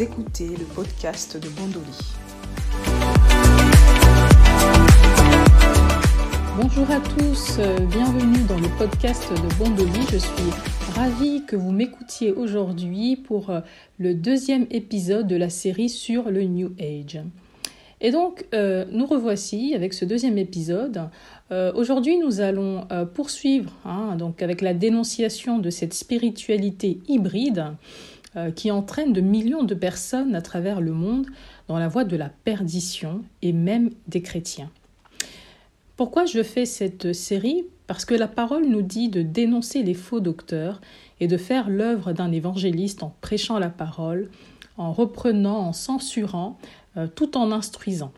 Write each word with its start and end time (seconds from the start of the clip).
Écoutez 0.00 0.46
le 0.46 0.64
podcast 0.76 1.36
de 1.36 1.48
Bandoli. 1.48 1.82
Bonjour 6.56 6.88
à 6.88 7.00
tous, 7.00 7.56
euh, 7.58 7.80
bienvenue 7.80 8.44
dans 8.48 8.60
le 8.60 8.68
podcast 8.78 9.28
de 9.32 9.54
Bandoli. 9.58 10.00
Je 10.12 10.18
suis 10.18 10.94
ravie 10.94 11.42
que 11.46 11.56
vous 11.56 11.72
m'écoutiez 11.72 12.30
aujourd'hui 12.30 13.16
pour 13.16 13.50
euh, 13.50 13.60
le 13.98 14.14
deuxième 14.14 14.66
épisode 14.70 15.26
de 15.26 15.34
la 15.34 15.50
série 15.50 15.88
sur 15.88 16.30
le 16.30 16.44
New 16.44 16.72
Age. 16.78 17.20
Et 18.00 18.12
donc, 18.12 18.46
euh, 18.54 18.84
nous 18.92 19.06
revoici 19.06 19.74
avec 19.74 19.94
ce 19.94 20.04
deuxième 20.04 20.38
épisode. 20.38 21.08
Aujourd'hui, 21.74 22.18
nous 22.18 22.42
allons 22.42 22.86
poursuivre 23.14 23.72
hein, 23.86 24.16
donc 24.16 24.42
avec 24.42 24.60
la 24.60 24.74
dénonciation 24.74 25.58
de 25.58 25.70
cette 25.70 25.94
spiritualité 25.94 26.98
hybride 27.08 27.72
qui 28.54 28.70
entraîne 28.70 29.12
de 29.12 29.20
millions 29.20 29.62
de 29.62 29.74
personnes 29.74 30.34
à 30.34 30.42
travers 30.42 30.80
le 30.80 30.92
monde 30.92 31.26
dans 31.68 31.78
la 31.78 31.88
voie 31.88 32.04
de 32.04 32.16
la 32.16 32.28
perdition 32.28 33.22
et 33.42 33.52
même 33.52 33.90
des 34.06 34.22
chrétiens. 34.22 34.70
Pourquoi 35.96 36.26
je 36.26 36.42
fais 36.42 36.64
cette 36.64 37.12
série? 37.12 37.64
Parce 37.88 38.04
que 38.04 38.14
la 38.14 38.28
parole 38.28 38.66
nous 38.66 38.82
dit 38.82 39.08
de 39.08 39.22
dénoncer 39.22 39.82
les 39.82 39.94
faux 39.94 40.20
docteurs 40.20 40.80
et 41.20 41.26
de 41.26 41.36
faire 41.36 41.68
l'œuvre 41.68 42.12
d'un 42.12 42.30
évangéliste 42.30 43.02
en 43.02 43.14
prêchant 43.20 43.58
la 43.58 43.70
parole, 43.70 44.30
en 44.76 44.92
reprenant, 44.92 45.58
en 45.58 45.72
censurant, 45.72 46.56
euh, 46.96 47.08
tout 47.12 47.36
en 47.36 47.50
instruisant. 47.50 48.12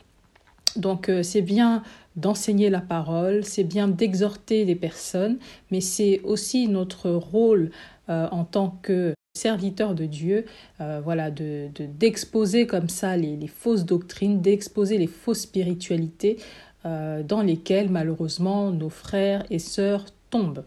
Donc 0.76 1.08
euh, 1.08 1.22
c'est 1.22 1.42
bien 1.42 1.82
d'enseigner 2.16 2.68
la 2.68 2.80
parole, 2.80 3.44
c'est 3.44 3.64
bien 3.64 3.88
d'exhorter 3.88 4.64
les 4.64 4.74
personnes, 4.74 5.38
mais 5.70 5.80
c'est 5.80 6.20
aussi 6.24 6.68
notre 6.68 7.10
rôle 7.10 7.70
en 8.08 8.42
tant 8.42 8.76
que 8.82 9.14
serviteur 9.34 9.94
de 9.94 10.06
Dieu, 10.06 10.44
euh, 10.80 11.00
voilà, 11.02 11.30
de, 11.30 11.68
d'exposer 11.76 12.66
comme 12.66 12.88
ça 12.88 13.16
les, 13.16 13.46
fausses 13.46 13.84
doctrines, 13.84 14.40
d'exposer 14.40 14.98
les 14.98 15.06
fausses 15.06 15.42
spiritualités 15.42 16.38
euh, 16.84 17.22
dans 17.22 17.40
lesquelles 17.40 17.90
malheureusement 17.90 18.70
nos 18.70 18.88
frères 18.88 19.44
et 19.50 19.60
sœurs 19.60 20.06
tombent. 20.30 20.64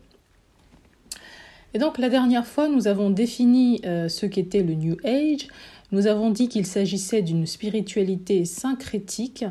Et 1.74 1.80
donc 1.80 1.98
la 1.98 2.08
dernière 2.08 2.48
fois, 2.48 2.70
nous 2.70 2.88
avons 2.88 3.10
défini 3.10 3.82
euh, 3.86 4.08
ce 4.08 4.26
qu'était 4.26 4.64
le 4.64 4.76
New 4.76 4.96
Age. 5.04 5.48
Nous 5.92 6.08
avons 6.08 6.30
dit 6.30 6.48
qu'il 6.48 6.66
s'agissait 6.66 7.22
d'une 7.22 7.46
spiritualité 7.46 8.46
syncrétique 8.46 9.46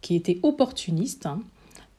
qui 0.00 0.16
était 0.16 0.40
opportuniste, 0.42 1.26
hein, 1.26 1.42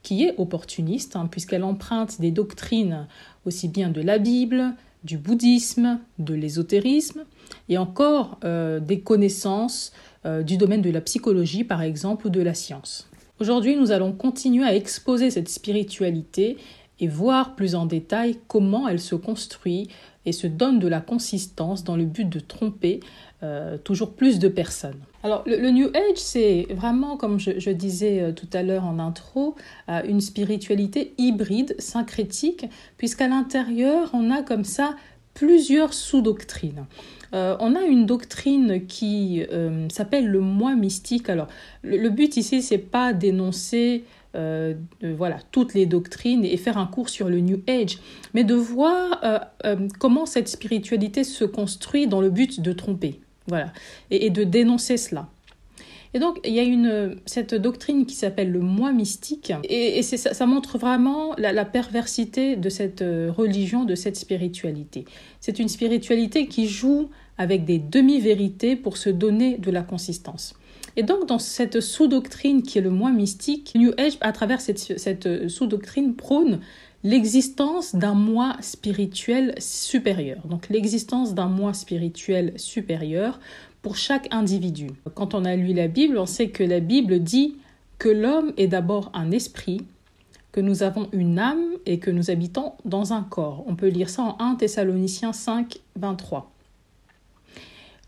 qui 0.02 0.24
est 0.24 0.34
opportuniste, 0.38 1.16
hein, 1.16 1.26
puisqu'elle 1.30 1.64
emprunte 1.64 2.20
des 2.20 2.32
doctrines 2.32 3.06
aussi 3.46 3.68
bien 3.68 3.88
de 3.88 4.02
la 4.02 4.18
Bible, 4.18 4.74
du 5.04 5.16
bouddhisme, 5.16 6.00
de 6.18 6.34
l'ésotérisme 6.34 7.24
et 7.68 7.78
encore 7.78 8.38
euh, 8.44 8.80
des 8.80 9.00
connaissances 9.00 9.92
euh, 10.26 10.42
du 10.42 10.56
domaine 10.56 10.82
de 10.82 10.90
la 10.90 11.00
psychologie 11.00 11.64
par 11.64 11.82
exemple 11.82 12.26
ou 12.26 12.30
de 12.30 12.40
la 12.40 12.54
science. 12.54 13.08
Aujourd'hui 13.38 13.76
nous 13.76 13.90
allons 13.90 14.12
continuer 14.12 14.64
à 14.64 14.74
exposer 14.74 15.30
cette 15.30 15.48
spiritualité 15.48 16.58
et 17.00 17.08
voir 17.08 17.54
plus 17.54 17.74
en 17.74 17.86
détail 17.86 18.38
comment 18.46 18.86
elle 18.86 19.00
se 19.00 19.14
construit 19.14 19.88
et 20.26 20.32
se 20.32 20.46
donne 20.46 20.78
de 20.78 20.88
la 20.88 21.00
consistance 21.00 21.82
dans 21.82 21.96
le 21.96 22.04
but 22.04 22.28
de 22.28 22.40
tromper 22.40 23.00
euh, 23.42 23.78
toujours 23.78 24.12
plus 24.12 24.38
de 24.38 24.48
personnes. 24.48 24.98
Alors 25.22 25.42
le, 25.46 25.70
New 25.70 25.88
Age, 25.88 26.16
c'est 26.16 26.66
vraiment, 26.70 27.16
comme 27.16 27.40
je, 27.40 27.70
disais 27.70 28.20
euh, 28.20 28.32
tout 28.32 28.48
à 28.52 28.62
l'heure 28.62 28.84
en 28.84 28.98
intro, 28.98 29.56
euh, 29.88 30.02
une 30.06 30.20
spiritualité 30.20 31.14
hybride, 31.16 31.74
syncrétique, 31.78 32.66
puisqu'à 32.98 33.28
l'intérieur, 33.28 34.10
on 34.12 34.30
a 34.30 34.42
comme 34.42 34.64
ça 34.64 34.94
plusieurs 35.32 35.94
sous-doctrines. 35.94 36.84
on 37.32 37.74
a 37.76 37.82
une 37.82 38.04
doctrine 38.04 38.84
qui 38.86 39.46
s'appelle 39.88 40.26
le 40.26 40.40
moi 40.40 40.74
mystique. 40.74 41.30
Alors, 41.30 41.46
le, 41.82 42.08
but 42.10 42.36
ici, 42.36 42.60
c'est 42.60 42.78
pas 42.78 43.12
d'énoncer 43.12 44.04
voilà 44.34 45.38
toutes 45.50 45.74
les 45.74 45.86
doctrines 45.86 46.44
et 46.44 46.56
faire 46.56 46.78
un 46.78 46.86
cours 46.86 47.08
sur 47.08 47.28
le 47.28 47.40
New 47.40 47.60
Age, 47.68 47.98
mais 48.34 48.44
de 48.44 48.54
voir 48.54 49.20
comment 49.98 50.26
cette 50.26 50.48
spiritualité 50.48 51.24
se 51.24 51.44
construit 51.44 52.06
dans 52.06 52.20
le 52.20 52.30
but 52.30 52.60
de 52.60 52.72
tromper. 52.72 53.20
Voilà. 53.50 53.72
Et, 54.10 54.30
de 54.30 54.44
dénoncer 54.44 54.96
cela. 54.96 55.28
Et 56.12 56.18
donc, 56.18 56.40
il 56.44 56.54
y 56.54 56.58
a 56.58 56.64
une, 56.64 57.16
cette 57.26 57.54
doctrine 57.54 58.04
qui 58.06 58.14
s'appelle 58.14 58.50
le 58.50 58.60
moi 58.60 58.92
mystique, 58.92 59.52
et, 59.64 60.02
ça, 60.02 60.46
montre 60.46 60.78
vraiment 60.78 61.34
la, 61.36 61.64
perversité 61.64 62.56
de 62.56 62.68
cette 62.68 63.02
euh, 63.02 63.30
religion, 63.30 63.84
de 63.84 63.94
cette 63.94 64.16
spiritualité. 64.16 65.04
C'est 65.40 65.58
une 65.58 65.68
spiritualité 65.68 66.46
qui 66.46 66.66
joue 66.68 67.10
avec 67.38 67.64
des 67.64 67.78
demi-vérités 67.78 68.76
pour 68.76 68.96
se 68.96 69.08
donner 69.08 69.56
de 69.58 69.70
la 69.70 69.82
consistance. 69.82 70.54
Et 70.96 71.02
donc, 71.02 71.26
dans 71.26 71.38
cette 71.38 71.80
sous-doctrine 71.80 72.62
qui 72.62 72.78
est 72.78 72.82
le 72.82 72.90
moi 72.90 73.10
mystique, 73.10 73.72
New 73.74 73.92
Age, 73.98 74.18
à 74.20 74.32
travers 74.32 74.60
cette, 74.60 74.78
cette 74.78 75.26
euh, 75.26 75.48
sous-doctrine, 75.48 76.14
prône 76.14 76.60
l'existence 77.02 77.94
d'un 77.94 78.14
moi 78.14 78.56
spirituel 78.60 79.54
supérieur. 79.58 80.46
Donc 80.46 80.68
l'existence 80.68 81.34
d'un 81.34 81.48
moi 81.48 81.72
spirituel 81.72 82.52
supérieur 82.56 83.40
pour 83.82 83.96
chaque 83.96 84.28
individu. 84.30 84.90
Quand 85.14 85.34
on 85.34 85.44
a 85.44 85.56
lu 85.56 85.72
la 85.72 85.88
Bible, 85.88 86.18
on 86.18 86.26
sait 86.26 86.48
que 86.48 86.62
la 86.62 86.80
Bible 86.80 87.20
dit 87.20 87.56
que 87.98 88.08
l'homme 88.08 88.52
est 88.56 88.66
d'abord 88.66 89.10
un 89.14 89.30
esprit, 89.30 89.82
que 90.52 90.60
nous 90.60 90.82
avons 90.82 91.08
une 91.12 91.38
âme 91.38 91.64
et 91.86 91.98
que 91.98 92.10
nous 92.10 92.30
habitons 92.30 92.72
dans 92.84 93.12
un 93.12 93.22
corps. 93.22 93.64
On 93.66 93.76
peut 93.76 93.88
lire 93.88 94.10
ça 94.10 94.22
en 94.22 94.36
1 94.38 94.56
Thessaloniciens 94.56 95.32
5, 95.32 95.78
23. 95.96 96.50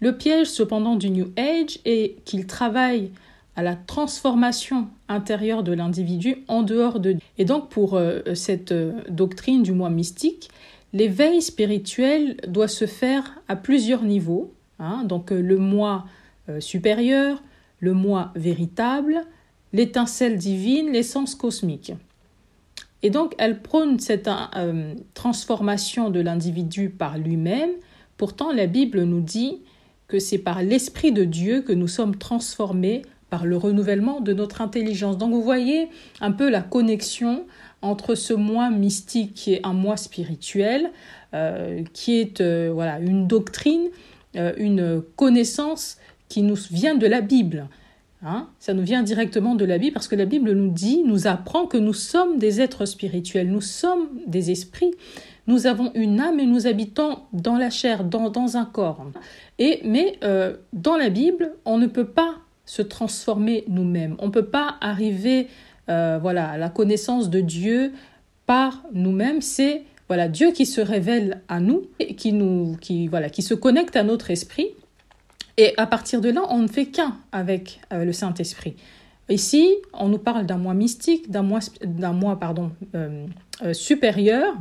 Le 0.03 0.17
piège 0.17 0.49
cependant 0.49 0.97
du 0.97 1.11
New 1.11 1.31
Age 1.37 1.79
est 1.85 2.17
qu'il 2.25 2.49
travaille 2.49 3.13
à 3.55 3.63
la 3.63 3.77
transformation 3.77 4.89
intérieure 5.07 5.63
de 5.63 5.71
l'individu 5.71 6.39
en 6.49 6.63
dehors 6.63 6.99
de 6.99 7.13
Dieu. 7.13 7.21
Et 7.39 7.45
donc 7.45 7.69
pour 7.69 7.95
euh, 7.95 8.21
cette 8.35 8.73
euh, 8.73 8.95
doctrine 9.09 9.63
du 9.63 9.71
moi 9.71 9.91
mystique, 9.91 10.51
l'éveil 10.93 11.41
spirituel 11.41 12.37
doit 12.49 12.67
se 12.67 12.87
faire 12.87 13.39
à 13.47 13.55
plusieurs 13.55 14.03
niveaux. 14.03 14.53
Hein. 14.81 15.05
donc 15.05 15.31
euh, 15.31 15.41
le 15.41 15.57
moi 15.59 16.05
supérieur, 16.59 17.41
le 17.79 17.93
moi 17.93 18.33
véritable, 18.35 19.21
l'étincelle 19.73 20.37
divine, 20.37 20.91
l'essence 20.91 21.37
cosmique. 21.37 21.93
Et 23.05 23.11
donc 23.11 23.37
elle 23.39 23.63
prône 23.63 24.01
cette 24.01 24.29
transformation 25.15 26.11
de 26.11 26.19
l'individu 26.19 26.91
par 26.91 27.19
lui-même. 27.19 27.71
Pourtant 28.17 28.51
la 28.51 28.67
Bible 28.67 29.05
nous 29.05 29.21
dit 29.21 29.61
que 30.13 30.19
c'est 30.19 30.37
par 30.37 30.63
l'Esprit 30.63 31.11
de 31.11 31.25
Dieu 31.25 31.63
que 31.63 31.73
nous 31.73 31.89
sommes 31.89 32.17
transformés 32.17 33.01
par 33.31 33.47
le 33.47 33.57
renouvellement 33.57 34.21
de 34.21 34.35
notre 34.35 34.61
intelligence. 34.61 35.17
Donc 35.17 35.33
vous 35.33 35.43
voyez 35.43 35.89
un 36.21 36.33
peu 36.33 36.51
la 36.51 36.61
connexion 36.61 37.47
entre 37.81 38.15
ce 38.15 38.35
moi 38.35 38.69
mystique 38.69 39.33
qui 39.33 39.55
est 39.55 39.67
un 39.67 39.73
moi 39.73 39.97
spirituel, 39.97 40.91
euh, 41.33 41.83
qui 41.95 42.21
est 42.21 42.43
euh, 42.43 42.71
voilà 42.75 42.99
une 42.99 43.27
doctrine, 43.27 43.89
euh, 44.37 44.53
une 44.59 45.01
connaissance 45.17 45.97
qui 46.29 46.43
nous 46.43 46.59
vient 46.71 46.95
de 46.95 47.07
la 47.07 47.23
Bible. 47.23 47.69
Hein. 48.23 48.49
Ça 48.59 48.75
nous 48.75 48.83
vient 48.83 49.03
directement 49.03 49.55
de 49.55 49.65
la 49.65 49.79
Bible 49.79 49.95
parce 49.95 50.09
que 50.09 50.15
la 50.15 50.27
Bible 50.27 50.53
nous 50.53 50.71
dit, 50.71 51.05
nous 51.07 51.27
apprend 51.27 51.65
que 51.65 51.79
nous 51.79 51.95
sommes 51.95 52.37
des 52.37 52.61
êtres 52.61 52.85
spirituels, 52.85 53.49
nous 53.49 53.63
sommes 53.63 54.09
des 54.27 54.51
esprits, 54.51 54.93
nous 55.47 55.67
avons 55.67 55.91
une 55.95 56.21
âme 56.21 56.41
et 56.41 56.47
nous 56.47 56.67
habitons 56.67 57.19
dans 57.33 57.57
la 57.57 57.71
chair, 57.71 58.05
dans, 58.05 58.31
dans 58.31 58.57
un 58.57 58.65
corps. 58.65 59.07
Et, 59.59 59.81
mais 59.85 60.19
dans 60.73 60.97
la 60.97 61.09
Bible, 61.09 61.53
on 61.65 61.79
ne 61.79 61.87
peut 61.87 62.07
pas 62.07 62.37
se 62.65 62.83
transformer 62.83 63.65
nous-mêmes. 63.69 64.17
On 64.19 64.27
ne 64.27 64.31
peut 64.31 64.47
pas 64.47 64.77
arriver 64.81 65.49
euh, 65.89 66.19
voilà, 66.21 66.51
à 66.51 66.59
la 66.59 66.69
connaissance 66.69 67.29
de 67.29 67.41
Dieu 67.41 67.93
par 68.47 68.83
nous-mêmes. 68.93 69.41
C'est 69.41 69.83
voilà, 70.09 70.29
Dieu 70.29 70.53
qui 70.53 70.67
se 70.67 70.81
révèle 70.81 71.41
à 71.49 71.61
nous, 71.61 71.83
et 71.99 72.15
qui, 72.15 72.33
nous, 72.33 72.77
qui, 72.81 73.09
voilà, 73.09 73.31
qui 73.31 73.43
se 73.43 73.55
connecte 73.55 73.97
à 73.97 74.03
notre 74.03 74.31
esprit. 74.31 74.69
Et 75.57 75.75
à 75.77 75.87
partir 75.87 76.21
de 76.21 76.31
là, 76.31 76.43
on 76.51 76.59
ne 76.59 76.67
fait 76.67 76.87
qu'un 76.87 77.17
avec 77.31 77.81
euh, 77.93 78.05
le 78.05 78.13
Saint-Esprit. 78.13 78.75
Ici, 79.29 79.69
on 79.93 80.09
nous 80.09 80.19
parle 80.19 80.47
d'un 80.47 80.59
moi 80.59 80.75
mystique, 80.75 81.31
d'un 81.31 81.43
moi, 81.43 81.61
d'un 81.85 82.13
moi 82.13 82.39
pardon, 82.39 82.73
euh, 82.95 83.27
supérieur, 83.73 84.55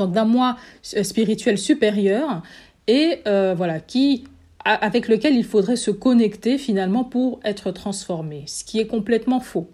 donc 0.00 0.12
d'un 0.12 0.24
moi 0.24 0.56
spirituel 0.82 1.58
supérieur, 1.58 2.42
et 2.86 3.20
voilà, 3.24 3.80
qui 3.80 4.24
avec 4.64 5.08
lequel 5.08 5.34
il 5.34 5.44
faudrait 5.44 5.76
se 5.76 5.90
connecter 5.90 6.58
finalement 6.58 7.04
pour 7.04 7.40
être 7.44 7.70
transformé, 7.70 8.44
ce 8.46 8.64
qui 8.64 8.78
est 8.78 8.86
complètement 8.86 9.40
faux, 9.40 9.68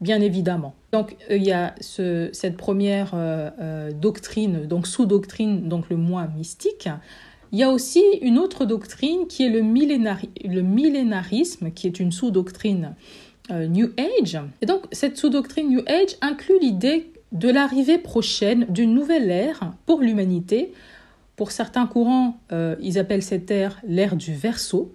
bien 0.00 0.20
évidemment. 0.20 0.74
Donc 0.92 1.16
euh, 1.30 1.36
il 1.36 1.44
y 1.44 1.52
a 1.52 1.74
cette 1.80 2.56
première 2.56 3.12
euh, 3.14 3.50
euh, 3.60 3.92
doctrine, 3.92 4.66
donc 4.66 4.86
sous-doctrine, 4.86 5.68
donc 5.68 5.88
le 5.88 5.96
moi 5.96 6.28
mystique. 6.36 6.88
Il 7.52 7.58
y 7.58 7.62
a 7.62 7.70
aussi 7.70 8.02
une 8.22 8.38
autre 8.38 8.64
doctrine 8.64 9.26
qui 9.28 9.44
est 9.46 9.48
le, 9.48 9.60
le 9.60 10.62
millénarisme, 10.62 11.70
qui 11.70 11.86
est 11.86 12.00
une 12.00 12.12
sous-doctrine 12.12 12.94
New 13.50 13.92
Age. 13.96 14.40
Et 14.60 14.66
donc 14.66 14.82
cette 14.90 15.16
sous-doctrine 15.16 15.68
New 15.68 15.82
Age 15.86 16.16
inclut 16.20 16.58
l'idée 16.60 17.12
de 17.32 17.48
l'arrivée 17.48 17.98
prochaine 17.98 18.66
d'une 18.68 18.94
nouvelle 18.94 19.30
ère 19.30 19.72
pour 19.84 20.00
l'humanité 20.00 20.72
Pour 21.36 21.50
certains 21.50 21.86
courants, 21.86 22.38
euh, 22.52 22.76
ils 22.80 22.98
appellent 22.98 23.22
cette 23.22 23.50
ère 23.50 23.80
l'ère 23.86 24.16
du 24.16 24.34
verso, 24.34 24.94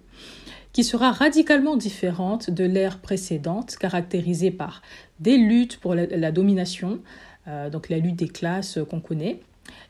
qui 0.72 0.84
sera 0.84 1.12
radicalement 1.12 1.76
différente 1.76 2.50
de 2.50 2.64
l'ère 2.64 2.98
précédente, 2.98 3.76
caractérisée 3.76 4.50
par 4.50 4.82
des 5.20 5.36
luttes 5.36 5.76
pour 5.78 5.94
la, 5.94 6.32
domination, 6.32 7.00
euh, 7.46 7.68
donc 7.68 7.88
la 7.88 7.98
lutte 7.98 8.16
des 8.16 8.28
classes 8.28 8.78
qu'on 8.88 9.00
connaît. 9.00 9.40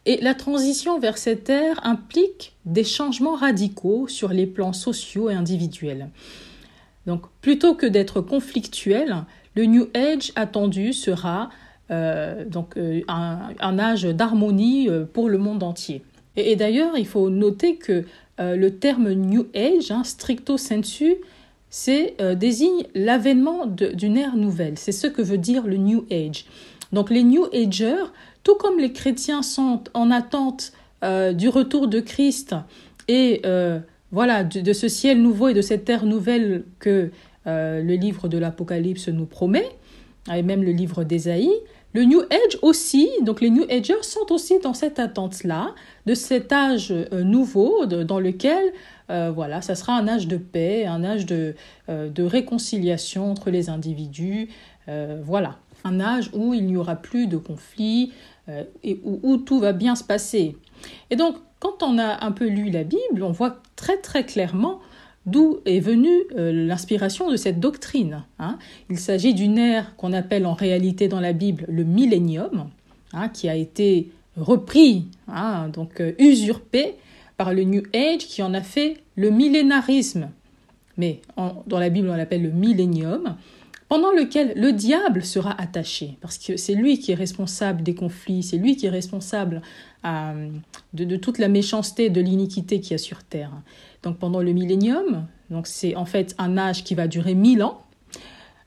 Et 0.04 0.20
la 0.20 0.34
transition 0.34 0.98
vers 0.98 1.18
cette 1.18 1.48
ère 1.48 1.84
implique 1.86 2.54
des 2.66 2.84
changements 2.84 3.36
radicaux 3.36 4.08
sur 4.08 4.28
les 4.28 4.46
plans 4.46 4.72
sociaux 4.72 5.30
et 5.30 5.34
individuels. 5.34 6.08
Donc 7.06 7.22
plutôt 7.40 7.74
que 7.74 7.86
d'être 7.86 8.20
conflictuel, 8.20 9.24
le 9.54 9.66
New 9.66 9.88
Age 9.94 10.32
attendu 10.34 10.92
sera 10.92 11.50
donc, 11.90 12.76
un, 13.08 13.78
âge 13.78 14.04
d'harmonie 14.04 14.88
pour 15.12 15.28
le 15.28 15.38
monde 15.38 15.62
entier. 15.62 16.02
Et, 16.36 16.56
d'ailleurs, 16.56 16.96
il 16.96 17.06
faut 17.06 17.28
noter 17.28 17.76
que 17.76 18.04
euh, 18.40 18.56
le 18.56 18.70
terme 18.70 19.12
New 19.12 19.46
Age, 19.54 19.90
hein, 19.90 20.04
stricto 20.04 20.56
sensu, 20.56 21.16
euh, 21.88 22.34
désigne 22.34 22.84
l'avènement 22.94 23.66
d'une 23.66 24.16
ère 24.16 24.36
nouvelle. 24.36 24.78
C'est 24.78 24.92
ce 24.92 25.06
que 25.06 25.22
veut 25.22 25.38
dire 25.38 25.66
le 25.66 25.76
New 25.76 26.04
Age. 26.10 26.46
Donc 26.92 27.10
les 27.10 27.22
New 27.22 27.46
Agers, 27.52 28.04
tout 28.42 28.54
comme 28.56 28.78
les 28.78 28.92
chrétiens 28.92 29.42
sont 29.42 29.84
en 29.94 30.10
attente 30.10 30.72
euh, 31.04 31.32
du 31.32 31.48
retour 31.48 31.88
de 31.88 32.00
Christ 32.00 32.54
et 33.08 33.42
voilà 34.12 34.44
de, 34.44 34.60
de, 34.60 34.72
ce 34.72 34.88
ciel 34.88 35.20
nouveau 35.20 35.48
et 35.48 35.54
de 35.54 35.62
cette 35.62 35.84
terre 35.84 36.04
nouvelle 36.04 36.64
que 36.78 37.10
le 37.46 37.94
livre 37.96 38.28
de 38.28 38.38
l'Apocalypse 38.38 39.08
nous 39.08 39.26
promet, 39.26 39.68
et 40.32 40.42
même 40.42 40.62
le 40.62 40.72
livre 40.72 41.04
d'Ésaïe, 41.04 41.52
le 41.94 42.04
New 42.04 42.20
Age 42.20 42.58
aussi, 42.62 43.10
donc 43.22 43.42
les 43.42 43.50
New 43.50 43.64
Agers 43.68 44.02
sont 44.02 44.32
aussi 44.32 44.58
dans 44.60 44.72
cette 44.72 44.98
attente-là, 44.98 45.74
de 46.06 46.14
cet 46.14 46.50
âge 46.50 46.90
euh, 46.90 47.22
nouveau 47.22 47.84
dans 47.84 48.18
lequel, 48.18 48.72
euh, 49.10 49.30
voilà, 49.30 49.60
ça 49.60 49.74
sera 49.74 49.98
un 49.98 50.08
âge 50.08 50.26
de 50.26 50.38
paix, 50.38 50.86
un 50.86 51.04
âge 51.04 51.26
de, 51.26 51.54
euh, 51.90 52.08
de 52.08 52.22
réconciliation 52.22 53.30
entre 53.30 53.50
les 53.50 53.68
individus, 53.68 54.48
voilà, 55.24 55.58
un 55.84 56.00
âge 56.00 56.28
où 56.34 56.54
il 56.54 56.66
n'y 56.66 56.76
aura 56.76 56.96
plus 56.96 57.28
de 57.28 57.36
conflits 57.36 58.12
et 58.82 59.00
où, 59.04 59.36
tout 59.36 59.60
va 59.60 59.72
bien 59.72 59.94
se 59.94 60.02
passer. 60.02 60.56
Et 61.10 61.14
donc, 61.14 61.36
quand 61.60 61.84
on 61.84 61.98
a 61.98 62.24
un 62.24 62.32
peu 62.32 62.48
lu 62.48 62.68
la 62.68 62.82
Bible, 62.82 63.22
on 63.22 63.30
voit 63.30 63.62
très 63.76 63.98
très 63.98 64.26
clairement 64.26 64.80
D'où 65.24 65.60
est 65.66 65.78
venue 65.78 66.22
euh, 66.36 66.66
l'inspiration 66.66 67.30
de 67.30 67.36
cette 67.36 67.60
doctrine 67.60 68.24
hein. 68.40 68.58
Il 68.90 68.98
s'agit 68.98 69.34
d'une 69.34 69.56
ère 69.56 69.94
qu'on 69.96 70.12
appelle 70.12 70.46
en 70.46 70.54
réalité 70.54 71.06
dans 71.06 71.20
la 71.20 71.32
Bible 71.32 71.64
le 71.68 71.84
millénium, 71.84 72.70
hein, 73.12 73.28
qui 73.28 73.48
a 73.48 73.54
été 73.54 74.10
repris, 74.36 75.06
hein, 75.28 75.68
donc 75.68 76.00
euh, 76.00 76.12
usurpé 76.18 76.96
par 77.36 77.54
le 77.54 77.62
New 77.62 77.82
Age 77.94 78.26
qui 78.26 78.42
en 78.42 78.52
a 78.52 78.62
fait 78.62 78.96
le 79.14 79.30
millénarisme. 79.30 80.28
Mais 80.96 81.20
dans 81.36 81.78
la 81.78 81.88
Bible 81.88 82.08
on 82.10 82.16
l'appelle 82.16 82.42
le 82.42 82.50
millénium, 82.50 83.36
pendant 83.92 84.10
lequel 84.10 84.54
le 84.56 84.72
diable 84.72 85.22
sera 85.22 85.52
attaché, 85.60 86.16
parce 86.22 86.38
que 86.38 86.56
c'est 86.56 86.72
lui 86.72 86.98
qui 86.98 87.12
est 87.12 87.14
responsable 87.14 87.82
des 87.82 87.94
conflits, 87.94 88.42
c'est 88.42 88.56
lui 88.56 88.74
qui 88.74 88.86
est 88.86 88.88
responsable 88.88 89.60
euh, 90.06 90.48
de, 90.94 91.16
toute 91.16 91.36
la 91.36 91.48
méchanceté, 91.48 92.08
de 92.08 92.22
l'iniquité 92.22 92.80
qu'il 92.80 92.92
y 92.92 92.94
a 92.94 92.98
sur 92.98 93.22
Terre 93.22 93.52
donc 94.02 94.18
pendant 94.18 94.40
le 94.40 94.52
millénium. 94.52 95.26
Donc 95.50 95.66
c'est 95.66 95.94
en 95.94 96.06
fait 96.06 96.34
un 96.38 96.56
âge 96.56 96.84
qui 96.84 96.94
va 96.94 97.06
durer 97.06 97.34
mille 97.34 97.62
ans. 97.62 97.82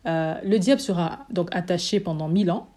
Euh, 0.06 0.36
le 0.44 0.60
diable 0.60 0.80
sera 0.80 1.26
donc 1.32 1.50
attaché 1.56 2.00
pendant 2.00 2.28
mille 2.28 2.52
ans. 2.52 2.70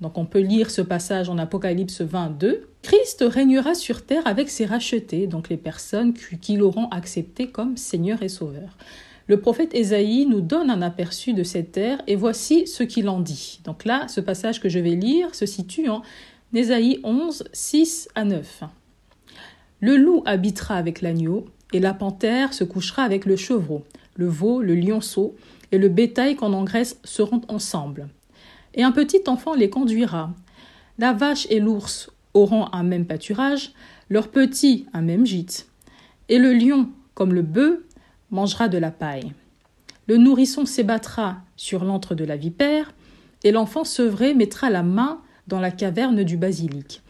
Donc 0.00 0.16
on 0.16 0.26
peut 0.26 0.38
lire 0.38 0.70
ce 0.70 0.82
passage 0.82 1.28
en 1.28 1.38
Apocalypse 1.38 2.02
22. 2.02 2.68
Christ 2.82 3.24
régnera 3.26 3.74
sur 3.74 4.06
terre 4.06 4.24
avec 4.26 4.48
ses 4.48 4.64
rachetés, 4.64 5.26
donc 5.26 5.48
les 5.48 5.56
personnes 5.56 6.14
qui, 6.14 6.56
l'auront 6.56 6.88
accepté 6.90 7.48
comme 7.48 7.76
Seigneur 7.76 8.22
et 8.22 8.28
Sauveur. 8.28 8.76
Le 9.28 9.40
prophète 9.40 9.74
Ésaïe 9.74 10.26
nous 10.26 10.40
donne 10.40 10.70
un 10.70 10.82
aperçu 10.82 11.32
de 11.32 11.42
cette 11.42 11.76
ère 11.76 12.00
et 12.06 12.14
voici 12.14 12.66
ce 12.66 12.84
qu'il 12.84 13.08
en 13.08 13.20
dit. 13.20 13.60
Donc 13.64 13.84
là, 13.84 14.06
ce 14.06 14.20
passage 14.20 14.60
que 14.60 14.68
je 14.68 14.78
vais 14.78 14.94
lire 14.94 15.34
se 15.34 15.46
situe 15.46 15.88
en 15.88 16.02
Ésaïe 16.54 17.00
11, 17.02 17.44
6 17.52 18.08
à 18.14 18.24
9. 18.24 18.62
Le 19.80 19.96
loup 19.96 20.22
habitera 20.26 20.76
avec 20.76 21.02
l'agneau, 21.02 21.46
et 21.72 21.80
la 21.80 21.92
panthère 21.92 22.54
se 22.54 22.62
couchera 22.62 23.02
avec 23.02 23.26
le 23.26 23.36
chevreau, 23.36 23.82
le 24.14 24.26
veau, 24.26 24.62
le 24.62 24.74
lionceau, 24.74 25.34
et 25.72 25.78
le 25.78 25.88
bétail 25.88 26.36
qu'on 26.36 26.52
engraisse 26.52 27.00
seront 27.02 27.42
ensemble. 27.48 28.08
Et 28.74 28.84
un 28.84 28.92
petit 28.92 29.22
enfant 29.26 29.54
les 29.54 29.68
conduira. 29.68 30.32
La 30.98 31.12
vache 31.12 31.46
et 31.50 31.58
l'ours 31.58 32.10
auront 32.32 32.72
un 32.72 32.84
même 32.84 33.06
pâturage, 33.06 33.72
leur 34.08 34.28
petit 34.28 34.86
un 34.92 35.02
même 35.02 35.26
gîte. 35.26 35.68
Et 36.28 36.38
le 36.38 36.52
lion, 36.52 36.88
comme 37.14 37.34
le 37.34 37.42
bœuf, 37.42 37.80
mangera 38.30 38.68
de 38.68 38.78
la 38.78 38.90
paille. 38.90 39.32
Le 40.06 40.16
nourrisson 40.16 40.66
s'ébattra 40.66 41.38
sur 41.56 41.84
l'antre 41.84 42.14
de 42.14 42.24
la 42.24 42.36
vipère, 42.36 42.92
et 43.44 43.52
l'enfant 43.52 43.84
sevré 43.84 44.34
mettra 44.34 44.70
la 44.70 44.82
main 44.82 45.20
dans 45.46 45.60
la 45.60 45.70
caverne 45.70 46.24
du 46.24 46.36
basilic. 46.36 47.02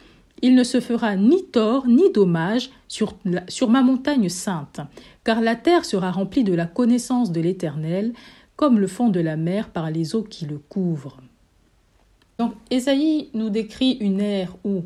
Il 0.43 0.55
ne 0.55 0.65
se 0.65 0.81
fera 0.81 1.17
ni 1.17 1.45
tort 1.47 1.87
ni 1.87 2.11
dommage 2.13 2.71
sur, 2.89 3.15
ma 3.69 3.83
montagne 3.83 4.29
sainte, 4.29 4.81
car 5.25 5.41
la 5.41 5.57
terre 5.57 5.85
sera 5.85 6.11
remplie 6.11 6.45
de 6.45 6.53
la 6.53 6.67
connaissance 6.67 7.33
de 7.33 7.41
l'Éternel, 7.41 8.13
comme 8.55 8.79
le 8.79 8.87
fond 8.87 9.09
de 9.09 9.21
la 9.21 9.37
mer 9.37 9.71
par 9.71 9.91
les 9.91 10.15
eaux 10.15 10.23
qui 10.23 10.47
le 10.47 10.59
couvrent. 10.59 11.19
Donc 12.39 12.53
Ésaïe 12.71 13.31
nous 13.33 13.49
décrit 13.49 13.93
une 14.01 14.21
ère 14.21 14.57
où 14.65 14.85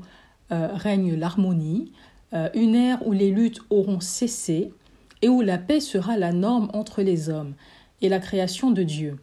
euh, 0.53 0.69
règne 0.73 1.15
l'harmonie, 1.15 1.91
euh, 2.33 2.49
une 2.55 2.77
ère 2.77 3.05
où 3.07 3.13
les 3.13 3.33
luttes 3.33 3.61
auront 3.71 4.01
cessé 4.01 4.73
et 5.23 5.29
où 5.29 5.41
la 5.41 5.59
paix 5.59 5.81
sera 5.81 6.17
la 6.17 6.33
norme 6.33 6.71
entre 6.73 7.03
les 7.03 7.29
hommes 7.29 7.55
et 8.03 8.09
la 8.09 8.19
création 8.19 8.71
de 8.71 8.83
Dieu. 8.83 9.17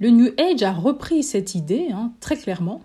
Le 0.00 0.10
New 0.10 0.30
Age 0.38 0.62
a 0.62 0.72
repris 0.72 1.22
cette 1.22 1.54
idée 1.54 1.88
hein, 1.92 2.12
très 2.20 2.36
clairement 2.36 2.82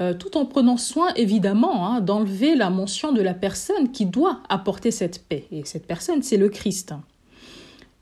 euh, 0.00 0.14
tout 0.14 0.38
en 0.38 0.46
prenant 0.46 0.78
soin 0.78 1.12
évidemment 1.14 1.86
hein, 1.86 2.00
d'enlever 2.00 2.54
la 2.54 2.70
mention 2.70 3.12
de 3.12 3.20
la 3.20 3.34
personne 3.34 3.92
qui 3.92 4.06
doit 4.06 4.40
apporter 4.48 4.90
cette 4.90 5.22
paix. 5.28 5.44
Et 5.52 5.62
cette 5.66 5.86
personne, 5.86 6.22
c'est 6.22 6.38
le 6.38 6.48
Christ. 6.48 6.94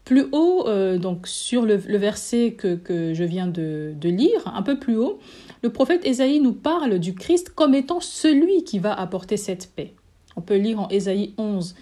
Plus 0.04 0.26
haut, 0.30 0.68
euh, 0.68 0.96
donc 0.96 1.26
sur 1.26 1.66
le, 1.66 1.74
verset 1.74 2.52
que, 2.52 3.12
je 3.14 3.24
viens 3.24 3.48
de, 3.48 3.96
lire, 4.04 4.46
un 4.46 4.62
peu 4.62 4.78
plus 4.78 4.96
haut, 4.96 5.18
le 5.62 5.70
prophète 5.70 6.06
Ésaïe 6.06 6.38
nous 6.38 6.52
parle 6.52 7.00
du 7.00 7.14
Christ 7.16 7.50
comme 7.50 7.74
étant 7.74 7.98
celui 7.98 8.62
qui 8.62 8.78
va 8.78 8.94
apporter 8.94 9.36
cette 9.36 9.68
paix. 9.74 9.92
On 10.36 10.40
peut 10.40 10.56
lire 10.56 10.78
en 10.78 10.88
Ésaïe 10.90 11.34
11, 11.36 11.74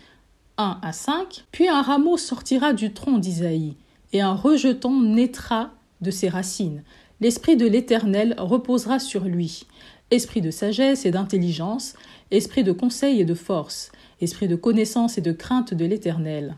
1 0.59 0.79
à 0.83 0.93
5. 0.93 1.45
Puis 1.53 1.69
un 1.69 1.83
rameau 1.83 2.17
sortira 2.17 2.73
du 2.73 2.93
tronc 2.93 3.19
d'Isaïe, 3.19 3.77
et 4.13 4.21
un 4.21 4.35
rejeton 4.35 5.01
naîtra 5.01 5.71
de 6.01 6.11
ses 6.11 6.29
racines. 6.29 6.83
L'Esprit 7.21 7.57
de 7.57 7.67
l'Éternel 7.67 8.35
reposera 8.39 8.99
sur 8.99 9.25
lui 9.25 9.67
esprit 10.11 10.41
de 10.41 10.51
sagesse 10.51 11.05
et 11.05 11.11
d'intelligence, 11.11 11.95
esprit 12.31 12.65
de 12.65 12.73
conseil 12.73 13.21
et 13.21 13.25
de 13.25 13.35
force, 13.35 13.91
esprit 14.21 14.49
de 14.49 14.57
connaissance 14.57 15.19
et 15.19 15.21
de 15.21 15.33
crainte 15.33 15.75
de 15.75 15.85
l'Éternel. 15.85 16.57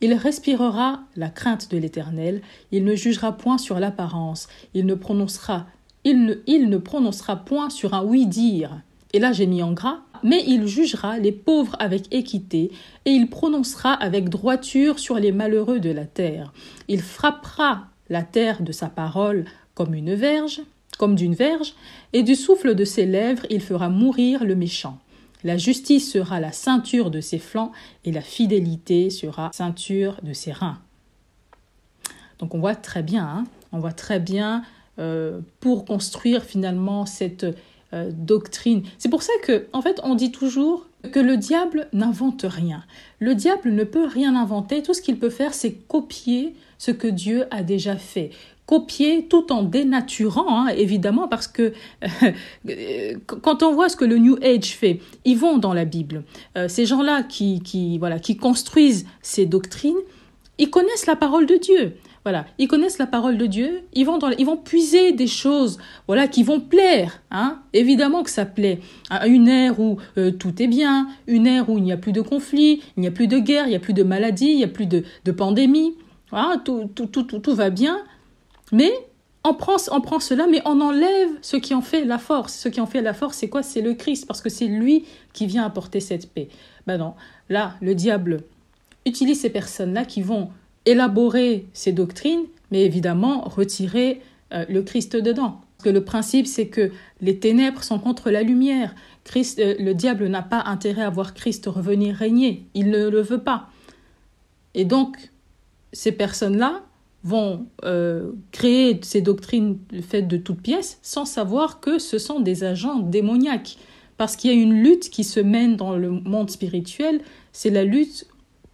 Il 0.00 0.14
respirera 0.14 1.02
la 1.16 1.28
crainte 1.28 1.70
de 1.70 1.76
l'Éternel, 1.76 2.40
il 2.70 2.84
ne 2.84 2.94
jugera 2.94 3.32
point 3.32 3.58
sur 3.58 3.78
l'apparence, 3.80 4.48
il 4.74 4.86
ne 4.86 4.94
prononcera 4.94 5.66
il 6.04 6.24
ne, 6.24 6.34
il 6.46 6.70
ne 6.70 6.78
prononcera 6.78 7.36
point 7.36 7.68
sur 7.68 7.92
un 7.92 8.04
oui-dire. 8.04 8.80
Et 9.12 9.18
là 9.18 9.32
j'ai 9.32 9.46
mis 9.46 9.62
en 9.62 9.72
gras, 9.72 9.98
mais 10.22 10.42
il 10.46 10.66
jugera 10.66 11.18
les 11.18 11.32
pauvres 11.32 11.76
avec 11.78 12.12
équité, 12.12 12.70
et 13.04 13.10
il 13.10 13.28
prononcera 13.28 13.92
avec 13.92 14.28
droiture 14.28 14.98
sur 14.98 15.16
les 15.16 15.32
malheureux 15.32 15.80
de 15.80 15.90
la 15.90 16.06
terre. 16.06 16.52
Il 16.88 17.00
frappera 17.00 17.86
la 18.08 18.22
terre 18.22 18.62
de 18.62 18.72
sa 18.72 18.88
parole 18.88 19.44
comme 19.74 19.94
une 19.94 20.14
verge, 20.14 20.62
comme 20.98 21.14
d'une 21.14 21.34
verge, 21.34 21.74
et 22.12 22.22
du 22.22 22.34
souffle 22.34 22.74
de 22.74 22.84
ses 22.84 23.06
lèvres 23.06 23.46
il 23.50 23.60
fera 23.60 23.88
mourir 23.88 24.44
le 24.44 24.54
méchant. 24.54 24.98
La 25.44 25.56
justice 25.56 26.10
sera 26.10 26.40
la 26.40 26.50
ceinture 26.50 27.10
de 27.10 27.20
ses 27.20 27.38
flancs, 27.38 27.72
et 28.04 28.12
la 28.12 28.22
fidélité 28.22 29.10
sera 29.10 29.50
ceinture 29.52 30.20
de 30.22 30.32
ses 30.32 30.52
reins. 30.52 30.80
Donc 32.38 32.54
on 32.54 32.58
voit 32.58 32.74
très 32.74 33.02
bien, 33.02 33.24
hein, 33.24 33.44
on 33.72 33.78
voit 33.78 33.92
très 33.92 34.20
bien 34.20 34.62
euh, 34.98 35.40
pour 35.60 35.84
construire 35.84 36.42
finalement 36.42 37.06
cette 37.06 37.46
euh, 37.92 38.10
doctrine. 38.12 38.82
C'est 38.98 39.08
pour 39.08 39.22
ça 39.22 39.32
que, 39.42 39.66
en 39.72 39.82
fait, 39.82 40.00
on 40.04 40.14
dit 40.14 40.32
toujours 40.32 40.86
que 41.12 41.20
le 41.20 41.36
diable 41.36 41.88
n'invente 41.92 42.44
rien. 42.48 42.84
Le 43.18 43.34
diable 43.34 43.70
ne 43.70 43.84
peut 43.84 44.06
rien 44.06 44.34
inventer. 44.34 44.82
Tout 44.82 44.94
ce 44.94 45.02
qu'il 45.02 45.18
peut 45.18 45.30
faire, 45.30 45.54
c'est 45.54 45.72
copier 45.72 46.54
ce 46.78 46.90
que 46.90 47.08
Dieu 47.08 47.46
a 47.50 47.62
déjà 47.62 47.96
fait 47.96 48.30
copier 48.68 49.24
tout 49.24 49.50
en 49.50 49.62
dénaturant, 49.62 50.66
hein, 50.66 50.68
évidemment, 50.68 51.26
parce 51.26 51.48
que 51.48 51.72
euh, 52.68 53.14
quand 53.26 53.62
on 53.62 53.72
voit 53.72 53.88
ce 53.88 53.96
que 53.96 54.04
le 54.04 54.18
New 54.18 54.36
Age 54.42 54.76
fait, 54.76 55.00
ils 55.24 55.38
vont 55.38 55.56
dans 55.56 55.72
la 55.72 55.86
Bible. 55.86 56.22
Euh, 56.58 56.68
ces 56.68 56.84
gens-là 56.84 57.22
qui, 57.22 57.60
qui, 57.62 57.96
voilà, 57.98 58.18
qui 58.18 58.36
construisent 58.36 59.06
ces 59.22 59.46
doctrines, 59.46 59.96
ils 60.58 60.68
connaissent 60.68 61.06
la 61.06 61.16
parole 61.16 61.46
de 61.46 61.56
Dieu. 61.56 61.94
Ils 62.58 62.68
connaissent 62.68 62.98
la 62.98 63.06
parole 63.06 63.38
de 63.38 63.46
Dieu, 63.46 63.82
ils 63.94 64.04
vont, 64.04 64.18
ils 64.38 64.46
vont 64.46 64.56
puiser 64.56 65.12
des 65.12 65.26
choses 65.26 65.78
voilà, 66.06 66.28
qui 66.28 66.42
vont 66.42 66.60
plaire. 66.60 67.20
Hein 67.30 67.60
Évidemment 67.72 68.22
que 68.22 68.30
ça 68.30 68.44
plaît. 68.44 68.80
À 69.10 69.26
une 69.26 69.48
ère 69.48 69.80
où 69.80 69.98
euh, 70.16 70.30
tout 70.30 70.62
est 70.62 70.66
bien, 70.66 71.08
une 71.26 71.46
ère 71.46 71.68
où 71.68 71.78
il 71.78 71.84
n'y 71.84 71.92
a 71.92 71.96
plus 71.96 72.12
de 72.12 72.20
conflits, 72.20 72.82
il 72.96 73.00
n'y 73.00 73.06
a 73.06 73.10
plus 73.10 73.28
de 73.28 73.38
guerre, 73.38 73.66
il 73.66 73.70
n'y 73.70 73.76
a 73.76 73.80
plus 73.80 73.94
de 73.94 74.02
maladies, 74.02 74.50
il 74.50 74.56
n'y 74.56 74.64
a 74.64 74.68
plus 74.68 74.86
de, 74.86 75.04
de 75.24 75.32
pandémie. 75.32 75.94
Voilà, 76.30 76.58
tout, 76.64 76.90
tout, 76.94 77.06
tout, 77.06 77.22
tout, 77.22 77.38
tout 77.38 77.54
va 77.54 77.70
bien. 77.70 77.98
Mais 78.72 78.92
on 79.44 79.54
prend, 79.54 79.76
on 79.90 80.00
prend 80.00 80.20
cela, 80.20 80.46
mais 80.46 80.60
on 80.64 80.80
enlève 80.80 81.30
ce 81.42 81.56
qui 81.56 81.74
en 81.74 81.80
fait 81.80 82.04
la 82.04 82.18
force. 82.18 82.54
Ce 82.54 82.68
qui 82.68 82.80
en 82.80 82.86
fait 82.86 83.00
la 83.00 83.14
force, 83.14 83.38
c'est 83.38 83.48
quoi? 83.48 83.62
C'est 83.62 83.80
le 83.80 83.94
Christ, 83.94 84.26
parce 84.26 84.40
que 84.40 84.50
c'est 84.50 84.66
lui 84.66 85.04
qui 85.32 85.46
vient 85.46 85.64
apporter 85.64 86.00
cette 86.00 86.32
paix. 86.32 86.48
Ben 86.86 86.98
non, 86.98 87.14
là, 87.48 87.74
le 87.80 87.94
diable 87.94 88.42
utilise 89.06 89.40
ces 89.40 89.50
personnes-là 89.50 90.04
qui 90.04 90.22
vont 90.22 90.50
élaborer 90.88 91.66
ces 91.74 91.92
doctrines, 91.92 92.46
mais 92.70 92.82
évidemment 92.82 93.42
retirer 93.42 94.22
euh, 94.52 94.64
le 94.68 94.82
Christ 94.82 95.16
dedans. 95.16 95.60
Parce 95.76 95.90
que 95.90 95.94
le 95.94 96.02
principe, 96.02 96.46
c'est 96.46 96.68
que 96.68 96.90
les 97.20 97.38
ténèbres 97.38 97.84
sont 97.84 97.98
contre 97.98 98.30
la 98.30 98.42
lumière. 98.42 98.94
Christ, 99.24 99.58
euh, 99.58 99.74
le 99.78 99.92
diable 99.92 100.26
n'a 100.28 100.42
pas 100.42 100.62
intérêt 100.64 101.02
à 101.02 101.10
voir 101.10 101.34
Christ 101.34 101.66
revenir 101.66 102.16
régner. 102.16 102.66
Il 102.74 102.90
ne 102.90 103.08
le 103.08 103.20
veut 103.20 103.42
pas. 103.42 103.68
Et 104.74 104.84
donc, 104.84 105.30
ces 105.92 106.12
personnes-là 106.12 106.82
vont 107.22 107.66
euh, 107.84 108.32
créer 108.52 108.98
ces 109.02 109.20
doctrines 109.20 109.78
faites 110.02 110.28
de 110.28 110.36
toutes 110.38 110.62
pièces 110.62 110.98
sans 111.02 111.26
savoir 111.26 111.80
que 111.80 111.98
ce 111.98 112.18
sont 112.18 112.40
des 112.40 112.64
agents 112.64 113.00
démoniaques. 113.00 113.76
Parce 114.16 114.36
qu'il 114.36 114.50
y 114.50 114.54
a 114.54 114.56
une 114.56 114.82
lutte 114.82 115.10
qui 115.10 115.22
se 115.22 115.40
mène 115.40 115.76
dans 115.76 115.96
le 115.96 116.10
monde 116.10 116.50
spirituel, 116.50 117.20
c'est 117.52 117.70
la 117.70 117.84
lutte 117.84 118.26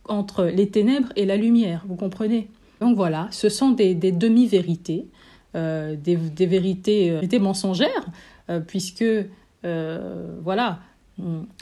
entre 0.09 0.45
les 0.45 0.69
ténèbres 0.69 1.09
et 1.17 1.27
la 1.27 1.37
lumière, 1.37 1.85
vous 1.89 1.97
comprenez? 1.97 2.49
Donc 2.81 2.97
voilà, 2.97 3.29
ce 3.31 3.49
sont 3.49 3.71
des, 3.71 3.95
demi-vérités, 3.95 5.07
euh, 5.55 5.97
des, 5.97 6.17
vérités, 6.17 7.11
euh, 7.11 7.15
vérités, 7.15 7.39
mensongères, 7.39 8.07
puisque 8.67 9.05
voilà, 10.43 10.81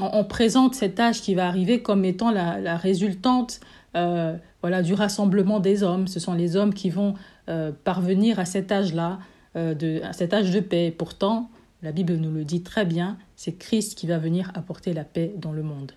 on, 0.00 0.24
présente 0.24 0.74
cet 0.74 0.98
âge 1.00 1.20
qui 1.20 1.34
va 1.34 1.46
arriver 1.46 1.82
comme 1.82 2.04
étant 2.04 2.30
la, 2.30 2.76
résultante 2.76 3.60
euh, 3.96 4.36
voilà, 4.62 4.82
du 4.82 4.94
rassemblement 4.94 5.60
des 5.60 5.82
hommes. 5.82 6.08
Ce 6.08 6.20
sont 6.20 6.34
les 6.34 6.56
hommes 6.56 6.72
qui 6.72 6.90
vont 6.90 7.14
euh, 7.48 7.72
parvenir 7.84 8.38
à 8.38 8.44
cet 8.44 8.72
âge-là, 8.72 9.18
euh, 9.56 10.00
à 10.04 10.12
cet 10.12 10.32
âge 10.32 10.50
de 10.50 10.60
paix. 10.60 10.94
Pourtant, 10.96 11.50
la 11.82 11.92
Bible 11.92 12.14
nous 12.14 12.32
le 12.32 12.44
dit 12.44 12.62
très 12.62 12.84
bien, 12.84 13.18
c'est 13.36 13.52
Christ 13.52 13.96
qui 13.96 14.06
va 14.06 14.18
venir 14.18 14.50
apporter 14.54 14.92
la 14.92 15.04
paix 15.04 15.34
dans 15.36 15.52
le 15.52 15.62
monde. 15.62 15.92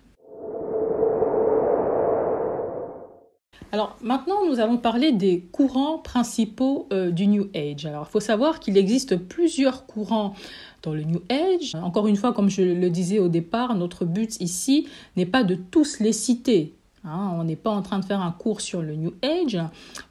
Alors 3.72 3.96
maintenant, 4.00 4.46
nous 4.48 4.60
allons 4.60 4.78
parler 4.78 5.12
des 5.12 5.40
courants 5.52 5.98
principaux 5.98 6.88
du 7.10 7.26
New 7.26 7.48
Age. 7.54 7.84
Alors 7.84 8.06
il 8.08 8.12
faut 8.12 8.20
savoir 8.20 8.60
qu'il 8.60 8.78
existe 8.78 9.16
plusieurs 9.16 9.86
courants 9.86 10.34
dans 10.82 10.94
le 10.94 11.02
New 11.02 11.20
Age. 11.28 11.74
Encore 11.74 12.06
une 12.06 12.16
fois, 12.16 12.32
comme 12.32 12.48
je 12.48 12.62
le 12.62 12.90
disais 12.90 13.18
au 13.18 13.28
départ, 13.28 13.74
notre 13.74 14.04
but 14.04 14.40
ici 14.40 14.86
n'est 15.16 15.26
pas 15.26 15.44
de 15.44 15.56
tous 15.56 15.98
les 16.00 16.12
citer. 16.12 16.74
Hein. 17.04 17.32
on 17.38 17.44
n'est 17.44 17.56
pas 17.56 17.70
en 17.70 17.82
train 17.82 17.98
de 17.98 18.04
faire 18.04 18.20
un 18.20 18.32
cours 18.32 18.60
sur 18.60 18.82
le 18.82 18.96
New 18.96 19.14
Age, 19.22 19.58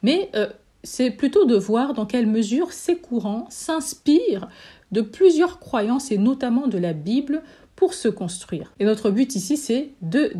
mais 0.02 0.30
euh, 0.34 0.48
c'est 0.82 1.10
plutôt 1.10 1.44
de 1.44 1.56
voir 1.56 1.92
dans 1.92 2.06
quelle 2.06 2.26
mesure 2.26 2.72
ces 2.72 2.96
courants 2.96 3.46
s'inspirent 3.50 4.48
de 4.92 5.00
plusieurs 5.00 5.58
croyances 5.58 6.10
et 6.10 6.18
notamment 6.18 6.68
de 6.68 6.78
la 6.78 6.92
Bible 6.92 7.42
pour 7.74 7.92
se 7.92 8.08
construire. 8.08 8.72
Et 8.80 8.84
notre 8.84 9.10
but 9.10 9.34
ici, 9.34 9.56
c'est 9.56 9.90
de, 10.00 10.32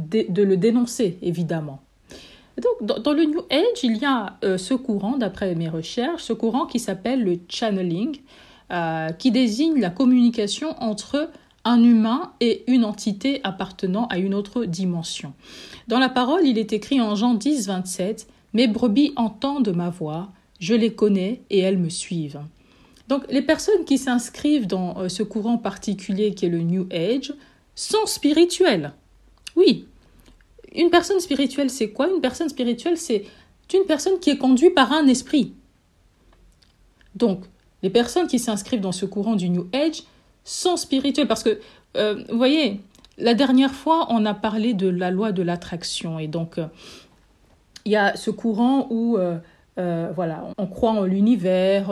le 0.42 0.56
dénoncer, 0.56 1.18
évidemment. 1.20 1.82
Donc, 2.62 3.02
dans, 3.02 3.12
le 3.12 3.24
New 3.24 3.42
Age, 3.50 3.82
il 3.82 3.98
y 3.98 4.04
a 4.04 4.38
euh, 4.42 4.56
ce 4.56 4.74
courant, 4.74 5.18
d'après 5.18 5.54
mes 5.54 5.68
recherches, 5.68 6.22
ce 6.22 6.32
courant 6.32 6.66
qui 6.66 6.78
s'appelle 6.78 7.22
le 7.22 7.38
channeling, 7.48 8.18
euh, 8.72 9.10
qui 9.10 9.30
désigne 9.30 9.78
la 9.78 9.90
communication 9.90 10.74
entre 10.82 11.30
un 11.64 11.82
humain 11.82 12.32
et 12.40 12.64
une 12.66 12.84
entité 12.84 13.40
appartenant 13.44 14.06
à 14.06 14.18
une 14.18 14.34
autre 14.34 14.64
dimension. 14.64 15.34
Dans 15.88 15.98
la 15.98 16.08
parole, 16.08 16.46
il 16.46 16.58
est 16.58 16.72
écrit 16.72 17.00
en 17.00 17.14
Jean 17.14 17.34
10, 17.34 17.66
27 17.66 18.26
Mes 18.54 18.68
brebis 18.68 19.12
entendent 19.16 19.74
ma 19.74 19.90
voix, 19.90 20.30
je 20.58 20.74
les 20.74 20.92
connais 20.94 21.42
et 21.50 21.58
elles 21.58 21.78
me 21.78 21.90
suivent. 21.90 22.40
Donc, 23.08 23.24
les 23.30 23.42
personnes 23.42 23.84
qui 23.84 23.98
s'inscrivent 23.98 24.66
dans 24.66 24.98
euh, 24.98 25.08
ce 25.08 25.22
courant 25.22 25.58
particulier 25.58 26.34
qui 26.34 26.46
est 26.46 26.50
le 26.50 26.60
New 26.60 26.86
Age 26.90 27.34
sont 27.74 28.06
spirituelles. 28.06 28.92
Oui. 29.54 29.86
Une 30.76 30.90
personne 30.90 31.20
spirituelle, 31.20 31.70
c'est 31.70 31.90
quoi? 31.90 32.08
Une 32.08 32.20
personne 32.20 32.48
spirituelle, 32.48 32.96
c'est 32.96 33.24
une 33.74 33.84
personne 33.86 34.18
qui 34.20 34.30
est 34.30 34.38
conduite 34.38 34.74
par 34.74 34.92
un 34.92 35.06
esprit. 35.06 35.52
Donc, 37.14 37.44
les 37.82 37.90
personnes 37.90 38.26
qui 38.26 38.38
s'inscrivent 38.38 38.80
dans 38.80 38.92
ce 38.92 39.06
courant 39.06 39.36
du 39.36 39.48
New 39.48 39.66
Age 39.72 40.02
sont 40.44 40.76
spirituelles 40.76 41.26
parce 41.26 41.42
que, 41.42 41.58
euh, 41.96 42.22
vous 42.28 42.36
voyez, 42.36 42.80
la 43.18 43.34
dernière 43.34 43.72
fois, 43.72 44.06
on 44.10 44.24
a 44.26 44.34
parlé 44.34 44.74
de 44.74 44.88
la 44.88 45.10
loi 45.10 45.32
de 45.32 45.42
l'attraction 45.42 46.18
et 46.18 46.28
donc 46.28 46.58
euh, 46.58 46.66
il 47.84 47.92
y 47.92 47.96
a 47.96 48.14
ce 48.16 48.30
courant 48.30 48.86
où 48.90 49.16
euh, 49.16 50.12
voilà, 50.14 50.44
on 50.58 50.66
croit 50.66 50.90
en 50.90 51.04
l'univers, 51.04 51.90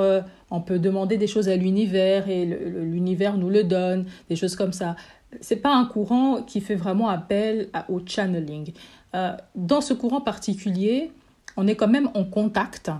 on 0.50 0.60
peut 0.60 0.78
demander 0.78 1.16
des 1.16 1.26
choses 1.26 1.48
à 1.48 1.56
l'univers 1.56 2.28
et 2.28 2.44
l'univers 2.44 3.36
nous 3.36 3.48
le 3.48 3.64
donne, 3.64 4.06
des 4.28 4.36
choses 4.36 4.56
comme 4.56 4.72
ça. 4.72 4.96
C'est 5.40 5.56
pas 5.56 5.74
un 5.74 5.84
courant 5.84 6.42
qui 6.42 6.60
fait 6.60 6.74
vraiment 6.74 7.08
appel 7.08 7.68
au 7.88 8.00
channeling. 8.04 8.72
dans 9.54 9.80
ce 9.80 9.94
courant 9.94 10.20
particulier, 10.20 11.12
on 11.56 11.66
est 11.66 11.76
quand 11.76 11.88
même 11.88 12.10
en 12.14 12.24
contact 12.24 12.90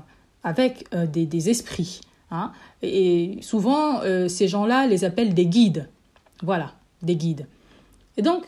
avec 0.42 0.86
des 0.92 1.50
esprits. 1.50 2.00
Hein. 2.30 2.52
Et 2.82 3.38
souvent, 3.42 4.00
euh, 4.02 4.28
ces 4.28 4.48
gens-là 4.48 4.86
les 4.86 5.04
appellent 5.04 5.34
des 5.34 5.46
guides. 5.46 5.88
Voilà, 6.42 6.72
des 7.02 7.16
guides. 7.16 7.46
Et 8.16 8.22
donc, 8.22 8.44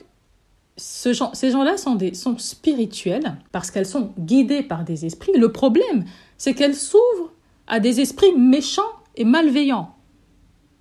ces 0.77 1.15
gens-là 1.15 1.77
sont, 1.79 1.99
sont 2.13 2.37
spirituels 2.37 3.37
parce 3.53 3.71
qu'elles 3.71 3.87
sont 3.87 4.13
guidées 4.19 4.63
par 4.63 4.85
des 4.85 5.07
esprits. 5.07 5.33
Le 5.37 5.51
problème, 5.51 6.05
c'est 6.37 6.55
qu'elles 6.55 6.75
s'ouvrent 6.75 7.33
à 7.67 7.81
des 7.81 8.01
esprits 8.01 8.35
méchants 8.37 8.83
et 9.17 9.25
malveillants. 9.25 9.95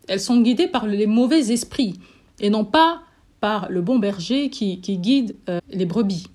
Elles 0.08 0.20
sont 0.20 0.42
guidées 0.42 0.68
par 0.68 0.86
les 0.86 1.08
mauvais 1.08 1.52
esprits 1.52 2.00
et 2.40 2.50
non 2.50 2.66
pas 2.66 3.02
par 3.40 3.70
le 3.70 3.82
bon 3.82 4.00
berger 4.00 4.50
qui, 4.50 4.78
guide 4.78 5.36
euh, 5.50 5.60
les 5.70 5.86
brebis. 5.86 6.28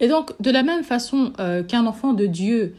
Et 0.00 0.08
donc, 0.08 0.32
de 0.42 0.50
la 0.50 0.62
même 0.62 0.82
façon 0.82 1.32
euh, 1.38 1.62
qu'un 1.62 1.86
enfant 1.86 2.12
de 2.12 2.26
Dieu 2.26 2.74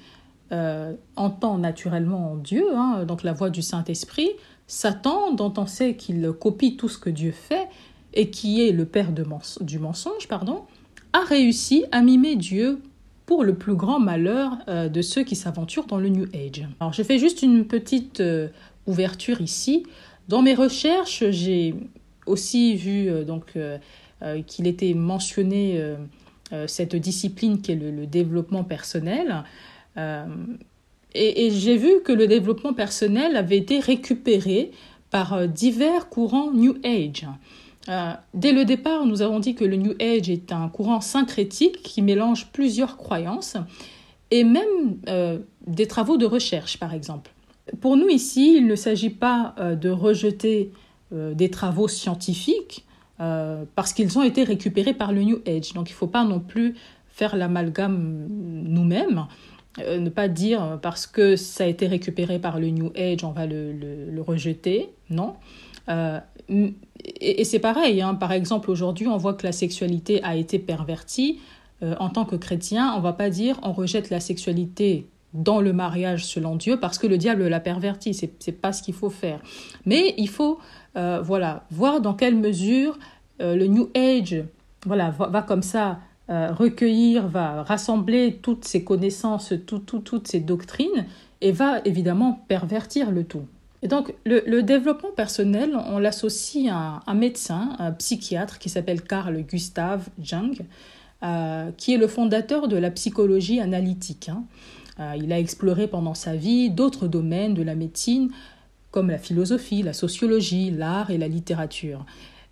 euh, 0.51 0.93
entend 1.15 1.57
naturellement 1.57 2.35
Dieu, 2.35 2.65
hein, 2.75 3.05
donc 3.05 3.23
la 3.23 3.33
voix 3.33 3.49
du 3.49 3.61
Saint-Esprit, 3.61 4.29
Satan, 4.67 5.33
dont 5.33 5.53
on 5.57 5.65
sait 5.65 5.95
qu'il 5.95 6.29
copie 6.33 6.75
tout 6.75 6.89
ce 6.89 6.97
que 6.97 7.09
Dieu 7.09 7.31
fait 7.31 7.67
et 8.13 8.29
qui 8.29 8.61
est 8.67 8.71
le 8.71 8.85
père 8.85 9.11
du 9.13 9.79
mensonge, 9.79 10.27
pardon, 10.27 10.63
a 11.13 11.23
réussi 11.23 11.85
à 11.91 12.01
mimer 12.01 12.35
Dieu 12.35 12.81
pour 13.25 13.43
le 13.43 13.55
plus 13.55 13.75
grand 13.75 13.99
malheur 13.99 14.57
de 14.67 15.01
ceux 15.01 15.23
qui 15.23 15.35
s'aventurent 15.35 15.85
dans 15.85 15.97
le 15.97 16.09
New 16.09 16.25
Age. 16.33 16.67
Alors 16.79 16.93
je 16.93 17.03
fais 17.03 17.19
juste 17.19 17.41
une 17.41 17.65
petite 17.65 18.21
ouverture 18.85 19.41
ici. 19.41 19.83
Dans 20.27 20.41
mes 20.41 20.53
recherches, 20.53 21.23
j'ai 21.29 21.75
aussi 22.27 22.75
vu 22.75 23.09
donc 23.25 23.57
qu'il 24.45 24.67
était 24.67 24.93
mentionné 24.93 25.81
cette 26.67 26.95
discipline 26.95 27.61
qui 27.61 27.71
est 27.71 27.75
le 27.75 28.05
développement 28.05 28.63
personnel. 28.63 29.43
Euh, 29.97 30.25
et, 31.13 31.49
j'ai 31.51 31.77
vu 31.77 32.01
que 32.03 32.11
le 32.11 32.27
développement 32.27 32.73
personnel 32.73 33.35
avait 33.35 33.57
été 33.57 33.79
récupéré 33.79 34.71
par 35.09 35.33
euh, 35.33 35.47
divers 35.47 36.09
courants 36.09 36.51
New 36.51 36.75
Age. 36.83 37.25
Euh, 37.89 38.13
dès 38.33 38.51
le 38.51 38.65
départ, 38.65 39.05
nous 39.05 39.21
avons 39.21 39.39
dit 39.39 39.55
que 39.55 39.65
le 39.65 39.77
New 39.77 39.93
Age 39.99 40.29
est 40.29 40.51
un 40.51 40.69
courant 40.69 41.01
syncrétique 41.01 41.81
qui 41.81 42.01
mélange 42.01 42.47
plusieurs 42.51 42.97
croyances 42.97 43.57
et 44.29 44.43
même 44.43 44.97
des 45.65 45.87
travaux 45.87 46.17
de 46.17 46.25
recherche, 46.25 46.77
par 46.79 46.93
exemple. 46.93 47.31
Pour 47.79 47.95
nous 47.95 48.09
ici, 48.09 48.57
il 48.57 48.67
ne 48.67 48.75
s'agit 48.75 49.09
pas 49.09 49.55
de 49.57 49.89
rejeter 49.89 50.73
des 51.11 51.49
travaux 51.49 51.87
scientifiques 51.87 52.85
parce 53.17 53.93
qu'ils 53.93 54.17
ont 54.17 54.23
été 54.23 54.43
récupérés 54.43 54.93
par 54.93 55.11
le 55.13 55.21
New 55.23 55.41
Age. 55.47 55.73
Donc 55.73 55.89
il 55.89 55.93
ne 55.93 55.97
faut 55.97 56.07
pas 56.07 56.23
non 56.23 56.39
plus 56.39 56.75
faire 57.07 57.35
l'amalgame 57.35 58.27
nous-mêmes. 58.29 59.25
Euh, 59.79 59.99
ne 59.99 60.09
pas 60.09 60.27
dire 60.27 60.79
parce 60.81 61.05
que 61.05 61.35
ça 61.35 61.63
a 61.63 61.67
été 61.67 61.87
récupéré 61.87 62.39
par 62.39 62.59
le 62.59 62.69
New 62.69 62.91
Age, 62.95 63.23
on 63.23 63.31
va 63.31 63.45
le, 63.45 63.71
le, 63.71 64.21
rejeter. 64.21 64.89
Non. 65.09 65.35
Euh, 65.89 66.19
et, 67.19 67.43
c'est 67.43 67.59
pareil, 67.59 68.01
hein. 68.01 68.15
par 68.15 68.31
exemple, 68.31 68.71
aujourd'hui, 68.71 69.07
on 69.07 69.17
voit 69.17 69.33
que 69.33 69.45
la 69.45 69.51
sexualité 69.51 70.23
a 70.23 70.35
été 70.35 70.57
pervertie. 70.57 71.39
Euh, 71.83 71.93
en 71.99 72.09
tant 72.09 72.25
que 72.25 72.35
chrétien, 72.35 72.93
on 72.97 73.01
va 73.01 73.13
pas 73.13 73.29
dire 73.29 73.59
on 73.61 73.71
rejette 73.71 74.09
la 74.09 74.19
sexualité 74.19 75.05
dans 75.35 75.61
le 75.61 75.73
mariage 75.73 76.25
selon 76.25 76.55
Dieu 76.55 76.79
parce 76.79 76.97
que 76.97 77.05
le 77.05 77.19
diable 77.19 77.47
l'a 77.47 77.59
perverti. 77.59 78.15
C'est, 78.15 78.47
n'est 78.47 78.53
pas 78.53 78.73
ce 78.73 78.81
qu'il 78.81 78.95
faut 78.95 79.11
faire. 79.11 79.39
Mais 79.85 80.15
il 80.17 80.29
faut 80.29 80.57
voilà, 81.23 81.63
voir 81.71 82.01
dans 82.01 82.13
quelle 82.13 82.35
mesure 82.35 82.97
le 83.39 83.65
New 83.67 83.89
Age 83.95 84.43
voilà, 84.85 85.11
va 85.11 85.41
comme 85.41 85.61
ça 85.61 85.99
euh, 86.29 86.51
recueillir, 86.51 87.27
va 87.27 87.63
rassembler 87.63 88.39
toutes 88.41 88.65
ces 88.65 88.83
connaissances, 88.83 89.53
toutes 89.65 90.27
ces 90.27 90.39
doctrines 90.39 91.05
et 91.39 91.51
va 91.51 91.79
évidemment 91.85 92.43
pervertir 92.47 93.11
le 93.11 93.23
tout. 93.23 93.45
Et 93.83 93.87
donc, 93.87 94.13
le, 94.25 94.61
développement 94.61 95.11
personnel, 95.15 95.77
on 95.87 95.99
l'associe 95.99 96.67
à 96.69 97.01
un 97.05 97.13
médecin, 97.13 97.75
un 97.79 97.91
psychiatre 97.91 98.59
qui 98.59 98.69
s'appelle 98.69 99.03
Carl 99.03 99.41
Gustav 99.43 100.09
Jung, 100.21 100.57
euh, 101.23 101.69
qui 101.77 101.93
est 101.93 101.97
le 101.97 102.07
fondateur 102.07 102.67
de 102.67 102.75
la 102.75 102.89
psychologie 102.91 103.61
analytique. 103.61 104.29
Hein. 104.29 104.43
Euh, 104.99 105.13
il 105.15 105.31
a 105.31 105.39
exploré 105.39 105.87
pendant 105.87 106.15
sa 106.15 106.35
vie 106.35 106.71
d'autres 106.71 107.07
domaines 107.07 107.53
de 107.53 107.61
la 107.61 107.75
médecine, 107.75 108.31
comme 108.91 109.09
la 109.09 109.17
philosophie, 109.17 109.83
la 109.83 109.93
sociologie, 109.93 110.71
l'art 110.71 111.11
et 111.11 111.17
la 111.17 111.27
littérature. 111.27 112.05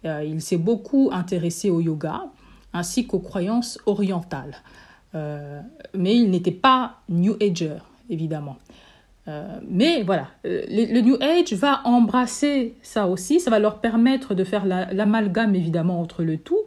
Euh, 0.05 0.23
il 0.23 0.41
s'est 0.41 0.57
beaucoup 0.57 1.09
intéressé 1.11 1.69
au 1.69 1.81
yoga 1.81 2.25
ainsi 2.73 3.07
qu'aux 3.07 3.19
croyances 3.19 3.79
orientales. 3.85 4.55
mais 5.13 6.15
il 6.17 6.29
n'était 6.29 6.51
pas 6.51 6.99
New 7.07 7.37
Ager, 7.39 7.77
évidemment. 8.09 8.57
Euh, 9.27 9.59
mais 9.67 10.03
voilà, 10.03 10.27
euh, 10.45 10.63
le, 10.69 11.01
New 11.01 11.17
Age 11.19 11.53
va 11.53 11.81
embrasser 11.85 12.75
ça 12.83 13.07
aussi, 13.07 13.39
ça 13.39 13.49
va 13.49 13.57
leur 13.57 13.79
permettre 13.79 14.35
de 14.35 14.43
faire 14.43 14.65
l'amalgame 14.65 15.55
évidemment 15.55 15.99
entre 15.99 16.23
le 16.23 16.37
tout. 16.37 16.59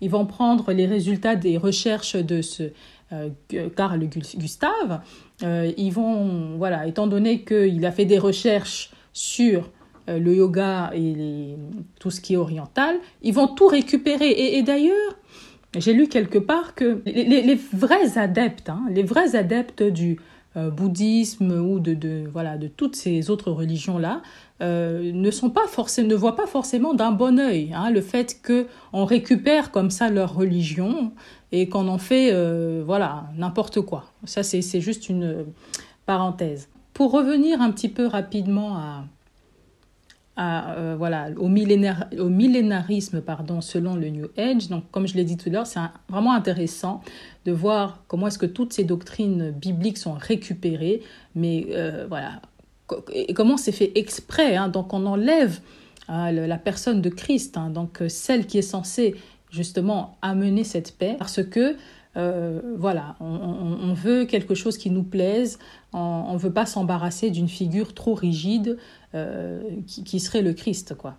Ils 0.00 0.08
vont 0.08 0.24
prendre 0.24 0.72
les 0.72 0.86
résultats 0.86 1.36
des 1.36 1.58
recherches 1.58 2.16
de 2.16 2.40
ce 2.40 2.70
euh, 3.12 3.28
Carl 3.76 4.02
Gustave. 4.08 5.00
ils 5.42 5.90
vont, 5.90 6.56
voilà, 6.56 6.86
étant 6.86 7.06
donné 7.06 7.42
qu'il 7.42 7.84
a 7.84 7.92
fait 7.92 8.06
des 8.06 8.18
recherches 8.18 8.90
sur 9.16 9.70
le 10.08 10.34
yoga 10.34 10.92
et 10.94 11.56
tout 11.98 12.10
ce 12.10 12.20
qui 12.20 12.34
est 12.34 12.36
oriental, 12.36 12.96
ils 13.22 13.34
vont 13.34 13.48
tout 13.48 13.66
récupérer. 13.66 14.30
Et, 14.30 14.62
d'ailleurs, 14.62 15.16
j'ai 15.76 15.94
lu 15.94 16.06
quelque 16.06 16.38
part 16.38 16.74
que 16.74 17.02
les, 17.06 17.58
vrais 17.72 18.18
adeptes, 18.18 18.68
hein, 18.68 18.82
les 18.90 19.02
vrais 19.02 19.34
adeptes 19.34 19.82
du, 19.82 20.18
euh, 20.56 20.70
bouddhisme 20.70 21.52
ou 21.52 21.80
de, 21.80 22.24
voilà, 22.32 22.56
de 22.56 22.66
toutes 22.66 22.96
ces 22.96 23.28
autres 23.28 23.50
religions-là, 23.50 24.22
euh, 24.62 25.12
ne, 25.12 25.30
sont 25.30 25.50
pas 25.50 25.66
forcément, 25.66 26.08
ne 26.08 26.14
voient 26.14 26.34
pas 26.34 26.46
forcément 26.46 26.94
d'un 26.94 27.10
bon 27.10 27.38
œil 27.38 27.74
hein, 27.74 27.90
le 27.90 28.00
fait 28.00 28.40
qu'on 28.42 29.04
récupère 29.04 29.70
comme 29.70 29.90
ça 29.90 30.08
leur 30.08 30.34
religion 30.34 31.12
et 31.52 31.68
qu'on 31.68 31.88
en 31.88 31.98
fait 31.98 32.30
euh, 32.32 32.82
voilà, 32.86 33.28
n'importe 33.36 33.82
quoi. 33.82 34.04
Ça, 34.24 34.42
c'est 34.42 34.80
juste 34.80 35.10
une 35.10 35.44
parenthèse. 36.06 36.70
Pour 36.96 37.12
revenir 37.12 37.60
un 37.60 37.70
petit 37.72 37.90
peu 37.90 38.06
rapidement 38.06 38.78
à, 38.78 39.04
à, 40.36 40.94
voilà, 40.96 41.28
au, 41.36 41.48
millénarisme 41.48 43.20
pardon, 43.20 43.60
selon 43.60 43.96
le 43.96 44.08
New 44.08 44.28
Age. 44.38 44.70
Donc, 44.70 44.90
comme 44.90 45.06
je 45.06 45.14
l'ai 45.14 45.24
dit 45.24 45.36
tout 45.36 45.50
à 45.50 45.52
l'heure, 45.52 45.66
c'est 45.66 45.80
vraiment 46.08 46.32
intéressant 46.32 47.02
de 47.44 47.52
voir 47.52 48.02
comment 48.08 48.28
est-ce 48.28 48.38
que 48.38 48.46
toutes 48.46 48.72
ces 48.72 48.84
doctrines 48.84 49.50
bibliques 49.50 49.98
sont 49.98 50.14
récupérées, 50.14 51.02
mais 51.34 51.66
euh, 51.72 52.06
voilà, 52.08 52.40
et 53.12 53.34
comment 53.34 53.58
c'est 53.58 53.72
fait 53.72 53.92
exprès. 53.94 54.56
Hein, 54.56 54.68
donc 54.68 54.94
on 54.94 55.04
enlève 55.04 55.60
hein, 56.08 56.32
la 56.32 56.56
personne 56.56 57.02
de 57.02 57.10
Christ, 57.10 57.58
hein, 57.58 57.68
donc 57.68 58.00
euh, 58.00 58.08
celle 58.08 58.46
qui 58.46 58.56
est 58.56 58.62
censée 58.62 59.16
justement 59.50 60.16
amener 60.22 60.64
cette 60.64 60.96
paix, 60.96 61.16
parce 61.18 61.42
que 61.44 61.76
euh, 62.16 62.60
voilà, 62.78 63.16
on, 63.20 63.92
veut 63.92 64.24
quelque 64.24 64.54
chose 64.54 64.78
qui 64.78 64.90
nous 64.90 65.02
plaise, 65.02 65.58
on 65.96 66.32
ne 66.32 66.38
veut 66.38 66.52
pas 66.52 66.66
s'embarrasser 66.66 67.30
d'une 67.30 67.48
figure 67.48 67.94
trop 67.94 68.14
rigide 68.14 68.78
qui, 69.86 70.04
qui, 70.04 70.20
serait 70.20 70.42
le 70.42 70.52
Christ, 70.52 70.94
quoi. 70.94 71.16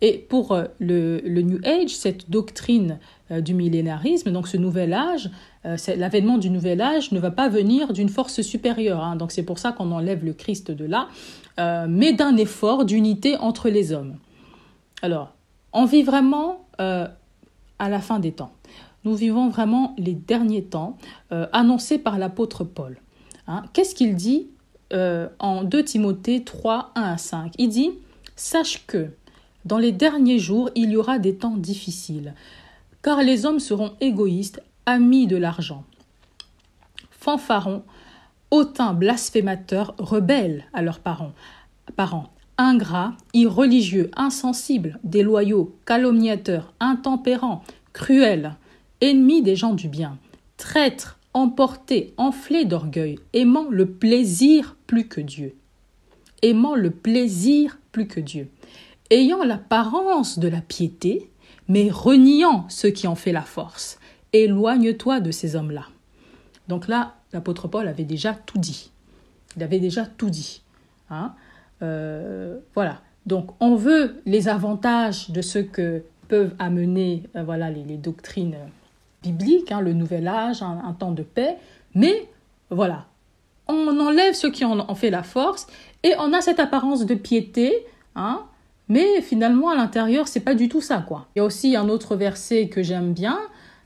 Et 0.00 0.18
pour 0.18 0.52
euh, 0.52 0.66
le, 0.78 1.42
New 1.42 1.58
Age, 1.64 1.90
cette 1.90 2.30
doctrine 2.30 2.98
euh, 3.30 3.40
du 3.40 3.54
millénarisme, 3.54 4.30
donc 4.30 4.46
ce 4.46 4.56
nouvel 4.56 4.92
âge, 4.92 5.28
euh, 5.64 5.76
l'avènement 5.96 6.38
du 6.38 6.50
nouvel 6.50 6.80
âge 6.80 7.10
ne 7.10 7.18
va 7.18 7.32
pas 7.32 7.48
venir 7.48 7.92
d'une 7.92 8.08
force 8.08 8.42
supérieure. 8.42 9.02
Hein. 9.02 9.16
donc 9.16 9.32
c'est 9.32 9.42
pour 9.42 9.58
ça 9.58 9.72
qu'on 9.72 9.90
enlève 9.90 10.24
le 10.24 10.32
Christ 10.32 10.70
de 10.70 10.84
là, 10.84 11.08
mais 11.88 12.12
d'un 12.12 12.36
effort 12.36 12.84
d'unité 12.84 13.36
entre 13.36 13.68
les 13.68 13.92
hommes. 13.92 14.14
Alors, 15.02 15.34
on 15.72 15.86
vit 15.86 16.04
vraiment 16.04 16.66
à 16.78 17.08
la 17.80 18.00
fin 18.00 18.20
des 18.20 18.30
temps. 18.30 18.52
Nous 19.04 19.16
vivons 19.16 19.48
vraiment 19.48 19.92
les 19.98 20.14
derniers 20.14 20.62
temps 20.62 20.96
annoncés 21.30 21.98
par 21.98 22.16
l'apôtre 22.16 22.62
Paul. 22.62 22.96
Hein. 23.48 23.64
Qu'est-ce 23.72 23.94
qu'il 23.94 24.14
dit 24.14 24.46
en 25.38 25.64
2 25.64 25.84
Timothée 25.84 26.44
3, 26.44 26.92
1 26.94 27.02
à 27.02 27.18
5 27.18 27.52
Il 27.58 27.68
dit 27.68 27.90
Sache 28.36 28.86
que 28.86 29.10
dans 29.64 29.78
les 29.78 29.92
derniers 29.92 30.38
jours, 30.38 30.70
il 30.74 30.90
y 30.90 30.96
aura 30.96 31.18
des 31.18 31.34
temps 31.34 31.56
difficiles, 31.56 32.34
car 33.02 33.22
les 33.22 33.44
hommes 33.44 33.60
seront 33.60 33.92
égoïstes, 34.00 34.62
amis 34.86 35.26
de 35.26 35.36
l'argent. 35.36 35.84
Fanfarons, 37.10 37.82
hautains 38.50 38.94
blasphémateurs, 38.94 39.94
rebelles 39.98 40.64
à 40.72 40.80
leurs 40.80 41.00
parents, 41.00 41.32
parents, 41.96 42.30
ingrats, 42.56 43.12
irreligieux, 43.34 44.10
insensibles, 44.16 44.98
déloyaux, 45.04 45.76
calomniateurs, 45.84 46.72
intempérants, 46.80 47.62
cruels, 47.92 48.54
ennemis 49.02 49.42
des 49.42 49.56
gens 49.56 49.74
du 49.74 49.88
bien, 49.88 50.16
traîtres, 50.56 51.17
emportés, 51.38 52.14
enflés 52.16 52.64
d'orgueil, 52.64 53.18
aimant 53.32 53.68
le 53.70 53.86
plaisir 53.86 54.76
plus 54.86 55.08
que 55.08 55.20
Dieu. 55.20 55.54
Aimant 56.42 56.74
le 56.74 56.90
plaisir 56.90 57.78
plus 57.92 58.06
que 58.06 58.20
Dieu 58.20 58.48
ayant 59.10 59.42
l'apparence 59.44 60.38
de 60.38 60.48
la 60.48 60.60
piété, 60.60 61.30
mais 61.68 61.90
reniant 61.90 62.66
ce 62.68 62.86
qui 62.86 63.06
en 63.06 63.14
fait 63.14 63.32
la 63.32 63.42
force. 63.42 63.98
Éloigne-toi 64.32 65.20
de 65.20 65.30
ces 65.30 65.56
hommes-là. 65.56 65.86
Donc 66.68 66.88
là, 66.88 67.14
l'apôtre 67.32 67.68
Paul 67.68 67.88
avait 67.88 68.04
déjà 68.04 68.34
tout 68.34 68.58
dit. 68.58 68.90
Il 69.56 69.62
avait 69.62 69.80
déjà 69.80 70.04
tout 70.04 70.30
dit. 70.30 70.62
Hein. 71.10 71.34
Euh, 71.82 72.58
voilà. 72.74 73.00
Donc 73.26 73.50
on 73.60 73.74
veut 73.74 74.20
les 74.26 74.48
avantages 74.48 75.30
de 75.30 75.42
ce 75.42 75.58
que 75.58 76.02
peuvent 76.28 76.54
amener 76.58 77.22
euh, 77.36 77.42
voilà, 77.42 77.70
les, 77.70 77.96
doctrines 77.96 78.56
bibliques, 79.22 79.72
hein, 79.72 79.80
le 79.80 79.92
nouvel 79.92 80.28
âge, 80.28 80.62
un, 80.62 80.92
temps 80.98 81.12
de 81.12 81.22
paix, 81.22 81.56
mais 81.94 82.28
voilà, 82.70 83.06
on 83.66 83.98
enlève 83.98 84.34
ce 84.34 84.46
qui 84.46 84.64
en, 84.64 84.78
en, 84.78 84.94
fait 84.94 85.10
la 85.10 85.22
force 85.22 85.66
et 86.02 86.14
on 86.18 86.32
a 86.32 86.40
cette 86.40 86.60
apparence 86.60 87.06
de 87.06 87.14
piété, 87.14 87.86
hein, 88.14 88.44
mais 88.88 89.20
finalement, 89.20 89.70
à 89.70 89.76
l'intérieur, 89.76 90.28
c'est 90.28 90.40
pas 90.40 90.54
du 90.54 90.68
tout 90.68 90.80
ça, 90.80 91.04
quoi. 91.06 91.26
Il 91.34 91.40
y 91.40 91.42
a 91.42 91.44
aussi 91.44 91.76
un 91.76 91.88
autre 91.88 92.16
verset 92.16 92.68
que 92.68 92.82
j'aime 92.82 93.12
bien, 93.12 93.38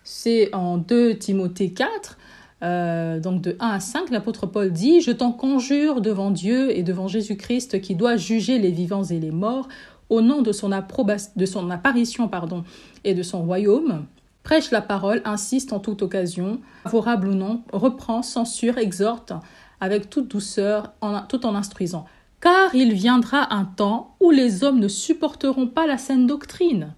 c'est 0.05 0.55
en 0.55 0.79
2 0.79 1.19
Timothée 1.19 1.73
4, 1.73 2.19
euh, 2.63 3.19
donc 3.19 3.43
de 3.43 3.57
1 3.59 3.69
à 3.69 3.81
5, 3.81 4.11
l'apôtre 4.11 4.47
Paul 4.47 4.71
dit 4.71 5.01
Je 5.01 5.11
t'en 5.11 5.33
conjure 5.33 6.01
devant 6.01 6.31
Dieu 6.31 6.77
et 6.77 6.85
devant 6.85 7.09
Jésus-Christ 7.09 7.81
qui 7.81 7.97
doit 7.97 8.17
juger 8.17 8.59
les 8.59 8.71
vivants 8.71 9.03
et 9.03 9.19
les 9.19 9.33
morts 9.33 9.69
au 10.09 10.21
nom 10.21 10.43
de 10.43 10.53
son, 10.53 10.71
de 10.71 11.47
son 11.47 11.71
apparition 11.71 12.29
pardon, 12.29 12.65
et 13.03 13.15
de 13.15 13.23
son 13.23 13.43
royaume. 13.43 14.05
Prêche 14.43 14.71
la 14.71 14.83
parole, 14.83 15.23
insiste 15.25 15.73
en 15.73 15.79
toute 15.79 16.03
occasion, 16.03 16.61
favorable 16.85 17.29
ou 17.29 17.35
non, 17.35 17.63
reprend, 17.73 18.23
censure, 18.23 18.79
exhorte 18.79 19.33
avec 19.81 20.11
toute 20.11 20.29
douceur, 20.29 20.93
tout 21.29 21.47
en 21.47 21.55
instruisant 21.55 22.07
car 22.43 22.75
il 22.75 22.93
viendra 22.93 23.55
un 23.55 23.65
temps 23.65 24.17
où 24.21 24.31
les 24.31 24.65
hommes 24.65 24.81
ne 24.81 24.89
supporteront 24.89 25.69
pas 25.69 25.87
la 25.87 25.97
saine 25.97 26.27
doctrine. 26.27 26.95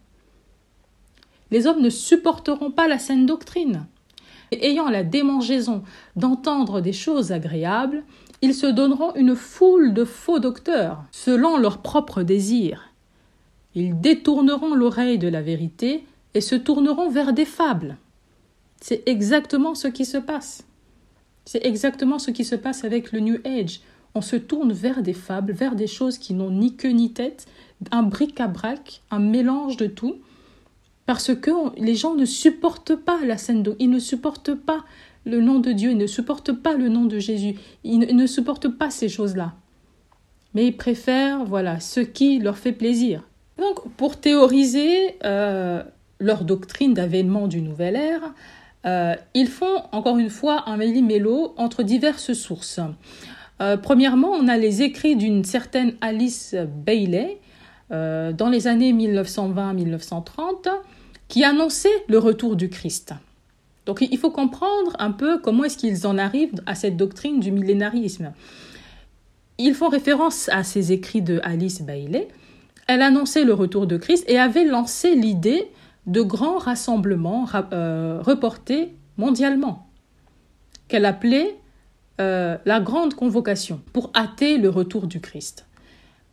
Les 1.51 1.67
hommes 1.67 1.83
ne 1.83 1.91
supporteront 1.91 2.71
pas 2.71 2.89
la 2.89 2.99
saine 2.99 3.27
doctrine. 3.27 3.87
Ayant 4.51 4.89
la 4.89 5.05
démangeaison 5.05 5.83
d'entendre 6.17 6.81
des 6.81 6.95
choses 6.95 7.31
agréables, 7.31 8.05
ils 8.41 8.55
se 8.55 8.67
donneront 8.67 9.15
une 9.15 9.37
foule 9.37 9.93
de 9.93 10.05
faux 10.05 10.39
docteurs, 10.39 11.05
selon 11.13 11.59
leurs 11.59 11.79
propres 11.79 12.23
désirs. 12.23 12.91
Ils 13.75 14.01
détourneront 14.01 14.75
l'oreille 14.75 15.19
de 15.19 15.29
la 15.29 15.43
vérité 15.43 16.07
et 16.35 16.41
se 16.41 16.55
tourneront 16.55 17.09
vers 17.09 17.33
des 17.33 17.45
fables. 17.45 17.97
C'est 18.81 19.03
exactement 19.07 19.75
ce 19.75 19.89
qui 19.89 20.05
se 20.05 20.19
passe. 20.19 20.65
C'est 21.45 21.65
exactement 21.65 22.19
ce 22.19 22.31
qui 22.31 22.45
se 22.45 22.55
passe 22.55 22.85
avec 22.85 23.13
le 23.13 23.21
New 23.21 23.39
Age 23.45 23.81
on 24.15 24.21
se 24.21 24.37
tourne 24.37 24.73
vers 24.73 25.03
des 25.03 25.13
fables, 25.13 25.53
vers 25.53 25.75
des 25.75 25.87
choses 25.87 26.19
qui 26.19 26.35
n'ont 26.35 26.51
ni 26.51 26.77
queue 26.77 26.91
ni 26.91 27.13
tête, 27.13 27.47
un 27.91 28.05
bric-à-brac, 28.05 29.03
un 29.11 29.19
mélange 29.19 29.77
de 29.77 29.87
tout, 29.87 30.17
parce 31.07 31.35
que 31.35 31.51
les 31.77 31.97
gens 31.97 32.15
ne 32.15 32.25
supportent 32.25 32.95
pas 32.95 33.19
la 33.25 33.37
scène 33.37 33.63
d'eau, 33.63 33.75
ils 33.79 33.91
ne 33.91 33.99
supportent 33.99 34.55
pas 34.55 34.85
le 35.25 35.41
nom 35.41 35.59
de 35.59 35.73
Dieu, 35.73 35.91
ils 35.91 35.99
ne 35.99 36.07
supportent 36.07 36.53
pas 36.53 36.75
le 36.75 36.89
nom 36.89 37.05
de 37.05 37.19
Jésus, 37.19 37.57
ils 37.83 37.99
ne, 37.99 38.27
supportent 38.27 38.69
pas 38.69 38.91
ces 38.91 39.09
choses-là. 39.09 39.55
Mais 40.55 40.67
ils 40.67 40.77
préfèrent, 40.77 41.45
voilà, 41.45 41.81
ce 41.81 42.01
qui 42.01 42.39
leur 42.39 42.57
fait 42.57 42.73
plaisir. 42.73 43.29
Donc, 43.59 43.89
pour 43.97 44.21
théoriser 44.21 45.17
euh, 45.25 45.83
leur 46.19 46.45
doctrine 46.45 46.95
d'avènement 46.95 47.49
du 47.49 47.61
nouvel 47.61 47.97
ère, 47.97 48.35
euh, 48.87 49.15
ils 49.35 49.49
font 49.49 49.83
encore 49.93 50.19
une 50.19 50.31
fois 50.31 50.69
un 50.69 50.77
méli-mélo 50.77 51.55
entre 51.57 51.83
diverses 51.83 52.33
sources. 52.35 52.81
Euh, 53.61 53.77
premièrement, 53.77 54.31
on 54.33 54.49
a 54.49 54.59
les 54.59 54.83
écrits 54.83 55.17
d'une 55.17 55.45
certaine 55.45 55.95
Alice 56.01 56.55
Bailey 56.85 57.39
euh, 57.93 58.33
dans 58.33 58.49
les 58.49 58.67
années 58.67 58.93
1920-1930 58.93 60.69
qui 61.29 61.45
annonçait 61.45 62.05
le 62.09 62.19
retour 62.19 62.57
du 62.57 62.69
Christ. 62.69 63.15
Donc 63.87 64.01
il 64.01 64.19
faut 64.19 64.31
comprendre 64.31 64.97
un 64.99 65.13
peu 65.13 65.39
comment 65.39 65.65
est-ce 65.65 65.77
qu'ils 65.77 66.07
en 66.07 66.17
arrivent 66.19 66.63
à 66.67 66.75
cette 66.75 66.97
doctrine 66.97 67.41
du 67.41 67.51
millénarisme. 67.53 68.33
Ils 69.59 69.75
font 69.75 69.89
référence 69.89 70.49
à 70.49 70.65
ces 70.65 70.93
écrits 70.93 71.23
de 71.23 71.41
Alice 71.43 71.83
Bailey. 71.83 72.29
Elle 72.87 73.03
annonçait 73.03 73.45
le 73.45 73.55
retour 73.55 73.87
de 73.87 73.97
Christ 73.97 74.25
et 74.27 74.39
avait 74.39 74.65
lancé 74.65 75.15
l'idée 75.15 75.69
de 76.07 76.23
grands 76.23 76.59
rassemblements 76.59 77.47
euh, 77.73 78.21
reportés 78.21 78.95
mondialement, 79.17 79.87
qu'elle 80.89 81.05
appelait 81.05 81.57
euh, 82.21 82.59
la 82.65 82.81
grande 82.81 83.15
convocation 83.15 83.81
pour 83.93 84.11
hâter 84.15 84.59
le 84.59 84.69
retour 84.69 85.07
du 85.07 85.21
Christ. 85.21 85.67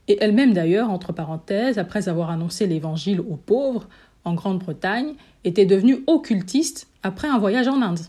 Et 0.08 0.18
elle-même 0.22 0.54
d'ailleurs, 0.54 0.90
entre 0.90 1.14
parenthèses, 1.14 1.78
après 1.78 2.10
avoir 2.10 2.30
annoncé 2.30 2.68
l'évangile 2.68 3.22
aux 3.22 3.38
pauvres 3.38 3.88
en 4.26 4.34
Grande-Bretagne, 4.34 5.14
était 5.44 5.66
devenue 5.66 6.04
occultiste 6.08 6.88
après 7.04 7.28
un 7.28 7.40
voyage 7.40 7.68
en 7.68 7.82
Inde. 7.82 8.00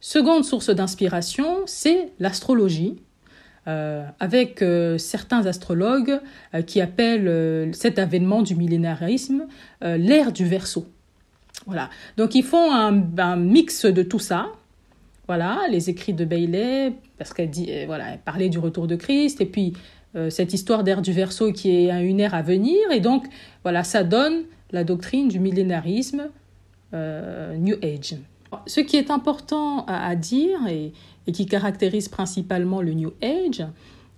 Seconde 0.00 0.44
source 0.44 0.70
d'inspiration, 0.70 1.62
c'est 1.66 2.12
l'astrologie, 2.18 2.96
euh, 3.68 4.04
avec 4.18 4.60
euh, 4.60 4.98
certains 4.98 5.46
astrologues 5.46 6.18
euh, 6.52 6.62
qui 6.62 6.80
appellent 6.80 7.72
cet 7.72 8.00
avènement 8.00 8.42
du 8.42 8.56
millénarisme 8.56 9.46
l'ère 9.82 10.32
du 10.32 10.44
Verseau. 10.44 10.86
Voilà. 11.66 11.88
Donc 12.16 12.34
ils 12.34 12.42
font 12.42 12.72
un, 12.72 13.36
mix 13.36 13.86
de 13.86 14.02
tout 14.02 14.18
ça. 14.18 14.48
Voilà, 15.28 15.60
les 15.70 15.88
écrits 15.90 16.12
de 16.12 16.24
Bailey, 16.24 16.92
parce 17.18 17.32
qu'elle 17.32 17.50
dit, 17.50 17.70
voilà, 17.86 18.14
elle 18.14 18.18
parlait 18.18 18.48
du 18.48 18.58
retour 18.58 18.88
de 18.88 18.96
Christ, 18.96 19.40
et 19.40 19.46
puis 19.46 19.74
cette 20.28 20.52
histoire 20.52 20.82
d'ère 20.82 21.00
du 21.00 21.12
Verseau 21.12 21.52
qui 21.52 21.70
est 21.70 22.04
une 22.04 22.18
ère 22.18 22.34
à 22.34 22.42
venir, 22.42 22.90
et 22.90 22.98
donc 22.98 23.24
voilà, 23.62 23.84
ça 23.84 24.02
donne 24.02 24.42
la 24.72 24.82
doctrine 24.82 25.28
du 25.28 25.38
millénarisme 25.38 26.24
New 26.92 27.76
Age. 27.82 28.16
Ce 28.66 28.80
qui 28.80 28.96
est 28.96 29.10
important 29.10 29.84
à, 29.86 30.14
dire 30.16 30.58
et, 30.68 30.92
qui 31.32 31.46
caractérise 31.46 32.08
principalement 32.08 32.82
le 32.82 32.92
New 32.92 33.12
Age, 33.22 33.64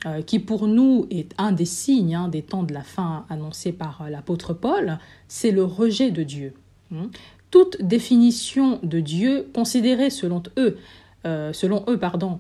euh, 0.06 0.20
qui 0.20 0.38
pour 0.38 0.66
nous 0.66 1.06
est 1.10 1.32
un 1.38 1.52
des 1.52 1.64
signes 1.64 2.14
hein, 2.14 2.28
des 2.28 2.42
temps 2.42 2.62
de 2.62 2.74
la 2.74 2.82
fin 2.82 3.24
annoncés 3.30 3.72
par 3.72 4.02
euh, 4.02 4.10
l'apôtre 4.10 4.52
Paul, 4.52 4.98
c'est 5.28 5.50
le 5.50 5.64
rejet 5.64 6.10
de 6.10 6.22
Dieu. 6.22 6.52
Hein. 6.94 7.08
Toute 7.50 7.80
définition 7.80 8.80
de 8.82 9.00
Dieu 9.00 9.48
considérée 9.54 10.10
selon 10.10 10.42
eux, 10.58 10.76
euh, 11.24 11.52
selon 11.52 11.84
eux 11.88 11.98
pardon, 11.98 12.38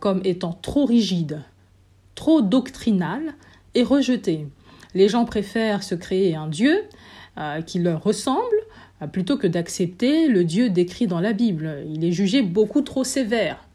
comme 0.00 0.22
étant 0.24 0.54
trop 0.54 0.86
rigide, 0.86 1.42
trop 2.14 2.40
doctrinale, 2.40 3.34
est 3.74 3.82
rejetée. 3.82 4.48
Les 4.94 5.10
gens 5.10 5.26
préfèrent 5.26 5.82
se 5.82 5.94
créer 5.94 6.34
un 6.34 6.46
Dieu 6.46 6.82
qui 7.66 7.78
leur 7.78 8.02
ressemble, 8.02 8.56
plutôt 9.06 9.36
que 9.36 9.46
d'accepter 9.46 10.28
le 10.28 10.44
Dieu 10.44 10.70
décrit 10.70 11.06
dans 11.06 11.20
la 11.20 11.32
Bible. 11.32 11.84
Il 11.88 12.04
est 12.04 12.12
jugé 12.12 12.42
beaucoup 12.42 12.82
trop 12.82 13.04
sévère. 13.04 13.66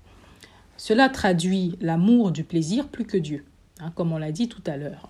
Cela 0.77 1.09
traduit 1.09 1.77
l'amour 1.81 2.31
du 2.31 2.43
plaisir 2.43 2.87
plus 2.87 3.05
que 3.05 3.17
Dieu, 3.17 3.45
hein, 3.79 3.91
comme 3.95 4.11
on 4.11 4.17
l'a 4.17 4.31
dit 4.31 4.49
tout 4.49 4.63
à 4.65 4.77
l'heure. 4.77 5.09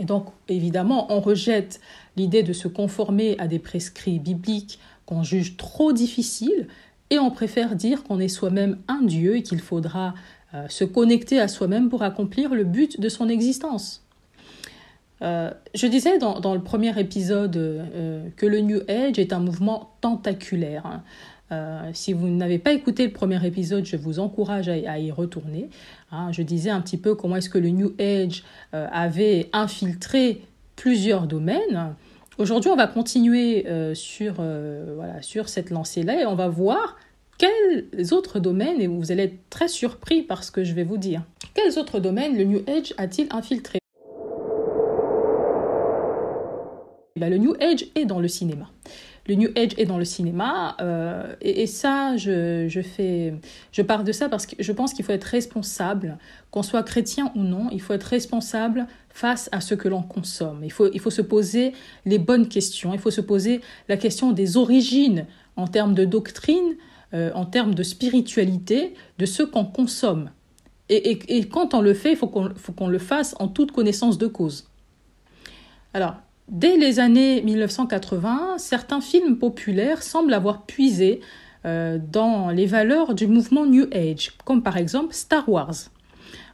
Et 0.00 0.04
donc, 0.04 0.26
évidemment, 0.48 1.12
on 1.12 1.20
rejette 1.20 1.80
l'idée 2.16 2.42
de 2.42 2.52
se 2.52 2.66
conformer 2.66 3.36
à 3.38 3.46
des 3.46 3.58
prescrits 3.58 4.18
bibliques 4.18 4.78
qu'on 5.06 5.22
juge 5.22 5.56
trop 5.56 5.92
difficiles 5.92 6.66
et 7.10 7.18
on 7.18 7.30
préfère 7.30 7.76
dire 7.76 8.02
qu'on 8.02 8.18
est 8.18 8.28
soi-même 8.28 8.78
un 8.88 9.02
Dieu 9.02 9.36
et 9.36 9.42
qu'il 9.42 9.60
faudra 9.60 10.14
euh, 10.54 10.66
se 10.68 10.84
connecter 10.84 11.38
à 11.38 11.48
soi-même 11.48 11.90
pour 11.90 12.02
accomplir 12.02 12.54
le 12.54 12.64
but 12.64 13.00
de 13.00 13.08
son 13.08 13.28
existence. 13.28 14.03
Euh, 15.22 15.50
je 15.74 15.86
disais 15.86 16.18
dans, 16.18 16.54
le 16.54 16.60
premier 16.60 16.98
épisode 16.98 17.56
euh, 17.56 18.28
que 18.36 18.46
le 18.46 18.60
New 18.60 18.80
Age 18.88 19.18
est 19.18 19.32
un 19.32 19.38
mouvement 19.38 19.94
tentaculaire. 20.00 20.86
Hein. 20.86 21.02
Euh, 21.52 21.90
si 21.92 22.12
vous 22.12 22.28
n'avez 22.28 22.58
pas 22.58 22.72
écouté 22.72 23.06
le 23.06 23.12
premier 23.12 23.44
épisode, 23.46 23.84
je 23.84 23.96
vous 23.96 24.18
encourage 24.18 24.68
à, 24.68 24.98
y 24.98 25.10
retourner. 25.10 25.70
Hein. 26.10 26.32
je 26.32 26.42
disais 26.42 26.70
un 26.70 26.80
petit 26.80 26.96
peu 26.96 27.14
comment 27.14 27.36
est-ce 27.36 27.50
que 27.50 27.58
le 27.58 27.68
New 27.68 27.94
Age 27.98 28.44
avait 28.72 29.50
infiltré 29.52 30.42
plusieurs 30.76 31.26
domaines. 31.26 31.94
Aujourd'hui, 32.38 32.70
on 32.70 32.76
va 32.76 32.88
continuer 32.88 33.66
sur, 33.94 34.34
voilà, 34.34 35.22
sur 35.22 35.48
cette 35.48 35.70
lancée-là 35.70 36.22
et 36.22 36.26
on 36.26 36.34
va 36.34 36.48
voir 36.48 36.96
quels 37.38 38.14
autres 38.14 38.40
domaines, 38.40 38.80
et 38.80 38.86
vous 38.86 39.12
allez 39.12 39.24
être 39.24 39.50
très 39.50 39.68
surpris 39.68 40.22
par 40.22 40.44
ce 40.44 40.50
que 40.50 40.64
je 40.64 40.72
vais 40.72 40.84
vous 40.84 40.98
dire, 40.98 41.22
quels 41.52 41.78
autres 41.78 42.00
domaines 42.00 42.36
le 42.36 42.44
New 42.44 42.62
Age 42.68 42.94
a-t-il 42.96 43.28
infiltré? 43.30 43.78
Bah, 47.16 47.28
le 47.28 47.38
New 47.38 47.54
Age 47.60 47.86
est 47.94 48.06
dans 48.06 48.18
le 48.18 48.26
cinéma. 48.26 48.68
Le 49.28 49.36
New 49.36 49.48
Age 49.54 49.70
est 49.78 49.84
dans 49.84 49.98
le 49.98 50.04
cinéma 50.04 50.76
euh, 50.80 51.32
et, 51.40 51.68
ça, 51.68 52.16
je, 52.16 52.66
je, 52.66 52.80
fais, 52.80 53.34
je 53.70 53.82
pars 53.82 54.02
de 54.02 54.10
ça 54.10 54.28
parce 54.28 54.46
que 54.46 54.56
je 54.58 54.72
pense 54.72 54.92
qu'il 54.92 55.04
faut 55.04 55.12
être 55.12 55.22
responsable, 55.22 56.18
qu'on 56.50 56.64
soit 56.64 56.82
chrétien 56.82 57.30
ou 57.36 57.42
non, 57.42 57.68
il 57.70 57.80
faut 57.80 57.92
être 57.92 58.02
responsable 58.02 58.88
face 59.10 59.48
à 59.52 59.60
ce 59.60 59.76
que 59.76 59.86
l'on 59.86 60.02
consomme. 60.02 60.64
Il 60.64 60.72
faut, 60.72 60.90
il 60.92 60.98
faut 60.98 61.10
se 61.10 61.22
poser 61.22 61.72
les 62.04 62.18
bonnes 62.18 62.48
questions, 62.48 62.92
il 62.92 62.98
faut 62.98 63.12
se 63.12 63.20
poser 63.20 63.60
la 63.88 63.96
question 63.96 64.32
des 64.32 64.56
origines 64.56 65.26
en 65.54 65.68
termes 65.68 65.94
de 65.94 66.04
doctrine, 66.04 66.74
euh, 67.12 67.30
en 67.36 67.46
termes 67.46 67.76
de 67.76 67.84
spiritualité, 67.84 68.94
de 69.18 69.26
ce 69.26 69.44
qu'on 69.44 69.66
consomme. 69.66 70.30
Et, 70.88 71.38
et, 71.38 71.46
quand 71.46 71.74
on 71.74 71.80
le 71.80 71.94
fait, 71.94 72.10
il 72.10 72.16
faut 72.16 72.26
qu'on 72.26 72.52
qu'on 72.76 72.88
le 72.88 72.98
fasse 72.98 73.36
en 73.38 73.46
toute 73.46 73.70
connaissance 73.70 74.18
de 74.18 74.26
cause. 74.26 74.68
Alors, 75.94 76.16
Dès 76.48 76.76
les 76.76 77.00
années 77.00 77.40
1980, 77.42 78.58
certains 78.58 79.00
films 79.00 79.38
populaires 79.38 80.02
semblent 80.02 80.34
avoir 80.34 80.66
puisé 80.66 81.20
euh, 81.64 81.98
dans 81.98 82.50
les 82.50 82.66
valeurs 82.66 83.14
du 83.14 83.26
mouvement 83.26 83.64
New 83.64 83.86
Age, 83.92 84.32
comme 84.44 84.62
par 84.62 84.76
exemple 84.76 85.14
Star 85.14 85.48
Wars, 85.48 85.74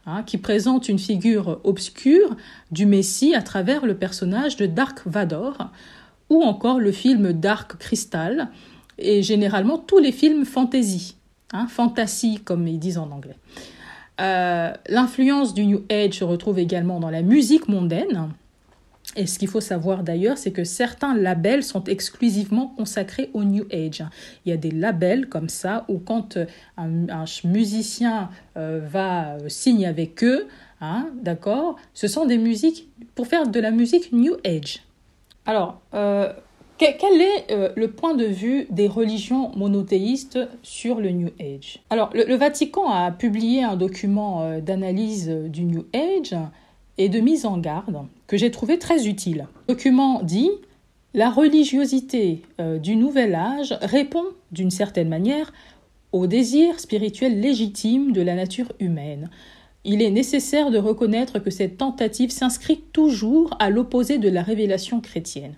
hein, 0.05 0.23
qui 0.23 0.37
présente 0.37 0.87
une 0.87 0.99
figure 0.99 1.59
obscure 1.65 2.37
du 2.71 2.85
Messie 2.85 3.35
à 3.35 3.41
travers 3.41 3.85
le 3.85 3.97
personnage 3.97 4.55
de 4.55 4.65
Dark 4.65 5.01
Vador, 5.05 5.69
ou 6.29 6.41
encore 6.41 6.79
le 6.79 6.93
film 6.93 7.33
Dark 7.33 7.77
Crystal, 7.77 8.47
et 8.97 9.21
généralement 9.21 9.77
tous 9.77 9.97
les 9.97 10.13
films 10.13 10.45
fantasy, 10.45 11.17
hein, 11.51 11.67
fantasy 11.67 12.39
comme 12.45 12.65
ils 12.65 12.79
disent 12.79 12.97
en 12.97 13.11
anglais. 13.11 13.35
Euh, 14.21 14.71
l'influence 14.87 15.53
du 15.53 15.65
New 15.65 15.83
Age 15.89 16.13
se 16.13 16.23
retrouve 16.23 16.59
également 16.59 17.01
dans 17.01 17.09
la 17.09 17.23
musique 17.23 17.67
mondaine, 17.67 18.29
et 19.15 19.27
ce 19.27 19.39
qu'il 19.39 19.49
faut 19.49 19.61
savoir 19.61 20.03
d'ailleurs, 20.03 20.37
c'est 20.37 20.51
que 20.51 20.63
certains 20.63 21.15
labels 21.15 21.63
sont 21.63 21.83
exclusivement 21.85 22.67
consacrés 22.77 23.29
au 23.33 23.43
New 23.43 23.65
Age. 23.71 24.03
Il 24.45 24.49
y 24.49 24.53
a 24.53 24.57
des 24.57 24.71
labels 24.71 25.27
comme 25.27 25.49
ça 25.49 25.85
où 25.89 25.99
quand 25.99 26.37
euh, 26.37 26.45
un, 26.77 27.25
musicien 27.43 28.29
euh, 28.57 28.79
va 28.83 29.33
euh, 29.33 29.49
signer 29.49 29.87
avec 29.87 30.23
eux, 30.23 30.47
hein, 30.79 31.09
d'accord, 31.21 31.75
ce 31.93 32.07
sont 32.07 32.25
des 32.25 32.37
musiques 32.37 32.87
pour 33.15 33.27
faire 33.27 33.47
de 33.47 33.59
la 33.59 33.71
musique 33.71 34.13
New 34.13 34.35
Age. 34.45 34.83
Alors, 35.45 35.81
quel 36.77 37.21
est 37.21 37.75
le 37.75 37.87
point 37.87 38.13
de 38.13 38.25
vue 38.25 38.67
des 38.69 38.87
religions 38.87 39.51
monothéistes 39.55 40.39
sur 40.61 40.99
le 40.99 41.09
New 41.09 41.29
Age? 41.39 41.79
Alors, 41.89 42.11
le, 42.13 42.35
Vatican 42.35 42.89
a 42.91 43.11
publié 43.11 43.63
un 43.63 43.75
document 43.75 44.59
d'analyse 44.59 45.27
du 45.29 45.63
New 45.63 45.85
Age 45.93 46.35
et 46.97 47.09
de 47.09 47.19
mise 47.19 47.45
en 47.45 47.57
garde 47.57 48.05
que 48.27 48.37
j'ai 48.37 48.51
trouvé 48.51 48.79
très 48.79 49.07
utile. 49.07 49.47
Le 49.67 49.73
document 49.73 50.21
dit 50.23 50.49
La 51.13 51.29
religiosité 51.29 52.43
euh, 52.59 52.77
du 52.77 52.95
nouvel 52.95 53.35
âge 53.35 53.77
répond 53.81 54.25
d'une 54.51 54.71
certaine 54.71 55.09
manière 55.09 55.51
au 56.11 56.27
désir 56.27 56.79
spirituel 56.79 57.39
légitime 57.39 58.11
de 58.11 58.21
la 58.21 58.35
nature 58.35 58.71
humaine. 58.79 59.29
Il 59.83 60.01
est 60.01 60.11
nécessaire 60.11 60.69
de 60.69 60.77
reconnaître 60.77 61.39
que 61.39 61.49
cette 61.49 61.77
tentative 61.77 62.31
s'inscrit 62.31 62.83
toujours 62.93 63.55
à 63.59 63.69
l'opposé 63.69 64.19
de 64.19 64.29
la 64.29 64.43
révélation 64.43 65.01
chrétienne. 65.01 65.55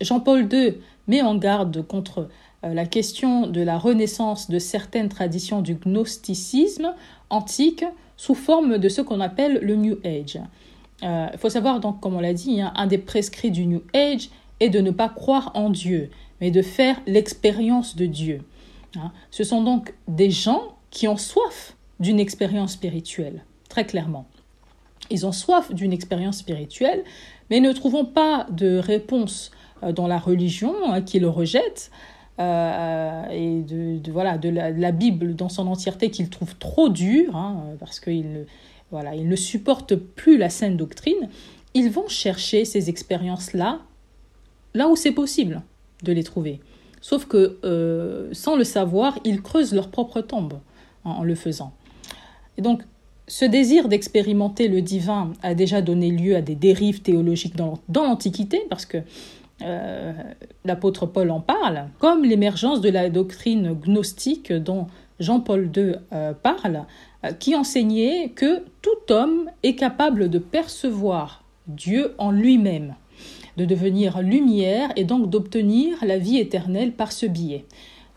Jean-Paul 0.00 0.48
II 0.52 0.74
met 1.06 1.22
en 1.22 1.36
garde 1.36 1.86
contre 1.86 2.28
euh, 2.64 2.74
la 2.74 2.84
question 2.84 3.46
de 3.46 3.60
la 3.60 3.78
renaissance 3.78 4.50
de 4.50 4.58
certaines 4.58 5.08
traditions 5.08 5.62
du 5.62 5.74
gnosticisme 5.76 6.94
antique 7.30 7.84
sous 8.22 8.36
forme 8.36 8.78
de 8.78 8.88
ce 8.88 9.00
qu'on 9.00 9.18
appelle 9.18 9.58
le 9.62 9.74
New 9.74 9.98
Age. 10.04 10.38
Il 11.02 11.08
euh, 11.08 11.36
faut 11.38 11.48
savoir 11.48 11.80
donc, 11.80 11.98
comme 11.98 12.14
on 12.14 12.20
l'a 12.20 12.34
dit, 12.34 12.60
hein, 12.60 12.72
un 12.76 12.86
des 12.86 12.98
prescrits 12.98 13.50
du 13.50 13.66
New 13.66 13.82
Age 13.94 14.28
est 14.60 14.68
de 14.68 14.78
ne 14.78 14.92
pas 14.92 15.08
croire 15.08 15.50
en 15.54 15.70
Dieu, 15.70 16.08
mais 16.40 16.52
de 16.52 16.62
faire 16.62 17.00
l'expérience 17.08 17.96
de 17.96 18.06
Dieu. 18.06 18.42
Hein. 18.94 19.10
Ce 19.32 19.42
sont 19.42 19.60
donc 19.64 19.92
des 20.06 20.30
gens 20.30 20.76
qui 20.90 21.08
ont 21.08 21.16
soif 21.16 21.74
d'une 21.98 22.20
expérience 22.20 22.74
spirituelle, 22.74 23.44
très 23.68 23.86
clairement. 23.86 24.28
Ils 25.10 25.26
ont 25.26 25.32
soif 25.32 25.74
d'une 25.74 25.92
expérience 25.92 26.38
spirituelle, 26.38 27.02
mais 27.50 27.58
ne 27.58 27.72
trouvons 27.72 28.04
pas 28.04 28.46
de 28.52 28.78
réponse 28.78 29.50
euh, 29.82 29.90
dans 29.90 30.06
la 30.06 30.20
religion 30.20 30.76
hein, 30.92 31.02
qui 31.02 31.18
le 31.18 31.28
rejette. 31.28 31.90
Euh, 32.42 33.22
et 33.30 33.62
de, 33.62 34.10
voilà, 34.10 34.38
de 34.38 34.48
la, 34.48 34.92
Bible 34.92 35.34
dans 35.34 35.48
son 35.48 35.66
entièreté 35.68 36.10
qu'il 36.10 36.28
trouve 36.28 36.56
trop 36.56 36.88
dure, 36.88 37.36
hein, 37.36 37.62
parce 37.78 38.00
qu'il 38.00 38.46
voilà, 38.90 39.14
ne 39.16 39.36
supporte 39.36 39.94
plus 39.94 40.36
la 40.36 40.50
saine 40.50 40.76
doctrine, 40.76 41.28
ils 41.74 41.90
vont 41.90 42.08
chercher 42.08 42.64
ces 42.64 42.90
expériences-là 42.90 43.80
là 44.74 44.88
où 44.88 44.96
c'est 44.96 45.12
possible. 45.12 45.62
de 46.02 46.12
les 46.12 46.24
trouver. 46.24 46.58
Sauf 47.00 47.26
que, 47.26 47.58
euh, 47.64 48.28
sans 48.32 48.56
le 48.56 48.64
savoir, 48.64 49.18
ils 49.24 49.40
creusent 49.40 49.72
leur 49.72 49.88
propre 49.88 50.20
tombe 50.20 50.54
en, 51.04 51.22
le 51.22 51.34
faisant. 51.36 51.72
Et 52.58 52.62
donc, 52.62 52.82
ce 53.28 53.44
désir 53.44 53.88
d'expérimenter 53.88 54.66
le 54.66 54.82
divin 54.82 55.32
a 55.42 55.54
déjà 55.54 55.80
donné 55.80 56.10
lieu 56.10 56.34
à 56.34 56.42
des 56.42 56.56
dérives 56.56 57.02
théologiques 57.02 57.56
dans, 57.56 57.78
l'Antiquité, 57.94 58.62
parce 58.68 58.84
que 58.84 58.98
euh, 59.64 60.12
l'apôtre 60.64 61.06
Paul 61.06 61.30
en 61.30 61.40
parle, 61.40 61.88
comme 61.98 62.24
l'émergence 62.24 62.80
de 62.80 62.88
la 62.88 63.10
doctrine 63.10 63.72
gnostique 63.72 64.52
dont 64.52 64.86
Jean-Paul 65.20 65.70
II 65.76 65.94
euh, 66.12 66.32
parle, 66.32 66.84
qui 67.38 67.54
enseignait 67.54 68.30
que 68.30 68.64
tout 68.82 69.12
homme 69.12 69.50
est 69.62 69.76
capable 69.76 70.28
de 70.28 70.38
percevoir 70.38 71.44
Dieu 71.68 72.14
en 72.18 72.32
lui-même 72.32 72.94
de 73.56 73.64
devenir 73.64 74.22
lumière 74.22 74.92
et 74.96 75.04
donc 75.04 75.28
d'obtenir 75.28 75.98
la 76.04 76.18
vie 76.18 76.38
éternelle 76.38 76.92
par 76.92 77.12
ce 77.12 77.26
biais. 77.26 77.64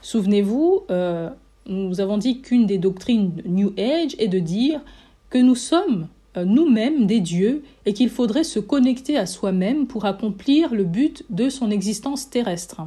Souvenez-vous, 0.02 0.84
euh, 0.90 1.30
nous 1.68 2.00
avons 2.00 2.18
dit 2.18 2.42
qu'une 2.42 2.66
des 2.66 2.78
doctrines 2.78 3.42
New 3.46 3.74
Age 3.78 4.16
est 4.20 4.28
de 4.28 4.40
dire 4.40 4.82
que 5.30 5.38
nous 5.38 5.56
sommes 5.56 6.04
euh, 6.04 6.15
nous-mêmes 6.44 7.06
des 7.06 7.20
dieux 7.20 7.64
et 7.86 7.94
qu'il 7.94 8.10
faudrait 8.10 8.44
se 8.44 8.60
connecter 8.60 9.18
à 9.18 9.26
soi-même 9.26 9.88
pour 9.88 10.06
accomplir 10.06 10.74
le 10.74 10.84
but 10.84 11.24
de 11.30 11.50
son 11.50 11.72
existence 11.72 12.30
terrestre. 12.30 12.82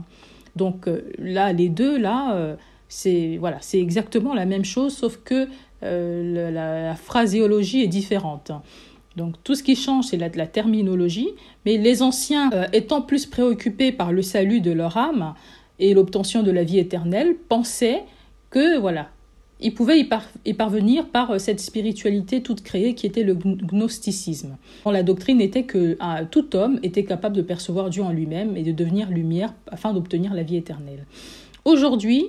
Donc 0.57 0.89
euh, 0.89 1.03
là, 1.19 1.53
les 1.53 1.69
deux, 1.69 1.97
là, 1.97 2.57
c'est 2.89 3.37
voilà, 3.39 3.59
c'est 3.61 3.81
exactement 3.81 4.35
la 4.35 4.45
même 4.45 4.65
chose, 4.65 4.97
sauf 4.97 5.19
que 5.25 5.49
la, 5.81 6.95
phraséologie 6.97 7.83
est 7.83 7.89
différente. 7.89 8.53
Donc 9.19 9.35
tout 9.43 9.57
ce 9.57 9.65
qui 9.65 9.75
change, 9.75 10.07
c'est 10.07 10.17
la, 10.17 10.29
la, 10.29 10.47
terminologie, 10.47 11.31
mais 11.67 11.77
les 11.77 12.03
anciens, 12.03 12.51
euh, 12.53 12.67
étant 12.73 13.03
plus 13.03 13.27
préoccupés 13.27 13.91
par 13.91 14.13
le 14.13 14.23
salut 14.23 14.61
de 14.61 14.71
leur 14.71 14.97
âme 14.97 15.35
et 15.81 15.93
l'obtention 15.93 16.45
de 16.45 16.53
la 16.53 16.63
vie 16.63 16.79
éternelle, 16.79 17.35
pensaient 17.49 18.05
que 18.51 18.79
voilà, 18.79 19.09
ils 19.61 19.75
pouvaient 19.75 19.99
y, 20.45 20.55
parvenir 20.55 21.09
par 21.09 21.33
euh, 21.33 21.39
cette 21.39 21.61
spiritualité 21.61 22.43
toute 22.43 22.63
créée 22.63 22.95
qui 22.95 23.07
était 23.07 23.25
le 23.25 23.35
gnosticisme. 23.35 24.57
La 24.87 25.03
doctrine 25.03 25.41
était 25.41 25.65
que 25.65 25.97
ah, 26.01 26.25
tout 26.25 26.55
homme 26.55 26.79
était 26.83 27.05
capable 27.05 27.37
de 27.37 27.43
percevoir 27.43 27.91
Dieu 27.91 28.03
en 28.03 28.13
lui-même 28.13 28.57
et 28.57 28.63
de 28.63 28.73
devenir 28.73 29.11
lumière 29.11 29.53
afin 29.67 29.93
d'obtenir 29.93 30.35
la 30.35 30.43
vie 30.43 30.57
éternelle. 30.57 31.07
Aujourd'hui, 31.65 32.27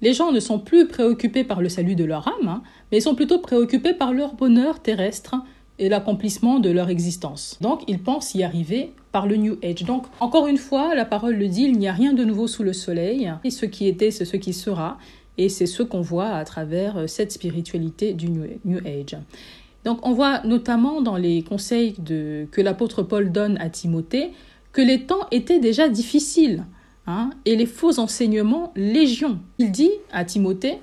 les 0.00 0.12
gens 0.12 0.30
ne 0.30 0.40
sont 0.40 0.58
plus 0.58 0.86
préoccupés 0.86 1.44
par 1.44 1.60
le 1.60 1.68
salut 1.68 1.96
de 1.96 2.04
leur 2.04 2.28
âme, 2.28 2.48
hein, 2.48 2.62
mais 2.92 3.00
sont 3.00 3.14
plutôt 3.14 3.38
préoccupés 3.38 3.94
par 3.94 4.12
leur 4.12 4.34
bonheur 4.34 4.80
terrestre 4.80 5.36
et 5.78 5.88
l'accomplissement 5.88 6.58
de 6.58 6.70
leur 6.70 6.88
existence. 6.90 7.56
Donc 7.60 7.82
ils 7.86 7.98
pensent 7.98 8.34
y 8.34 8.42
arriver 8.42 8.92
par 9.12 9.26
le 9.26 9.36
New 9.36 9.58
Age. 9.62 9.84
Donc 9.84 10.04
encore 10.20 10.46
une 10.46 10.58
fois, 10.58 10.94
la 10.94 11.04
parole 11.04 11.34
le 11.34 11.48
dit, 11.48 11.64
il 11.64 11.78
n'y 11.78 11.88
a 11.88 11.92
rien 11.92 12.12
de 12.12 12.24
nouveau 12.24 12.46
sous 12.46 12.62
le 12.62 12.72
soleil, 12.72 13.32
et 13.44 13.50
ce 13.50 13.66
qui 13.66 13.86
était, 13.86 14.10
c'est 14.10 14.24
ce 14.24 14.36
qui 14.36 14.52
sera, 14.52 14.98
et 15.38 15.48
c'est 15.48 15.66
ce 15.66 15.82
qu'on 15.82 16.02
voit 16.02 16.30
à 16.30 16.44
travers 16.44 16.98
euh, 16.98 17.06
cette 17.06 17.32
spiritualité 17.32 18.12
du 18.12 18.28
New 18.28 18.78
Age. 18.84 19.16
Donc 19.84 20.06
on 20.06 20.12
voit 20.12 20.42
notamment 20.44 21.00
dans 21.00 21.16
les 21.16 21.42
conseils 21.42 21.94
que 21.94 22.60
l'apôtre 22.60 23.02
Paul 23.02 23.32
donne 23.32 23.56
à 23.58 23.70
Timothée 23.70 24.32
que 24.72 24.82
les 24.82 25.06
temps 25.06 25.26
étaient 25.30 25.60
déjà 25.60 25.88
difficiles 25.88 26.66
hein, 27.06 27.30
et 27.46 27.56
les 27.56 27.66
faux 27.66 27.98
enseignements 27.98 28.72
légion. 28.76 29.38
Il 29.58 29.70
dit 29.70 29.92
à 30.12 30.24
Timothée 30.24 30.80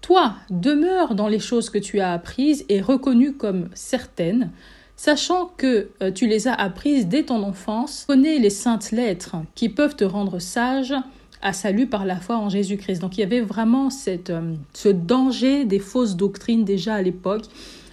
toi, 0.00 0.36
demeure 0.48 1.14
dans 1.14 1.28
les 1.28 1.38
choses 1.38 1.68
que 1.68 1.78
tu 1.78 2.00
as 2.00 2.12
apprises 2.12 2.64
et 2.68 2.80
reconnues 2.80 3.34
comme 3.34 3.68
certaines, 3.74 4.50
sachant 4.96 5.50
que 5.56 5.90
euh, 6.02 6.10
tu 6.10 6.26
les 6.26 6.48
as 6.48 6.54
apprises 6.54 7.06
dès 7.06 7.24
ton 7.24 7.42
enfance. 7.42 8.04
Connais 8.08 8.38
les 8.38 8.50
saintes 8.50 8.92
lettres 8.92 9.36
qui 9.54 9.68
peuvent 9.68 9.96
te 9.96 10.04
rendre 10.04 10.38
sage 10.38 10.94
à 11.42 11.52
salut 11.52 11.86
par 11.86 12.04
la 12.04 12.16
foi 12.16 12.36
en 12.36 12.48
Jésus-Christ. 12.48 13.00
Donc 13.00 13.16
il 13.18 13.20
y 13.20 13.24
avait 13.24 13.40
vraiment 13.40 13.90
cette, 13.90 14.30
euh, 14.30 14.54
ce 14.72 14.88
danger 14.88 15.64
des 15.64 15.78
fausses 15.78 16.16
doctrines 16.16 16.64
déjà 16.64 16.94
à 16.94 17.02
l'époque. 17.02 17.44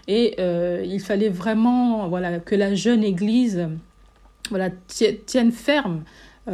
Et 0.08 0.36
euh, 0.40 0.84
il 0.86 1.02
fallait 1.02 1.30
vraiment 1.30 2.08
voilà, 2.08 2.40
que 2.40 2.56
la 2.56 2.76
jeune 2.76 3.04
Église 3.04 3.68
voilà, 4.50 4.70
tienne 5.26 5.52
ferme 5.52 6.04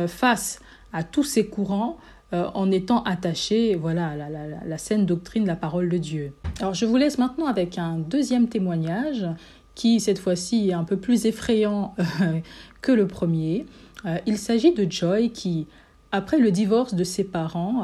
face 0.08 0.60
à 0.91 1.03
tous 1.03 1.23
ces 1.23 1.45
courants 1.45 1.99
euh, 2.34 2.49
en 2.56 2.71
étant 2.71 3.03
attaché 3.03 3.75
voilà, 3.75 4.08
à 4.08 4.65
la, 4.65 4.77
saine 4.79 5.06
doctrine, 5.06 5.45
la 5.45 5.56
parole 5.56 5.88
de 5.88 5.99
Dieu. 5.99 6.34
Alors 6.60 6.73
je 6.73 6.88
vous 6.88 6.97
laisse 6.97 7.19
maintenant 7.19 7.45
avec 7.45 7.77
un 7.77 7.99
deuxième 7.99 8.47
témoignage 8.47 9.27
qui 9.75 9.99
cette 9.99 10.17
fois-ci 10.17 10.69
est 10.69 10.73
un 10.73 10.84
peu 10.84 10.97
plus 10.97 11.27
effrayant 11.27 11.93
euh, 11.99 12.39
que 12.82 12.91
le 12.91 13.06
premier. 13.06 13.67
Euh, 14.08 14.17
il 14.25 14.39
s'agit 14.39 14.73
de 14.73 14.89
Joy 14.89 15.29
qui, 15.29 15.67
après 16.13 16.38
le 16.38 16.52
divorce 16.52 16.93
de 16.93 17.04
ses 17.04 17.23
parents, 17.23 17.84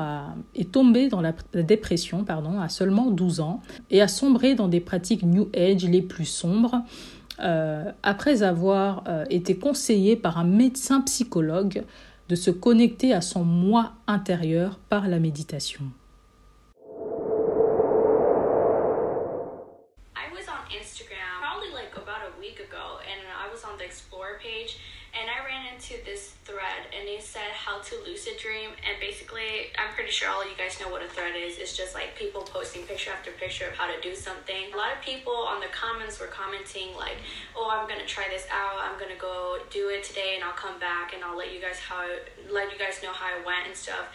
est 0.55 0.71
tombée 0.71 1.09
dans 1.09 1.19
la, 1.19 1.33
dépression 1.53 2.23
pardon, 2.23 2.61
à 2.61 2.69
seulement 2.69 3.09
12 3.09 3.39
ans 3.39 3.61
et 3.89 4.01
a 4.01 4.07
sombré 4.07 4.55
dans 4.55 4.67
des 4.67 4.79
pratiques 4.79 5.23
New 5.23 5.49
Age 5.55 5.83
les 5.83 6.03
plus 6.03 6.25
sombres. 6.25 6.83
après 7.39 8.43
avoir 8.43 9.03
été 9.31 9.57
conseillée 9.57 10.15
par 10.15 10.37
un 10.37 10.43
médecin 10.43 11.01
psychologue 11.01 11.83
de 12.29 12.35
se 12.35 12.51
connecter 12.51 13.13
à 13.13 13.21
son 13.21 13.43
moi 13.43 13.93
intérieur 14.05 14.79
par 14.89 15.07
la 15.07 15.19
méditation. 15.19 15.85
To 27.85 27.95
lucid 28.05 28.37
dream 28.37 28.69
and 28.83 28.99
basically 28.99 29.71
I'm 29.77 29.93
pretty 29.93 30.11
sure 30.11 30.29
all 30.29 30.43
you 30.43 30.55
guys 30.57 30.79
know 30.79 30.89
what 30.89 31.01
a 31.03 31.07
thread 31.07 31.35
is. 31.35 31.57
It's 31.57 31.75
just 31.75 31.93
like 31.93 32.15
people 32.15 32.41
posting 32.41 32.83
picture 32.83 33.11
after 33.11 33.31
picture 33.31 33.67
of 33.67 33.73
how 33.73 33.87
to 33.87 33.99
do 34.01 34.15
something. 34.15 34.73
A 34.73 34.77
lot 34.77 34.91
of 34.91 35.01
people 35.03 35.33
on 35.33 35.59
the 35.59 35.71
comments 35.71 36.19
were 36.19 36.27
commenting 36.27 36.95
like, 36.97 37.17
"Oh, 37.55 37.69
I'm 37.69 37.87
to 37.87 38.05
try 38.05 38.25
this 38.29 38.47
out. 38.51 38.79
I'm 38.79 38.99
to 38.99 39.19
go 39.19 39.59
do 39.69 39.89
it 39.89 40.03
today 40.03 40.33
and 40.35 40.43
I'll 40.43 40.57
come 40.57 40.79
back 40.79 41.13
and 41.13 41.23
I'll 41.23 41.37
let 41.37 41.53
you 41.53 41.59
guys 41.59 41.79
how 41.79 42.05
let 42.49 42.71
you 42.71 42.77
guys 42.77 43.01
know 43.01 43.13
how 43.13 43.35
it 43.37 43.45
went 43.45 43.67
and 43.67 43.75
stuff." 43.75 44.07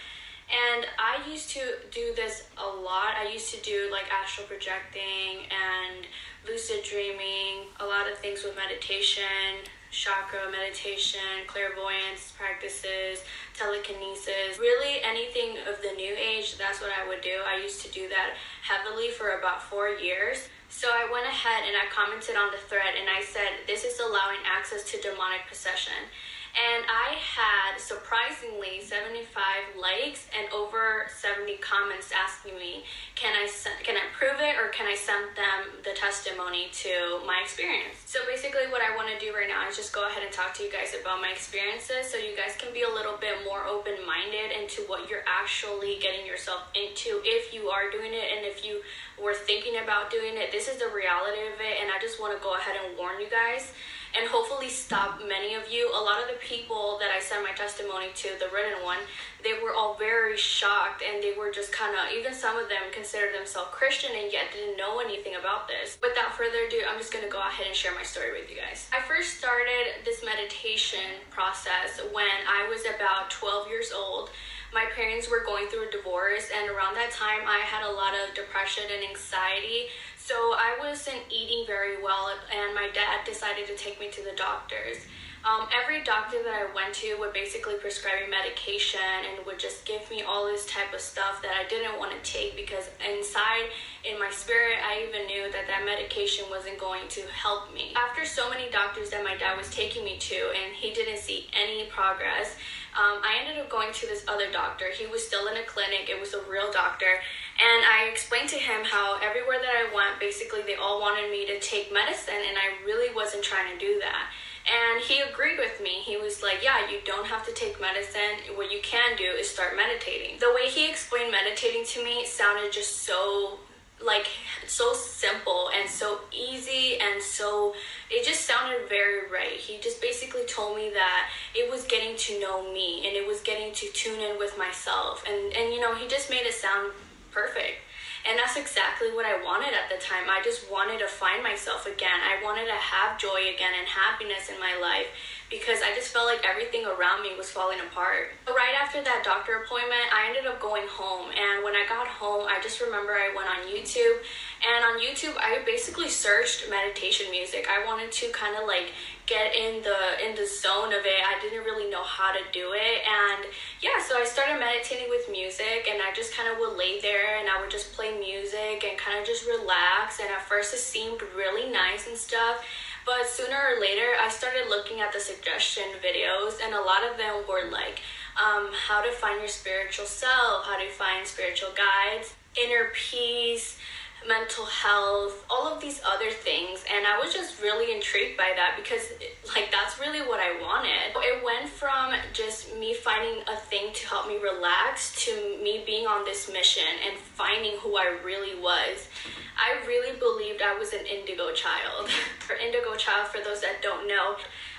And 0.50 0.87
I 0.98 1.27
used 1.29 1.50
to 1.50 1.61
do 1.90 2.12
this 2.14 2.48
a 2.59 2.66
lot. 2.66 3.16
I 3.16 3.31
used 3.33 3.55
to 3.55 3.61
do 3.62 3.88
like 3.90 4.05
astral 4.12 4.46
projecting 4.46 5.48
and 5.48 6.07
lucid 6.46 6.85
dreaming, 6.85 7.72
a 7.81 7.87
lot 7.87 8.11
of 8.11 8.18
things 8.18 8.44
with 8.44 8.55
meditation, 8.57 9.64
chakra 9.94 10.50
meditation, 10.50 11.46
clairvoyance 11.46 12.35
practices, 12.37 13.22
telekinesis, 13.54 14.59
really 14.59 14.98
anything 15.07 15.54
of 15.70 15.78
the 15.87 15.94
new 15.94 16.12
age, 16.18 16.59
that's 16.59 16.83
what 16.83 16.90
I 16.90 17.07
would 17.07 17.22
do. 17.22 17.38
I 17.46 17.62
used 17.62 17.80
to 17.87 17.90
do 17.94 18.09
that 18.09 18.35
heavily 18.66 19.11
for 19.14 19.38
about 19.38 19.62
four 19.62 19.88
years. 19.88 20.50
So 20.68 20.90
I 20.90 21.07
went 21.07 21.26
ahead 21.26 21.62
and 21.62 21.78
I 21.78 21.87
commented 21.94 22.35
on 22.35 22.50
the 22.50 22.59
thread 22.59 22.98
and 22.98 23.07
I 23.09 23.22
said, 23.22 23.62
This 23.70 23.85
is 23.85 24.00
allowing 24.00 24.42
access 24.42 24.83
to 24.90 25.00
demonic 25.00 25.46
possession. 25.48 26.11
And 26.55 26.87
I 26.87 27.19
had 27.19 27.83
surprisingly 27.83 28.79
75 28.79 29.27
likes 29.75 30.31
and 30.31 30.47
over 30.55 31.11
70 31.11 31.59
comments 31.59 32.14
asking 32.14 32.55
me, 32.55 32.87
can 33.19 33.35
I 33.35 33.51
can 33.83 33.99
I 33.99 34.07
prove 34.14 34.38
it 34.38 34.55
or 34.55 34.71
can 34.71 34.87
I 34.87 34.95
send 34.95 35.35
them 35.35 35.83
the 35.83 35.90
testimony 35.99 36.71
to 36.87 37.19
my 37.27 37.43
experience? 37.43 37.99
So 38.07 38.23
basically 38.31 38.71
what 38.71 38.87
I 38.87 38.95
want 38.95 39.11
to 39.11 39.19
do 39.19 39.35
right 39.35 39.51
now 39.51 39.67
is 39.67 39.75
just 39.75 39.90
go 39.90 40.07
ahead 40.07 40.23
and 40.23 40.31
talk 40.31 40.55
to 40.55 40.62
you 40.62 40.71
guys 40.71 40.95
about 40.95 41.19
my 41.19 41.35
experiences 41.35 42.07
so 42.07 42.23
you 42.23 42.38
guys 42.38 42.55
can 42.55 42.71
be 42.71 42.87
a 42.87 42.93
little 42.93 43.19
bit 43.19 43.43
more 43.43 43.67
open-minded 43.67 44.55
into 44.55 44.87
what 44.87 45.11
you're 45.11 45.27
actually 45.27 45.99
getting 45.99 46.23
yourself 46.23 46.71
into 46.79 47.19
if 47.27 47.51
you 47.51 47.67
are 47.67 47.90
doing 47.90 48.14
it 48.14 48.31
and 48.31 48.47
if 48.47 48.62
you 48.62 48.79
were 49.19 49.35
thinking 49.35 49.83
about 49.83 50.07
doing 50.07 50.38
it. 50.38 50.55
This 50.55 50.71
is 50.71 50.79
the 50.79 50.90
reality 50.95 51.51
of 51.51 51.59
it 51.59 51.83
and 51.83 51.90
I 51.90 51.99
just 51.99 52.23
want 52.23 52.31
to 52.31 52.38
go 52.38 52.55
ahead 52.55 52.79
and 52.79 52.95
warn 52.95 53.19
you 53.19 53.27
guys 53.27 53.75
and 54.16 54.29
hopefully 54.29 54.68
stop 54.68 55.20
many 55.27 55.55
of 55.55 55.66
you. 55.70 55.90
A 55.90 56.03
lot 56.03 56.22
of 56.22 56.29
the 56.29 56.38
people 56.40 56.98
that 57.00 57.11
I 57.11 57.20
sent 57.20 57.42
my 57.42 57.53
testimony 57.53 58.09
to, 58.14 58.29
the 58.38 58.46
written 58.55 58.83
one, 58.83 58.98
they 59.42 59.59
were 59.62 59.74
all 59.74 59.94
very 59.98 60.37
shocked 60.37 61.03
and 61.03 61.22
they 61.22 61.35
were 61.37 61.50
just 61.50 61.72
kind 61.72 61.94
of, 61.94 62.14
even 62.16 62.33
some 62.33 62.57
of 62.57 62.68
them 62.68 62.83
considered 62.92 63.35
themselves 63.35 63.70
Christian 63.72 64.11
and 64.14 64.33
yet 64.33 64.55
didn't 64.55 64.77
know 64.77 65.00
anything 65.00 65.35
about 65.35 65.66
this. 65.66 65.98
Without 66.00 66.33
further 66.35 66.66
ado, 66.66 66.83
I'm 66.88 66.98
just 66.98 67.12
going 67.12 67.24
to 67.24 67.31
go 67.31 67.40
ahead 67.40 67.66
and 67.66 67.74
share 67.74 67.94
my 67.94 68.03
story 68.03 68.33
with 68.33 68.48
you 68.48 68.57
guys. 68.57 68.88
I 68.94 69.03
first 69.03 69.38
started 69.38 70.05
this 70.05 70.24
meditation 70.24 71.18
process 71.31 72.00
when 72.12 72.38
I 72.46 72.68
was 72.70 72.87
about 72.87 73.31
12 73.31 73.68
years 73.68 73.92
old 73.92 74.31
my 74.72 74.87
parents 74.96 75.31
were 75.31 75.44
going 75.46 75.68
through 75.68 75.87
a 75.87 75.90
divorce 75.92 76.50
and 76.50 76.68
around 76.68 76.96
that 76.96 77.12
time 77.12 77.46
i 77.46 77.59
had 77.59 77.87
a 77.87 77.92
lot 77.92 78.12
of 78.12 78.35
depression 78.35 78.83
and 78.92 79.05
anxiety 79.07 79.87
so 80.25 80.35
I 80.57 80.77
wasn't 80.81 81.21
eating 81.29 81.67
very 81.67 82.03
well, 82.03 82.33
and 82.51 82.75
my 82.75 82.89
dad 82.95 83.27
decided 83.27 83.67
to 83.67 83.77
take 83.77 84.01
me 84.01 84.09
to 84.11 84.23
the 84.25 84.33
doctors. 84.37 84.97
Um, 85.45 85.69
every 85.69 86.03
doctor 86.03 86.43
that 86.43 86.55
I 86.55 86.75
went 86.75 86.95
to 87.05 87.17
would 87.21 87.35
basically 87.35 87.75
prescribe 87.75 88.25
me 88.25 88.31
medication 88.31 89.05
and 89.29 89.45
would 89.45 89.59
just 89.59 89.85
give 89.85 90.09
me 90.09 90.23
all 90.23 90.47
this 90.47 90.65
type 90.65 90.95
of 90.95 91.01
stuff 91.01 91.43
that 91.43 91.53
I 91.53 91.69
didn't 91.69 91.99
want 91.99 92.13
to 92.13 92.33
take 92.33 92.57
because 92.57 92.89
inside 93.07 93.69
in 94.03 94.19
my 94.19 94.31
spirit, 94.31 94.79
I 94.81 95.05
even 95.07 95.27
knew 95.27 95.53
that 95.53 95.67
that 95.69 95.85
medication 95.85 96.47
wasn't 96.49 96.79
going 96.79 97.07
to 97.09 97.21
help 97.29 97.75
me. 97.75 97.93
After 97.95 98.25
so 98.25 98.49
many 98.49 98.71
doctors 98.71 99.11
that 99.11 99.23
my 99.23 99.37
dad 99.37 99.59
was 99.59 99.69
taking 99.69 100.03
me 100.03 100.17
to, 100.17 100.37
and 100.57 100.73
he 100.75 100.95
didn't 100.95 101.19
see 101.19 101.49
any 101.53 101.85
progress, 101.91 102.57
um, 102.94 103.18
I 103.22 103.42
ended 103.42 103.59
up 103.59 103.68
going 103.68 103.92
to 103.92 104.07
this 104.07 104.24
other 104.28 104.50
doctor. 104.50 104.87
He 104.92 105.07
was 105.07 105.26
still 105.26 105.48
in 105.48 105.57
a 105.57 105.66
clinic, 105.66 106.09
it 106.09 106.20
was 106.20 106.35
a 106.35 106.42
real 106.48 106.70
doctor. 106.70 107.20
And 107.59 107.85
I 107.85 108.09
explained 108.11 108.48
to 108.50 108.57
him 108.57 108.85
how 108.85 109.18
everywhere 109.22 109.59
that 109.59 109.74
I 109.74 109.94
went, 109.94 110.18
basically, 110.18 110.62
they 110.62 110.74
all 110.74 111.00
wanted 111.00 111.30
me 111.30 111.46
to 111.46 111.59
take 111.61 111.92
medicine, 111.92 112.42
and 112.48 112.59
I 112.59 112.85
really 112.87 113.14
wasn't 113.14 113.42
trying 113.42 113.72
to 113.72 113.78
do 113.78 114.00
that. 114.00 114.30
And 114.64 115.02
he 115.02 115.20
agreed 115.20 115.59
with 115.59 115.80
me. 115.83 116.00
He 116.02 116.16
was 116.16 116.42
like, 116.42 116.62
Yeah, 116.62 116.88
you 116.90 116.98
don't 117.04 117.26
have 117.26 117.44
to 117.46 117.52
take 117.52 117.80
medicine. 117.80 118.57
What 118.57 118.72
you 118.72 118.80
can 118.83 119.16
do 119.16 119.24
is 119.24 119.48
start 119.48 119.76
meditating. 119.76 120.38
The 120.40 120.54
way 120.54 120.70
he 120.70 120.88
explained 120.88 121.30
meditating 121.30 121.85
to 121.85 122.04
me 122.04 122.24
sounded 122.24 122.72
just 122.72 123.02
so 123.02 123.59
like 124.05 124.27
so 124.67 124.93
simple 124.93 125.71
and 125.79 125.88
so 125.88 126.21
easy 126.33 126.99
and 127.01 127.23
so 127.23 127.75
it 128.11 128.25
just 128.25 128.47
sounded 128.47 128.88
very 128.88 129.31
right 129.31 129.53
he 129.59 129.79
just 129.79 130.01
basically 130.01 130.45
told 130.47 130.77
me 130.77 130.90
that 130.93 131.29
it 131.55 131.71
was 131.71 131.85
getting 131.85 132.17
to 132.17 132.38
know 132.40 132.73
me 132.73 133.07
and 133.07 133.17
it 133.17 133.27
was 133.27 133.40
getting 133.40 133.73
to 133.73 133.87
tune 133.93 134.21
in 134.21 134.38
with 134.38 134.57
myself 134.59 135.25
and 135.29 135.53
and 135.55 135.73
you 135.73 135.81
know 135.81 135.95
he 135.95 136.07
just 136.07 136.31
made 136.31 136.43
it 136.43 136.55
sound 136.55 136.93
perfect 137.31 137.79
and 138.27 138.38
that's 138.38 138.57
exactly 138.57 139.12
what 139.12 139.27
I 139.27 139.37
wanted 139.45 139.77
at 139.77 139.93
the 139.93 140.01
time. 140.01 140.31
I 140.31 140.40
just 140.43 140.73
wanted 140.73 140.99
to 141.01 141.07
find 141.07 141.43
myself 141.43 141.85
again. 141.85 142.25
I 142.25 142.43
wanted 142.43 142.64
to 142.64 142.73
have 142.73 143.21
joy 143.21 143.53
again 143.53 143.77
and 143.77 143.87
happiness 143.87 144.49
in 144.49 144.59
my 144.59 144.73
life 144.81 145.12
because 145.55 145.79
I 145.87 145.95
just 145.95 146.11
felt 146.11 146.27
like 146.27 146.43
everything 146.43 146.85
around 146.85 147.23
me 147.23 147.31
was 147.38 147.49
falling 147.49 147.79
apart. 147.79 148.35
Right 148.47 148.75
after 148.75 148.99
that 149.03 149.23
doctor 149.23 149.62
appointment, 149.62 150.11
I 150.11 150.27
ended 150.27 150.51
up 150.51 150.59
going 150.61 150.83
home. 150.90 151.31
And 151.31 151.62
when 151.62 151.79
I 151.79 151.87
got 151.88 152.09
home, 152.09 152.47
I 152.51 152.59
just 152.61 152.81
remember 152.81 153.12
I 153.12 153.31
went 153.31 153.47
on 153.47 153.62
YouTube. 153.71 154.19
And 154.67 154.83
on 154.83 154.99
YouTube, 154.99 155.38
I 155.38 155.62
basically 155.64 156.09
searched 156.09 156.69
meditation 156.69 157.31
music. 157.31 157.69
I 157.71 157.87
wanted 157.87 158.11
to 158.11 158.33
kind 158.33 158.57
of 158.59 158.67
like 158.67 158.90
get 159.27 159.55
in 159.55 159.81
the 159.83 159.97
in 160.21 160.35
the 160.37 160.47
zone 160.47 160.93
of 160.93 161.07
it. 161.07 161.21
I 161.23 161.40
didn't 161.40 161.64
really 161.64 161.88
know 161.88 162.03
how 162.03 162.33
to 162.33 162.40
do 162.53 162.73
it, 162.75 162.99
and 163.09 163.47
yeah, 163.81 163.97
so 163.97 164.21
I 164.21 164.25
started 164.25 164.61
meditating 164.61 165.09
with 165.09 165.31
music, 165.31 165.88
and 165.90 166.03
I 166.03 166.12
just 166.14 166.35
kind 166.35 166.53
of 166.53 166.59
would 166.59 166.77
lay 166.77 167.01
there 167.01 167.38
and 167.40 167.49
I 167.49 167.61
would 167.61 167.71
just 167.71 167.93
play 167.93 168.17
music 168.19 168.85
and 168.85 168.99
kind 168.99 169.19
of 169.19 169.25
just 169.27 169.47
relax. 169.47 170.21
And 170.21 170.29
at 170.29 170.43
first, 170.43 170.75
it 170.75 170.79
seemed 170.79 171.23
really 171.35 171.71
nice 171.71 172.07
and 172.07 172.17
stuff. 172.17 172.64
But 173.05 173.27
sooner 173.27 173.57
or 173.57 173.81
later, 173.81 174.12
I 174.21 174.29
started 174.31 174.69
looking 174.69 175.01
at 175.01 175.12
the 175.12 175.21
suggestion 175.21 175.85
videos, 176.03 176.55
and 176.64 176.75
a 176.75 176.81
lot 176.81 177.05
of 177.09 177.19
them 177.19 177.45
were 177.49 177.71
like 177.71 178.01
um, 178.37 178.71
how 178.73 179.03
to 179.03 179.12
find 179.12 179.40
your 179.40 179.49
spiritual 179.49 180.07
self, 180.07 180.64
how 180.64 180.79
to 180.79 180.88
find 180.88 181.27
spiritual 181.27 181.71
guides, 181.77 182.35
inner 182.57 182.90
peace, 182.95 183.79
mental 184.27 184.65
health, 184.65 185.45
all 185.51 185.67
of 185.73 185.81
these 185.81 186.01
other 186.07 186.31
things. 186.31 186.85
And 186.93 187.07
I 187.07 187.19
was 187.19 187.33
just 187.33 187.61
really 187.63 187.95
intrigued 187.95 188.37
by 188.37 188.53
that 188.57 188.77
because, 188.77 189.13
like, 189.55 189.71
that's 189.71 189.99
really 189.99 190.21
what 190.21 190.41
I 190.41 190.61
wanted. 190.61 191.15
It 191.17 191.45
went 191.45 191.69
from 191.69 192.15
just 192.33 192.77
me 192.77 192.95
finding 192.95 193.43
a 193.49 193.57
thing 193.57 193.93
to 193.93 194.09
help 194.09 194.29
me 194.29 194.39
relax 194.39 195.25
to 195.25 195.59
me 195.63 195.83
being 195.87 196.07
on 196.07 196.25
this 196.25 196.51
mission 196.53 196.85
and 197.07 197.19
finding 197.19 197.79
who 197.79 197.97
I 197.97 198.19
really 198.25 198.61
was. 198.61 199.09
I 199.57 199.87
really 199.87 200.19
believed 200.19 200.63
I 200.63 200.77
was 200.79 200.93
an 200.93 201.07
indigo 201.07 201.53
child. 201.53 202.09
for 202.41 202.57
indigo 202.57 202.95
child, 202.97 203.29
for 203.29 203.43
those 203.43 203.61
that 203.61 203.83
don't 203.83 204.09
know, 204.09 204.37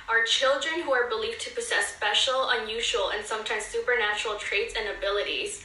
are 0.08 0.24
children 0.24 0.82
who 0.82 0.94
are 0.94 1.10
believed 1.10 1.42
to 1.42 1.54
possess 1.56 1.96
special, 1.96 2.50
unusual, 2.50 3.10
and 3.16 3.26
sometimes 3.26 3.66
supernatural 3.66 4.36
traits 4.36 4.76
and 4.78 4.96
abilities. 4.98 5.64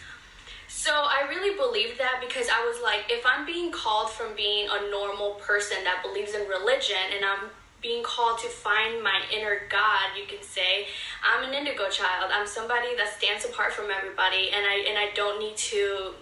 So 0.70 0.92
I 0.94 1.26
really 1.28 1.56
believed 1.59 1.98
that 1.98 2.22
because 2.22 2.46
I 2.48 2.64
was 2.64 2.80
like, 2.80 3.11
if 3.11 3.26
I'm 3.26 3.44
being 3.44 3.72
called 3.72 4.09
from 4.09 4.37
being 4.37 4.68
a 4.70 4.88
normal 4.88 5.35
person 5.42 5.83
that 5.83 6.00
believes 6.00 6.33
in 6.33 6.46
religion 6.46 7.11
and 7.14 7.24
I'm 7.24 7.50
being 7.83 8.04
called 8.04 8.38
to 8.38 8.46
find 8.46 9.02
my 9.02 9.20
inner 9.35 9.62
God, 9.68 10.14
you 10.16 10.26
can 10.30 10.42
say, 10.46 10.87
I'm 11.26 11.42
an 11.42 11.54
indigo 11.54 11.90
child. 11.90 12.30
I'm 12.33 12.46
somebody 12.46 12.94
that 12.96 13.12
stands 13.18 13.44
apart 13.44 13.72
from 13.72 13.90
everybody 13.90 14.50
and 14.54 14.64
I 14.64 14.87
and 14.88 14.96
I 14.96 15.11
don't 15.12 15.40
need 15.40 15.56
to 15.74 16.14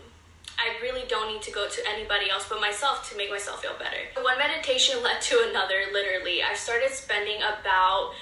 I 0.58 0.74
really 0.82 1.06
don't 1.06 1.30
need 1.30 1.42
to 1.42 1.52
go 1.52 1.68
to 1.68 1.80
anybody 1.86 2.30
else 2.30 2.46
but 2.48 2.58
myself 2.58 3.08
to 3.10 3.16
make 3.16 3.30
myself 3.30 3.62
feel 3.62 3.76
better. 3.78 4.00
One 4.16 4.38
meditation 4.38 5.02
led 5.04 5.20
to 5.28 5.46
another, 5.50 5.92
literally. 5.92 6.42
I 6.42 6.54
started 6.54 6.90
spending 6.90 7.36
about 7.42 8.12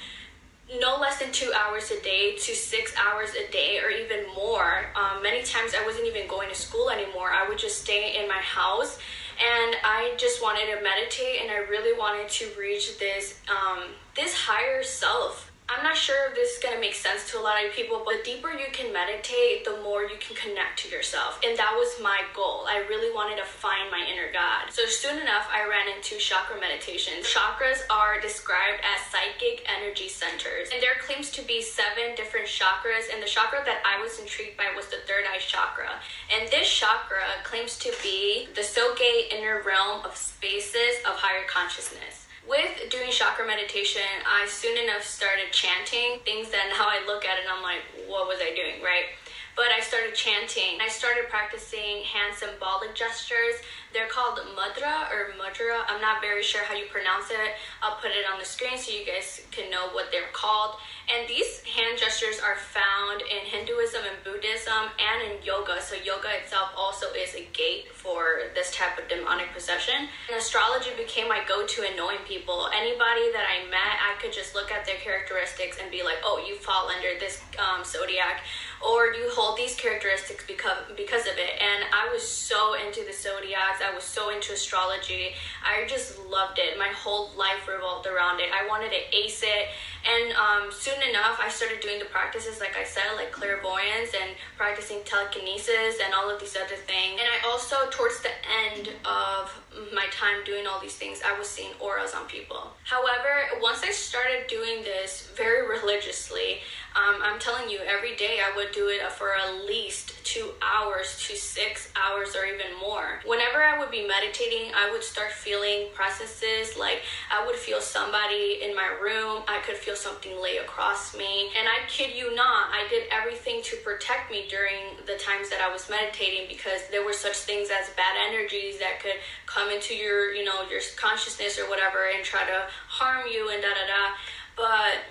no 0.81 0.99
less 1.01 1.19
than 1.21 1.31
two 1.31 1.53
hours 1.55 1.91
a 1.91 2.01
day 2.03 2.35
to 2.37 2.55
six 2.55 2.93
hours 2.97 3.31
a 3.35 3.51
day 3.53 3.79
or 3.79 3.91
even 3.91 4.25
more. 4.35 4.87
Um, 4.97 5.23
many 5.23 5.43
times 5.43 5.73
I 5.81 5.85
wasn't 5.87 6.07
even 6.07 6.27
going 6.27 6.49
to 6.49 6.55
school 6.55 6.91
anymore. 6.91 7.31
I 7.31 7.49
would 7.49 7.59
just 7.59 7.83
stay 7.83 8.21
in 8.21 8.29
my 8.29 8.39
house 8.39 8.99
and 9.39 9.77
I 9.85 10.15
just 10.17 10.43
wanted 10.43 10.67
to 10.75 10.83
meditate 10.83 11.43
and 11.43 11.51
I 11.51 11.59
really 11.69 11.97
wanted 11.97 12.29
to 12.29 12.51
reach 12.59 12.99
this 12.99 13.39
um, 13.49 13.85
this 14.17 14.35
higher 14.35 14.83
self 14.83 15.53
I'm 15.69 15.83
not 15.83 15.97
sure 15.97 16.31
if 16.31 16.37
this 16.37 16.57
is 16.57 16.63
gonna 16.63 16.79
make 16.79 16.95
sense 16.95 17.29
to 17.33 17.41
a 17.41 17.43
lot 17.43 17.59
of 17.59 17.73
people, 17.73 18.01
but 18.07 18.23
the 18.23 18.31
deeper 18.31 18.53
you 18.55 18.71
can 18.71 18.93
meditate, 18.93 19.65
the 19.65 19.83
more 19.83 20.03
you 20.03 20.15
can 20.23 20.37
connect 20.39 20.79
to 20.87 20.89
yourself. 20.89 21.41
And 21.43 21.59
that 21.59 21.75
was 21.75 21.99
my 22.01 22.23
goal. 22.35 22.71
I 22.71 22.87
really 22.87 23.13
wanted 23.13 23.39
to 23.39 23.45
find 23.45 23.91
my 23.91 23.99
inner 24.07 24.31
God. 24.33 24.71
So 24.71 24.87
soon 24.87 25.19
enough, 25.19 25.51
I 25.51 25.67
ran 25.67 25.91
into 25.91 26.19
chakra 26.23 26.61
meditation. 26.61 27.15
Chakras 27.27 27.83
are 27.91 28.21
described 28.21 28.79
as 28.87 29.11
psychic 29.11 29.67
energy 29.67 30.09
centers, 30.09 30.71
and 30.73 30.81
there 30.81 31.03
claims 31.03 31.33
to 31.33 31.43
be 31.43 31.61
seven 31.61 32.15
different 32.15 32.47
chakras. 32.47 33.11
And 33.13 33.21
the 33.21 33.27
chakra 33.27 33.67
that 33.67 33.83
I 33.83 34.01
was 34.01 34.21
intrigued 34.21 34.57
by 34.57 34.71
was 34.77 34.87
the 34.87 35.03
third 35.03 35.27
eye 35.27 35.43
chakra. 35.43 35.99
And 36.31 36.49
this 36.49 36.71
chakra 36.71 37.43
claims 37.43 37.77
to 37.81 37.91
be 38.05 38.47
the 38.55 38.63
Soge 38.63 39.03
inner 39.35 39.63
realm 39.67 40.07
of 40.07 40.17
spaces 40.17 41.03
of 41.03 41.19
higher 41.19 41.45
consciousness 41.51 42.26
with 42.49 42.91
doing 42.91 43.11
chakra 43.11 43.47
meditation, 43.47 44.03
I 44.27 44.47
soon 44.47 44.79
enough 44.79 45.03
started 45.03 45.51
chanting 45.53 46.21
things 46.25 46.51
that 46.51 46.71
now 46.71 46.87
I 46.87 47.05
look 47.07 47.25
at 47.25 47.39
and 47.39 47.49
I'm 47.49 47.63
like, 47.63 47.83
what 48.07 48.29
was 48.29 48.39
I 48.41 48.55
doing, 48.55 48.83
right? 48.83 49.11
But 49.57 49.73
I 49.73 49.81
started 49.81 50.15
chanting. 50.15 50.79
I 50.85 50.89
started 50.89 51.29
practicing 51.31 52.05
hand 52.05 52.37
symbolic 52.37 52.95
gestures. 52.95 53.57
They're 53.95 54.07
called 54.07 54.39
mudra 54.53 55.09
or 55.09 55.33
mudra. 55.41 55.81
I'm 55.89 56.03
not 56.03 56.21
very 56.21 56.43
sure 56.43 56.63
how 56.63 56.75
you 56.75 56.85
pronounce 56.93 57.31
it. 57.31 57.57
I'll 57.81 57.97
put 57.97 58.11
it 58.11 58.29
on 58.31 58.39
the 58.39 58.45
screen 58.45 58.77
so 58.77 58.93
you 58.93 59.07
guys 59.07 59.41
can 59.51 59.71
know 59.71 59.89
what 59.97 60.13
they're 60.13 60.29
called. 60.35 60.77
And 61.09 61.27
these 61.27 61.65
hand 61.65 61.97
gestures 61.97 62.37
are 62.39 62.57
found 62.57 63.23
in 63.23 63.49
Hinduism 63.49 64.03
and 64.05 64.21
Buddhism 64.25 64.93
and 65.01 65.33
in 65.33 65.43
yoga. 65.43 65.81
So, 65.81 65.97
yoga 65.97 66.29
itself 66.43 66.77
also 66.77 67.07
is 67.17 67.33
a 67.35 67.49
gate 67.57 67.89
for 67.95 68.53
this 68.55 68.75
type 68.77 68.99
of 68.99 69.09
demonic 69.09 69.55
possession. 69.55 70.13
And 70.29 70.37
astrology 70.37 70.91
became 70.99 71.29
my 71.29 71.41
go 71.49 71.65
to 71.65 71.79
in 71.89 71.97
knowing 71.97 72.21
people. 72.29 72.69
Anybody 72.77 73.33
that 73.33 73.47
I 73.49 73.65
met, 73.71 73.97
I 74.05 74.21
could 74.21 74.35
just 74.35 74.55
look 74.55 74.71
at 74.71 74.85
their 74.85 75.01
characteristics 75.01 75.79
and 75.81 75.91
be 75.91 76.03
like, 76.03 76.21
oh, 76.25 76.45
you 76.45 76.57
fall 76.57 76.91
under 76.93 77.17
this 77.19 77.41
um, 77.57 77.85
zodiac 77.85 78.43
or 78.85 79.07
you 79.07 79.29
hold 79.33 79.57
these 79.57 79.75
characteristics 79.75 80.45
because 80.47 80.77
because 80.97 81.23
of 81.27 81.37
it? 81.37 81.55
And 81.61 81.85
i 81.93 82.09
was 82.13 82.23
so 82.23 82.75
into 82.75 83.05
the 83.05 83.13
zodiacs. 83.13 83.81
I 83.85 83.95
was 83.95 84.05
so 84.05 84.31
into 84.31 84.53
astrology. 84.53 85.35
I 85.65 85.87
just 85.87 86.19
loved 86.27 86.59
it. 86.59 86.79
My 86.79 86.89
whole 86.89 87.31
life 87.37 87.67
revolved 87.69 88.07
around 88.07 88.41
it. 88.41 88.49
I 88.53 88.69
wanted 88.69 88.91
to 88.91 89.17
ace 89.17 89.43
it. 89.43 89.69
And 90.07 90.33
um, 90.37 90.71
soon 90.71 91.01
enough 91.09 91.39
i 91.43 91.49
started 91.49 91.81
doing 91.81 91.99
the 91.99 92.07
practices 92.07 92.61
like 92.61 92.77
i 92.77 92.85
said 92.85 93.05
like 93.17 93.33
clairvoyance 93.33 94.15
and 94.15 94.31
practicing 94.57 94.99
telekinesis 95.05 95.99
and 96.05 96.15
all 96.15 96.31
of 96.31 96.41
these 96.41 96.57
other 96.57 96.77
things. 96.77 97.19
And 97.21 97.29
i 97.29 97.49
also 97.49 97.77
towards 97.91 98.21
the 98.21 98.35
end 98.69 98.91
of 99.05 99.51
my 99.93 100.07
time 100.11 100.45
doing 100.45 100.67
all 100.67 100.81
these 100.81 100.97
things 100.97 101.21
i 101.27 101.37
was 101.39 101.49
seeing 101.49 101.73
auras 101.81 102.15
on 102.15 102.27
people. 102.27 102.73
However 102.85 103.61
once 103.61 103.83
i 103.83 103.91
started 103.91 104.47
doing 104.49 104.83
this 104.83 105.31
very 105.35 105.67
religiously 105.69 106.61
um, 106.97 107.21
I'm 107.23 107.39
telling 107.39 107.69
you, 107.69 107.79
every 107.87 108.17
day 108.17 108.41
I 108.41 108.57
would 108.57 108.73
do 108.73 108.89
it 108.89 109.03
for 109.13 109.29
at 109.37 109.67
least 109.67 110.15
two 110.25 110.53
hours 110.63 111.23
to 111.29 111.37
six 111.37 111.93
hours 111.95 112.35
or 112.35 112.47
even 112.47 112.73
more. 112.81 113.21
Whenever 113.27 113.63
I 113.63 113.79
would 113.79 113.91
be 113.91 114.07
meditating, 114.07 114.73
I 114.75 114.91
would 114.91 115.05
start 115.05 115.31
feeling 115.31 115.89
processes 115.93 116.77
like 116.79 117.03
I 117.31 117.45
would 117.45 117.57
feel 117.57 117.83
somebody 117.83 118.61
in 118.65 118.75
my 118.75 118.97
room, 119.01 119.43
I 119.47 119.61
could 119.67 119.77
feel 119.77 119.95
something 119.95 120.41
lay 120.41 120.57
across 120.57 121.15
me. 121.15 121.51
And 121.59 121.69
I 121.69 121.87
kid 121.87 122.17
you 122.17 122.35
not, 122.35 122.73
I 122.73 122.87
did 122.89 123.05
everything 123.13 123.61
to 123.65 123.77
protect 123.85 124.31
me 124.31 124.47
during 124.49 124.97
the 125.05 125.21
times 125.21 125.51
that 125.51 125.61
I 125.61 125.71
was 125.71 125.91
meditating 125.91 126.49
because 126.49 126.81
there 126.91 127.05
were 127.05 127.13
such 127.13 127.37
things 127.45 127.69
as 127.69 127.91
bad 127.91 128.17
energies 128.27 128.79
that 128.79 129.01
could 129.03 129.21
come 129.45 129.71
into 129.71 129.95
your, 129.95 130.33
you 130.33 130.45
know, 130.45 130.63
your 130.71 130.81
consciousness 130.97 131.59
or 131.59 131.69
whatever 131.69 132.09
and 132.17 132.25
try 132.25 132.45
to 132.45 132.65
harm 132.89 133.27
you 133.31 133.51
and 133.53 133.61
da 133.61 133.69
da 133.69 133.85
da. 133.85 134.17
But 134.57 135.05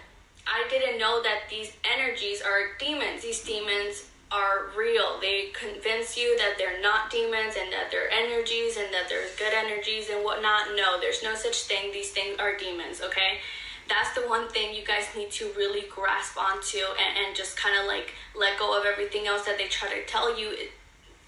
I 0.47 0.67
didn't 0.69 0.99
know 0.99 1.21
that 1.23 1.49
these 1.49 1.73
energies 1.83 2.41
are 2.41 2.77
demons. 2.79 3.23
These 3.23 3.43
demons 3.43 4.09
are 4.31 4.67
real. 4.77 5.19
They 5.21 5.49
convince 5.53 6.17
you 6.17 6.37
that 6.37 6.55
they're 6.57 6.81
not 6.81 7.09
demons 7.09 7.55
and 7.59 7.71
that 7.71 7.89
they're 7.91 8.09
energies 8.11 8.77
and 8.77 8.93
that 8.93 9.09
there's 9.09 9.35
good 9.35 9.53
energies 9.53 10.09
and 10.09 10.23
whatnot. 10.23 10.75
No, 10.75 10.99
there's 10.99 11.23
no 11.23 11.35
such 11.35 11.63
thing. 11.63 11.91
These 11.91 12.11
things 12.11 12.37
are 12.39 12.57
demons, 12.57 13.01
okay? 13.01 13.39
that's 13.87 14.13
the 14.13 14.27
one 14.27 14.47
thing 14.49 14.73
you 14.73 14.83
guys 14.83 15.05
need 15.15 15.31
to 15.31 15.51
really 15.55 15.85
grasp 15.89 16.37
onto 16.37 16.77
and, 16.77 17.25
and 17.25 17.35
just 17.35 17.55
kind 17.57 17.77
of 17.79 17.85
like 17.85 18.13
let 18.37 18.57
go 18.57 18.77
of 18.77 18.85
everything 18.85 19.27
else 19.27 19.45
that 19.45 19.57
they 19.57 19.67
try 19.67 19.89
to 19.89 20.05
tell 20.05 20.37
you. 20.37 20.49
It, 20.51 20.71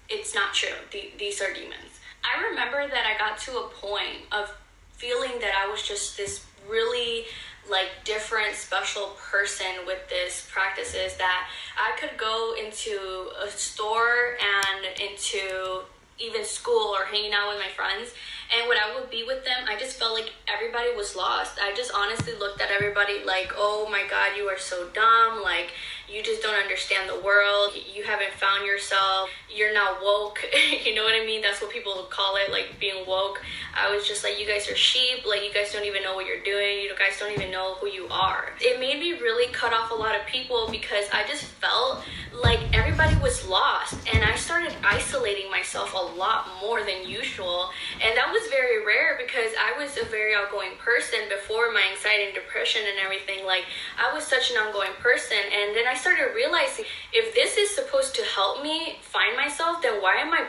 it's 0.08 0.34
not 0.34 0.54
true. 0.54 0.74
The, 0.90 1.10
these 1.18 1.40
are 1.40 1.52
demons. 1.52 2.00
I 2.24 2.48
remember 2.48 2.88
that 2.88 3.06
I 3.06 3.18
got 3.18 3.38
to 3.40 3.58
a 3.58 3.68
point 3.68 4.24
of 4.32 4.52
feeling 4.92 5.38
that 5.40 5.54
I 5.54 5.70
was 5.70 5.82
just 5.82 6.16
this 6.16 6.44
really 6.68 7.24
like 7.70 7.88
different 8.04 8.54
special 8.54 9.16
person 9.30 9.86
with 9.86 10.08
this 10.08 10.48
practices 10.50 11.16
that 11.16 11.48
I 11.76 11.98
could 11.98 12.16
go 12.16 12.54
into 12.58 13.30
a 13.44 13.48
store 13.48 14.36
and 14.40 14.86
into 15.00 15.82
even 16.18 16.44
school 16.44 16.94
or 16.94 17.04
hanging 17.04 17.32
out 17.32 17.48
with 17.48 17.58
my 17.58 17.70
friends 17.74 18.12
and 18.56 18.68
when 18.68 18.78
I 18.78 18.94
would 18.94 19.10
be 19.10 19.24
with 19.24 19.44
them, 19.44 19.66
I 19.68 19.78
just 19.78 19.98
felt 19.98 20.14
like 20.14 20.32
everybody 20.46 20.94
was 20.96 21.14
lost. 21.14 21.58
I 21.62 21.74
just 21.74 21.92
honestly 21.94 22.32
looked 22.38 22.62
at 22.62 22.70
everybody 22.70 23.22
like, 23.24 23.52
oh 23.56 23.86
my 23.90 24.04
God, 24.08 24.36
you 24.38 24.44
are 24.44 24.58
so 24.58 24.88
dumb. 24.94 25.42
Like, 25.42 25.72
you 26.10 26.22
just 26.22 26.42
don't 26.42 26.54
understand 26.54 27.08
the 27.08 27.20
world. 27.20 27.72
You 27.94 28.02
haven't 28.02 28.32
found 28.32 28.64
yourself. 28.64 29.30
You're 29.54 29.74
not 29.74 30.02
woke. 30.02 30.40
you 30.84 30.94
know 30.94 31.02
what 31.02 31.14
I 31.14 31.24
mean? 31.24 31.42
That's 31.42 31.60
what 31.60 31.70
people 31.70 31.92
call 32.10 32.36
it, 32.36 32.50
like 32.50 32.78
being 32.80 33.06
woke. 33.06 33.42
I 33.76 33.94
was 33.94 34.08
just 34.08 34.24
like, 34.24 34.40
you 34.40 34.46
guys 34.46 34.68
are 34.70 34.76
sheep. 34.76 35.26
Like, 35.26 35.42
you 35.44 35.52
guys 35.52 35.72
don't 35.72 35.84
even 35.84 36.02
know 36.02 36.14
what 36.14 36.26
you're 36.26 36.42
doing. 36.42 36.80
You 36.80 36.90
guys 36.98 37.18
don't 37.20 37.32
even 37.32 37.50
know 37.50 37.74
who 37.74 37.88
you 37.88 38.06
are. 38.10 38.52
It 38.60 38.80
made 38.80 38.98
me 38.98 39.12
really 39.12 39.52
cut 39.52 39.72
off 39.72 39.90
a 39.90 39.94
lot 39.94 40.14
of 40.14 40.24
people 40.26 40.68
because 40.70 41.04
I 41.12 41.26
just 41.26 41.44
felt 41.44 42.02
like 42.42 42.60
everybody 42.72 43.16
was 43.20 43.46
lost. 43.46 43.94
And 44.12 44.24
I 44.24 44.36
started 44.36 44.74
isolating 44.82 45.50
myself 45.50 45.92
a 45.92 46.18
lot 46.18 46.48
more 46.60 46.80
than 46.84 47.08
usual. 47.08 47.70
And 48.00 48.16
that 48.16 48.30
was 48.32 48.48
very 48.50 48.84
rare 48.84 49.18
because 49.18 49.52
I 49.58 49.78
was 49.78 49.98
a 49.98 50.04
very 50.06 50.34
outgoing 50.34 50.76
person 50.78 51.20
before 51.28 51.72
my 51.72 51.82
anxiety 51.92 52.26
and 52.26 52.34
depression 52.34 52.82
and 52.88 52.98
everything. 53.04 53.44
Like, 53.44 53.64
I 53.98 54.12
was 54.14 54.24
such 54.24 54.50
an 54.50 54.56
ongoing 54.56 54.94
person. 55.00 55.38
And 55.52 55.76
then 55.76 55.86
I 55.86 55.94
started 55.98 56.34
realizing 56.34 56.84
if 57.12 57.34
this 57.34 57.56
is 57.56 57.70
supposed 57.70 58.14
to 58.14 58.22
help 58.22 58.62
me 58.62 58.98
find 59.02 59.36
myself, 59.36 59.82
then 59.82 60.00
why 60.00 60.16
am 60.16 60.32
I 60.32 60.46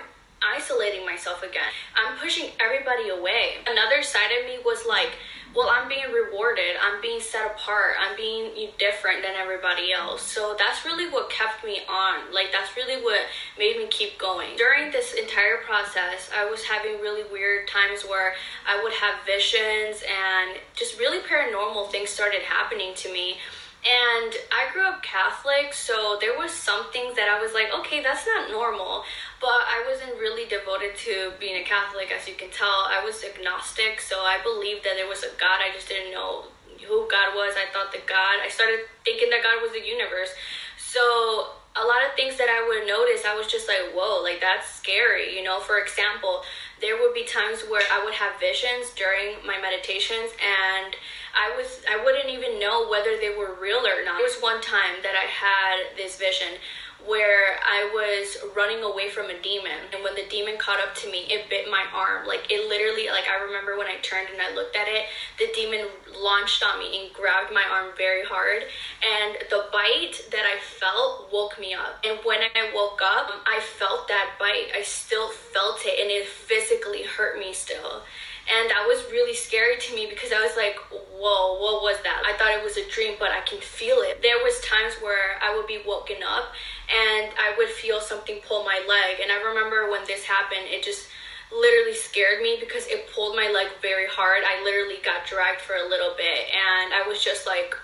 isolating 0.55 1.05
myself 1.05 1.43
again? 1.43 1.69
I'm 1.95 2.17
pushing 2.17 2.51
everybody 2.59 3.09
away. 3.09 3.55
Another 3.67 4.03
side 4.03 4.31
of 4.39 4.45
me 4.45 4.59
was 4.63 4.85
like, 4.87 5.11
well, 5.55 5.69
I'm 5.69 5.89
being 5.89 6.05
rewarded. 6.13 6.77
I'm 6.79 7.01
being 7.01 7.19
set 7.19 7.43
apart. 7.43 7.95
I'm 7.99 8.15
being 8.15 8.69
different 8.77 9.23
than 9.23 9.33
everybody 9.35 9.91
else. 9.91 10.21
So 10.21 10.55
that's 10.57 10.85
really 10.85 11.09
what 11.09 11.31
kept 11.31 11.65
me 11.65 11.81
on. 11.89 12.31
Like, 12.31 12.51
that's 12.51 12.77
really 12.77 13.01
what 13.01 13.21
made 13.57 13.77
me 13.77 13.87
keep 13.87 14.19
going. 14.19 14.55
During 14.57 14.91
this 14.91 15.13
entire 15.13 15.57
process, 15.65 16.29
I 16.37 16.45
was 16.45 16.63
having 16.63 17.01
really 17.01 17.23
weird 17.31 17.67
times 17.67 18.03
where 18.03 18.35
I 18.67 18.81
would 18.83 18.93
have 18.93 19.25
visions 19.25 20.03
and 20.05 20.59
just 20.75 20.99
really 20.99 21.19
paranormal 21.19 21.89
things 21.91 22.11
started 22.11 22.41
happening 22.43 22.93
to 22.97 23.11
me. 23.11 23.37
And 23.79 24.35
I 24.51 24.67
grew 24.73 24.83
up 24.83 25.01
Catholic, 25.01 25.71
so 25.73 26.17
there 26.19 26.37
was 26.37 26.51
some 26.51 26.91
things 26.91 27.15
that 27.15 27.31
I 27.31 27.39
was 27.39 27.53
like, 27.53 27.71
okay, 27.79 28.03
that's 28.03 28.27
not 28.27 28.51
normal. 28.51 29.03
But 29.39 29.63
I 29.63 29.87
wasn't 29.87 30.19
really 30.19 30.49
devoted 30.49 30.97
to 31.07 31.31
being 31.39 31.55
a 31.55 31.63
Catholic, 31.63 32.11
as 32.11 32.27
you 32.27 32.35
can 32.35 32.51
tell. 32.51 32.91
I 32.91 32.99
was 33.03 33.23
agnostic, 33.23 34.01
so 34.01 34.19
I 34.19 34.43
believed 34.43 34.83
that 34.83 34.99
there 34.99 35.07
was 35.07 35.23
a 35.23 35.31
God. 35.39 35.63
I 35.63 35.71
just 35.73 35.87
didn't 35.87 36.11
know 36.11 36.51
who 36.83 37.07
God 37.07 37.31
was. 37.35 37.55
I 37.55 37.71
thought 37.71 37.91
that 37.95 38.05
God, 38.05 38.43
I 38.43 38.49
started 38.49 38.83
thinking 39.05 39.29
that 39.31 39.43
God 39.43 39.63
was 39.63 39.71
the 39.71 39.83
universe. 39.83 40.35
So 40.75 41.55
a 41.79 41.85
lot 41.85 42.03
of 42.03 42.15
things 42.15 42.35
that 42.35 42.51
I 42.51 42.65
would 42.67 42.83
notice, 42.87 43.23
I 43.23 43.35
was 43.35 43.47
just 43.47 43.67
like, 43.67 43.95
whoa, 43.95 44.21
like 44.23 44.41
that's 44.41 44.67
scary. 44.67 45.35
You 45.35 45.43
know, 45.43 45.59
for 45.59 45.79
example, 45.79 46.43
there 46.81 46.99
would 46.99 47.13
be 47.13 47.23
times 47.23 47.63
where 47.69 47.83
I 47.91 48.03
would 48.03 48.13
have 48.15 48.39
visions 48.39 48.91
during 48.95 49.39
my 49.45 49.59
meditations 49.61 50.35
and 50.35 50.95
I 51.33 51.55
was 51.55 51.81
I 51.89 52.03
wouldn't 52.03 52.29
even 52.29 52.59
know 52.59 52.87
whether 52.89 53.17
they 53.17 53.35
were 53.35 53.55
real 53.59 53.85
or 53.85 54.03
not. 54.05 54.17
There 54.17 54.27
was 54.27 54.41
one 54.41 54.61
time 54.61 55.01
that 55.03 55.13
I 55.15 55.27
had 55.27 55.97
this 55.97 56.17
vision 56.17 56.59
where 57.07 57.55
I 57.63 57.89
was 57.95 58.53
running 58.55 58.83
away 58.83 59.09
from 59.09 59.29
a 59.29 59.41
demon 59.41 59.87
and 59.93 60.03
when 60.03 60.15
the 60.15 60.27
demon 60.29 60.57
caught 60.57 60.81
up 60.81 60.93
to 60.95 61.09
me 61.09 61.25
it 61.29 61.49
bit 61.49 61.71
my 61.71 61.85
arm. 61.93 62.27
Like 62.27 62.51
it 62.51 62.67
literally 62.67 63.07
like 63.07 63.23
I 63.29 63.41
remember 63.43 63.77
when 63.77 63.87
I 63.87 63.95
turned 64.01 64.27
and 64.29 64.41
I 64.41 64.53
looked 64.53 64.75
at 64.75 64.87
it 64.87 65.05
the 65.37 65.47
demon 65.55 65.87
launched 66.19 66.63
on 66.63 66.79
me 66.79 66.99
and 66.99 67.13
grabbed 67.13 67.53
my 67.53 67.63
arm 67.71 67.95
very 67.97 68.25
hard 68.25 68.63
and 68.99 69.37
the 69.49 69.65
bite 69.71 70.27
that 70.31 70.43
I 70.43 70.59
felt 70.59 71.31
woke 71.31 71.59
me 71.59 71.73
up. 71.73 72.03
And 72.03 72.19
when 72.25 72.41
I 72.41 72.71
woke 72.75 73.01
up 73.03 73.31
I 73.47 73.59
felt 73.61 74.07
that 74.09 74.35
bite. 74.39 74.75
I 74.75 74.81
still 74.81 75.29
felt 75.29 75.79
it 75.85 75.99
and 75.99 76.11
it 76.11 76.27
physically 76.27 77.03
hurt 77.03 77.39
me 77.39 77.53
still 77.53 78.03
and 78.49 78.69
that 78.69 78.85
was 78.87 79.05
really 79.11 79.35
scary 79.35 79.77
to 79.77 79.95
me 79.95 80.07
because 80.09 80.31
I 80.33 80.41
was 80.41 80.57
like, 80.57 80.75
whoa, 80.89 81.61
what 81.61 81.83
was 81.85 82.01
that? 82.01 82.23
I 82.25 82.33
thought 82.33 82.49
it 82.49 82.63
was 82.63 82.77
a 82.77 82.89
dream, 82.89 83.13
but 83.19 83.29
I 83.29 83.41
can 83.41 83.61
feel 83.61 84.01
it. 84.01 84.21
There 84.21 84.41
was 84.41 84.59
times 84.61 84.95
where 85.01 85.37
I 85.41 85.55
would 85.55 85.67
be 85.67 85.81
woken 85.85 86.17
up 86.25 86.49
and 86.89 87.29
I 87.37 87.53
would 87.57 87.69
feel 87.69 88.01
something 88.01 88.41
pull 88.47 88.63
my 88.65 88.81
leg. 88.89 89.21
And 89.21 89.31
I 89.31 89.37
remember 89.37 89.91
when 89.91 90.01
this 90.07 90.25
happened, 90.25 90.65
it 90.65 90.81
just 90.81 91.07
literally 91.53 91.93
scared 91.93 92.41
me 92.41 92.57
because 92.59 92.87
it 92.87 93.09
pulled 93.13 93.35
my 93.35 93.53
leg 93.53 93.69
very 93.81 94.07
hard. 94.09 94.41
I 94.41 94.63
literally 94.63 94.97
got 95.05 95.29
dragged 95.29 95.61
for 95.61 95.77
a 95.77 95.87
little 95.87 96.17
bit 96.17 96.49
and 96.49 96.93
I 96.93 97.05
was 97.07 97.23
just 97.23 97.45
like, 97.45 97.75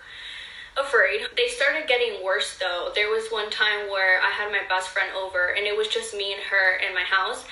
afraid. 0.77 1.21
They 1.37 1.47
started 1.47 1.87
getting 1.87 2.23
worse 2.23 2.57
though. 2.57 2.91
There 2.93 3.07
was 3.07 3.31
one 3.31 3.49
time 3.49 3.87
where 3.87 4.19
I 4.19 4.27
had 4.27 4.51
my 4.51 4.59
best 4.67 4.89
friend 4.89 5.07
over 5.15 5.55
and 5.55 5.65
it 5.65 5.77
was 5.77 5.87
just 5.87 6.13
me 6.13 6.33
and 6.33 6.43
her 6.43 6.77
in 6.83 6.93
my 6.93 7.03
house 7.03 7.45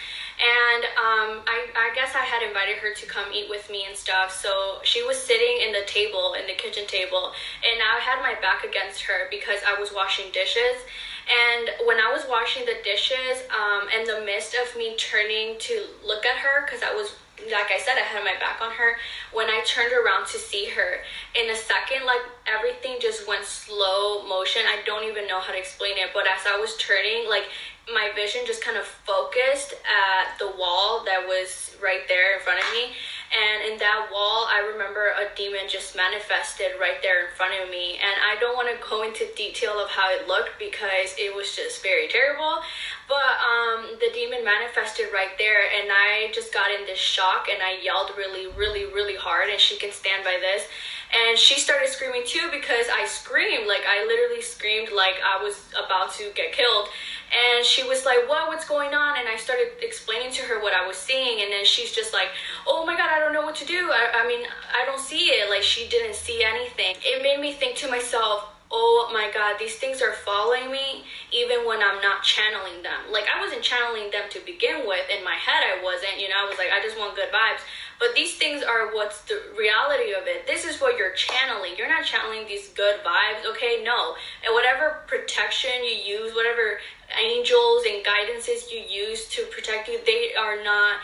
and 0.44 0.84
um, 1.00 1.30
I, 1.48 1.72
I 1.72 1.96
guess 1.96 2.16
I 2.16 2.26
had 2.26 2.44
invited 2.44 2.76
her 2.80 2.94
to 2.94 3.06
come 3.06 3.32
eat 3.32 3.50
with 3.50 3.70
me 3.72 3.86
and 3.88 3.96
stuff. 3.96 4.36
So 4.36 4.80
she 4.84 5.02
was 5.04 5.16
sitting 5.16 5.64
in 5.66 5.72
the 5.72 5.88
table, 5.88 6.36
in 6.36 6.46
the 6.48 6.54
kitchen 6.54 6.86
table, 6.86 7.32
and 7.64 7.80
I 7.80 8.00
had 8.04 8.20
my 8.20 8.36
back 8.42 8.66
against 8.66 9.04
her 9.04 9.32
because 9.32 9.60
I 9.66 9.80
was 9.80 9.94
washing 9.94 10.32
dishes. 10.34 10.84
And 11.24 11.88
when 11.88 11.96
I 11.98 12.12
was 12.12 12.28
washing 12.28 12.66
the 12.66 12.76
dishes, 12.84 13.48
um, 13.56 13.88
in 13.96 14.04
the 14.04 14.26
midst 14.26 14.54
of 14.60 14.76
me 14.76 14.98
turning 14.98 15.56
to 15.60 15.86
look 16.06 16.26
at 16.26 16.36
her, 16.36 16.66
because 16.66 16.84
I 16.84 16.94
was 16.94 17.16
like 17.52 17.72
I 17.72 17.80
said, 17.80 17.98
I 17.98 18.06
had 18.06 18.24
my 18.24 18.38
back 18.40 18.62
on 18.62 18.72
her. 18.72 18.96
When 19.34 19.50
I 19.50 19.64
turned 19.66 19.92
around 19.92 20.28
to 20.28 20.38
see 20.38 20.70
her, 20.70 21.02
in 21.36 21.50
a 21.50 21.56
second, 21.56 22.06
like 22.06 22.22
everything 22.46 22.98
just 23.02 23.28
went 23.28 23.44
slow 23.44 24.24
motion. 24.28 24.62
I 24.68 24.80
don't 24.86 25.04
even 25.10 25.28
know 25.28 25.40
how 25.40 25.52
to 25.52 25.58
explain 25.58 25.98
it, 25.98 26.12
but 26.14 26.24
as 26.28 26.46
I 26.48 26.60
was 26.60 26.78
turning, 26.78 27.28
like 27.28 27.50
my 27.92 28.12
vision 28.16 28.42
just 28.46 28.64
kind 28.64 28.78
of 28.78 28.86
focused 28.86 29.74
at 29.84 30.40
the 30.40 30.48
wall 30.58 31.04
that 31.04 31.28
was 31.28 31.76
right 31.84 32.08
there 32.08 32.36
in 32.36 32.40
front 32.40 32.60
of 32.60 32.66
me. 32.72 32.96
And 33.34 33.74
in 33.74 33.80
that 33.80 34.08
wall, 34.14 34.48
I 34.48 34.64
remember 34.72 35.12
a 35.20 35.28
demon 35.36 35.68
just 35.68 35.96
manifested 35.98 36.80
right 36.80 37.02
there 37.02 37.28
in 37.28 37.36
front 37.36 37.52
of 37.60 37.68
me. 37.70 38.00
And 38.00 38.16
I 38.24 38.40
don't 38.40 38.56
want 38.56 38.72
to 38.72 38.78
go 38.88 39.04
into 39.04 39.28
detail 39.36 39.84
of 39.84 39.90
how 39.90 40.08
it 40.16 40.28
looked 40.28 40.56
because 40.60 41.12
it 41.18 41.36
was 41.36 41.56
just 41.56 41.84
very 41.84 42.08
terrible. 42.08 42.64
But 43.10 43.36
um, 43.44 44.00
the 44.00 44.14
demon 44.14 44.46
manifested 44.46 45.12
right 45.12 45.36
there, 45.38 45.68
and 45.68 45.92
I 45.92 46.32
just 46.32 46.54
got 46.54 46.72
in 46.72 46.86
this 46.86 47.00
shock 47.00 47.48
and 47.52 47.60
I 47.60 47.84
yelled 47.84 48.16
really, 48.16 48.48
really, 48.56 48.86
really 48.86 49.18
hard. 49.18 49.50
And 49.50 49.60
she 49.60 49.76
can 49.76 49.92
stand 49.92 50.24
by 50.24 50.38
this 50.40 50.70
and 51.14 51.38
she 51.38 51.60
started 51.60 51.88
screaming 51.90 52.24
too 52.26 52.50
because 52.52 52.88
I 52.92 53.06
screamed 53.06 53.68
like 53.68 53.84
I 53.88 54.04
literally 54.06 54.42
screamed 54.42 54.90
like 54.92 55.16
I 55.22 55.42
was 55.44 55.62
about 55.78 56.14
to 56.16 56.32
get 56.34 56.54
killed 56.54 56.90
and 57.34 57.66
she 57.66 57.84
was 57.84 58.06
like 58.06 58.30
what 58.30 58.48
what's 58.48 58.68
going 58.68 58.94
on 58.94 59.18
and 59.18 59.28
I 59.28 59.38
started 59.38 59.68
explaining 59.82 60.32
to 60.34 60.44
her 60.44 60.62
what 60.62 60.74
I 60.74 60.86
was 60.88 60.98
seeing 60.98 61.42
and 61.42 61.52
then 61.52 61.66
she's 61.66 61.92
just 61.92 62.14
like 62.14 62.30
oh 62.68 62.86
my 62.86 62.96
god 62.96 63.10
I 63.10 63.20
don't 63.20 63.34
know 63.34 63.44
what 63.44 63.56
to 63.56 63.66
do 63.66 63.90
I, 63.92 64.24
I 64.24 64.28
mean 64.28 64.46
I 64.74 64.86
don't 64.86 65.00
see 65.00 65.26
it 65.26 65.50
like 65.50 65.64
she 65.64 65.88
didn't 65.90 66.16
see 66.16 66.44
anything 66.44 66.96
it 67.02 67.24
made 67.24 67.40
me 67.40 67.54
think 67.54 67.76
to 67.78 67.90
myself 67.90 68.54
oh 68.74 69.10
my 69.14 69.30
god, 69.32 69.56
these 69.60 69.76
things 69.76 70.02
are 70.02 70.14
following 70.26 70.72
me 70.72 71.06
even 71.32 71.62
when 71.66 71.78
I'm 71.78 72.02
not 72.02 72.24
channeling 72.24 72.82
them. 72.82 73.06
Like 73.12 73.26
I 73.30 73.40
wasn't 73.40 73.62
channeling 73.62 74.10
them 74.10 74.26
to 74.32 74.40
begin 74.42 74.88
with. 74.90 75.06
In 75.14 75.24
my 75.24 75.38
head, 75.38 75.62
I 75.62 75.82
wasn't. 75.84 76.20
You 76.20 76.28
know, 76.30 76.42
I 76.42 76.50
was 76.50 76.58
like, 76.58 76.74
I 76.74 76.82
just 76.82 76.98
want 76.98 77.16
good 77.16 77.30
vibes. 77.30 77.62
But 78.00 78.16
these 78.16 78.36
things 78.36 78.64
are 78.64 78.92
what's 78.92 79.22
the 79.30 79.40
reality 79.56 80.12
of 80.18 80.26
it. 80.26 80.48
This 80.48 80.66
is 80.66 80.82
what 80.82 80.98
you're 80.98 81.14
channeling. 81.14 81.78
You're 81.78 81.88
not 81.88 82.04
channeling 82.04 82.48
these 82.48 82.70
good 82.70 82.98
vibes, 83.06 83.46
okay? 83.54 83.82
No. 83.86 84.18
And 84.44 84.54
whatever 84.54 85.06
protection 85.06 85.86
you 85.86 86.18
use, 86.18 86.36
whatever 86.36 86.82
angels 87.22 87.84
and 87.88 88.06
guidances 88.06 88.72
you 88.72 88.80
use 88.80 89.28
to 89.30 89.44
protect 89.46 89.88
you, 89.88 90.00
they 90.06 90.34
are 90.36 90.64
not. 90.64 91.00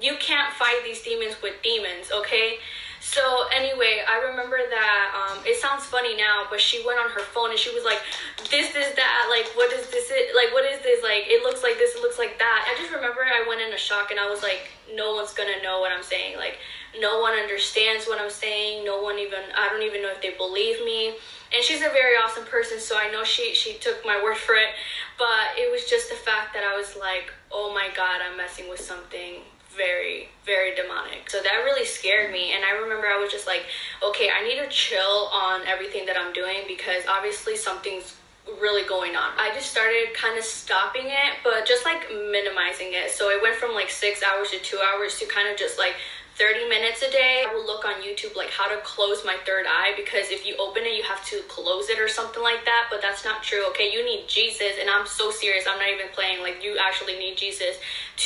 You 0.00 0.14
can't 0.20 0.52
fight 0.54 0.82
these 0.84 1.02
demons 1.02 1.40
with 1.42 1.54
demons, 1.62 2.12
okay? 2.12 2.58
So 3.00 3.46
anyway, 3.54 4.02
I 4.06 4.18
remember 4.30 4.58
that 4.58 5.06
um, 5.14 5.38
it 5.46 5.60
sounds 5.60 5.84
funny 5.84 6.16
now, 6.16 6.46
but 6.50 6.60
she 6.60 6.84
went 6.86 6.98
on 6.98 7.10
her 7.10 7.20
phone 7.20 7.50
and 7.50 7.58
she 7.58 7.74
was 7.74 7.84
like, 7.84 8.00
"This, 8.50 8.74
is 8.74 8.94
that. 8.94 9.26
Like, 9.30 9.46
what 9.56 9.72
is 9.72 9.88
this? 9.90 10.10
It, 10.10 10.34
like, 10.34 10.52
what 10.52 10.64
is 10.64 10.80
this? 10.82 11.02
Like, 11.02 11.24
it 11.26 11.42
looks 11.42 11.62
like 11.62 11.78
this. 11.78 11.94
It 11.94 12.02
looks 12.02 12.18
like 12.18 12.38
that." 12.38 12.68
I 12.68 12.78
just 12.80 12.92
remember 12.92 13.22
I 13.22 13.46
went 13.48 13.60
in 13.60 13.72
a 13.72 13.78
shock 13.78 14.10
and 14.10 14.18
I 14.18 14.28
was 14.28 14.42
like, 14.42 14.70
"No 14.94 15.14
one's 15.14 15.32
gonna 15.32 15.62
know 15.62 15.80
what 15.80 15.92
I'm 15.92 16.02
saying. 16.02 16.36
Like, 16.36 16.58
no 17.00 17.20
one 17.20 17.34
understands 17.34 18.06
what 18.06 18.20
I'm 18.20 18.30
saying. 18.30 18.84
No 18.84 19.00
one 19.00 19.18
even. 19.18 19.40
I 19.56 19.68
don't 19.68 19.82
even 19.82 20.02
know 20.02 20.10
if 20.10 20.20
they 20.20 20.34
believe 20.34 20.84
me." 20.84 21.14
And 21.54 21.64
she's 21.64 21.80
a 21.80 21.88
very 21.90 22.16
awesome 22.18 22.44
person, 22.44 22.78
so 22.78 22.98
I 22.98 23.10
know 23.10 23.24
she 23.24 23.54
she 23.54 23.74
took 23.78 24.04
my 24.04 24.22
word 24.24 24.36
for 24.36 24.54
it. 24.54 24.74
But 25.16 25.54
it 25.56 25.70
was 25.70 25.88
just 25.88 26.10
the 26.10 26.16
fact 26.16 26.52
that 26.54 26.64
I 26.64 26.76
was 26.76 26.96
like, 26.96 27.32
"Oh 27.50 27.72
my 27.72 27.88
God, 27.94 28.20
I'm 28.20 28.36
messing 28.36 28.68
with 28.68 28.80
something 28.80 29.42
very, 29.78 30.28
very 30.44 30.74
demonic. 30.74 31.30
So 31.30 31.38
that 31.40 31.62
really 31.64 31.86
scared 31.86 32.32
me. 32.32 32.52
And 32.52 32.64
I 32.64 32.72
remember 32.72 33.06
I 33.06 33.16
was 33.16 33.32
just 33.32 33.46
like, 33.46 33.62
okay, 34.04 34.28
I 34.28 34.46
need 34.46 34.58
to 34.60 34.68
chill 34.68 35.30
on 35.32 35.62
everything 35.66 36.04
that 36.06 36.18
I'm 36.18 36.34
doing 36.34 36.66
because 36.66 37.04
obviously 37.08 37.56
something's 37.56 38.16
really 38.60 38.86
going 38.88 39.14
on. 39.14 39.30
I 39.38 39.54
just 39.54 39.70
started 39.70 40.14
kind 40.14 40.38
of 40.38 40.44
stopping 40.44 41.06
it, 41.06 41.32
but 41.44 41.66
just 41.66 41.84
like 41.84 42.10
minimizing 42.10 42.92
it. 42.92 43.10
So 43.10 43.30
it 43.30 43.40
went 43.42 43.56
from 43.56 43.74
like 43.74 43.90
six 43.90 44.22
hours 44.22 44.50
to 44.50 44.58
two 44.58 44.80
hours 44.80 45.18
to 45.20 45.26
kind 45.26 45.48
of 45.48 45.56
just 45.56 45.78
like 45.78 45.94
30 46.38 46.68
minutes 46.68 47.02
a 47.02 47.10
day. 47.10 47.44
I 47.46 47.52
will 47.52 47.66
look 47.66 47.84
on 47.84 48.00
YouTube 48.00 48.36
like 48.36 48.50
how 48.50 48.68
to 48.70 48.80
close 48.82 49.24
my 49.26 49.36
third 49.44 49.66
eye 49.66 49.92
because 49.96 50.30
if 50.30 50.46
you 50.46 50.54
open 50.58 50.84
it, 50.86 50.94
you 50.94 51.02
have 51.02 51.24
to 51.26 51.42
close 51.48 51.90
it 51.90 51.98
or 51.98 52.06
something 52.06 52.42
like 52.42 52.64
that. 52.64 52.86
But 52.90 53.02
that's 53.02 53.24
not 53.24 53.42
true. 53.42 53.66
Okay, 53.70 53.90
you 53.92 54.04
need 54.04 54.28
Jesus, 54.28 54.78
and 54.80 54.88
I'm 54.88 55.06
so 55.06 55.32
serious. 55.32 55.66
I'm 55.66 55.78
not 55.78 55.88
even 55.90 56.06
playing. 56.14 56.40
Like 56.40 56.62
you 56.62 56.78
actually 56.78 57.18
need 57.18 57.36
Jesus 57.36 57.76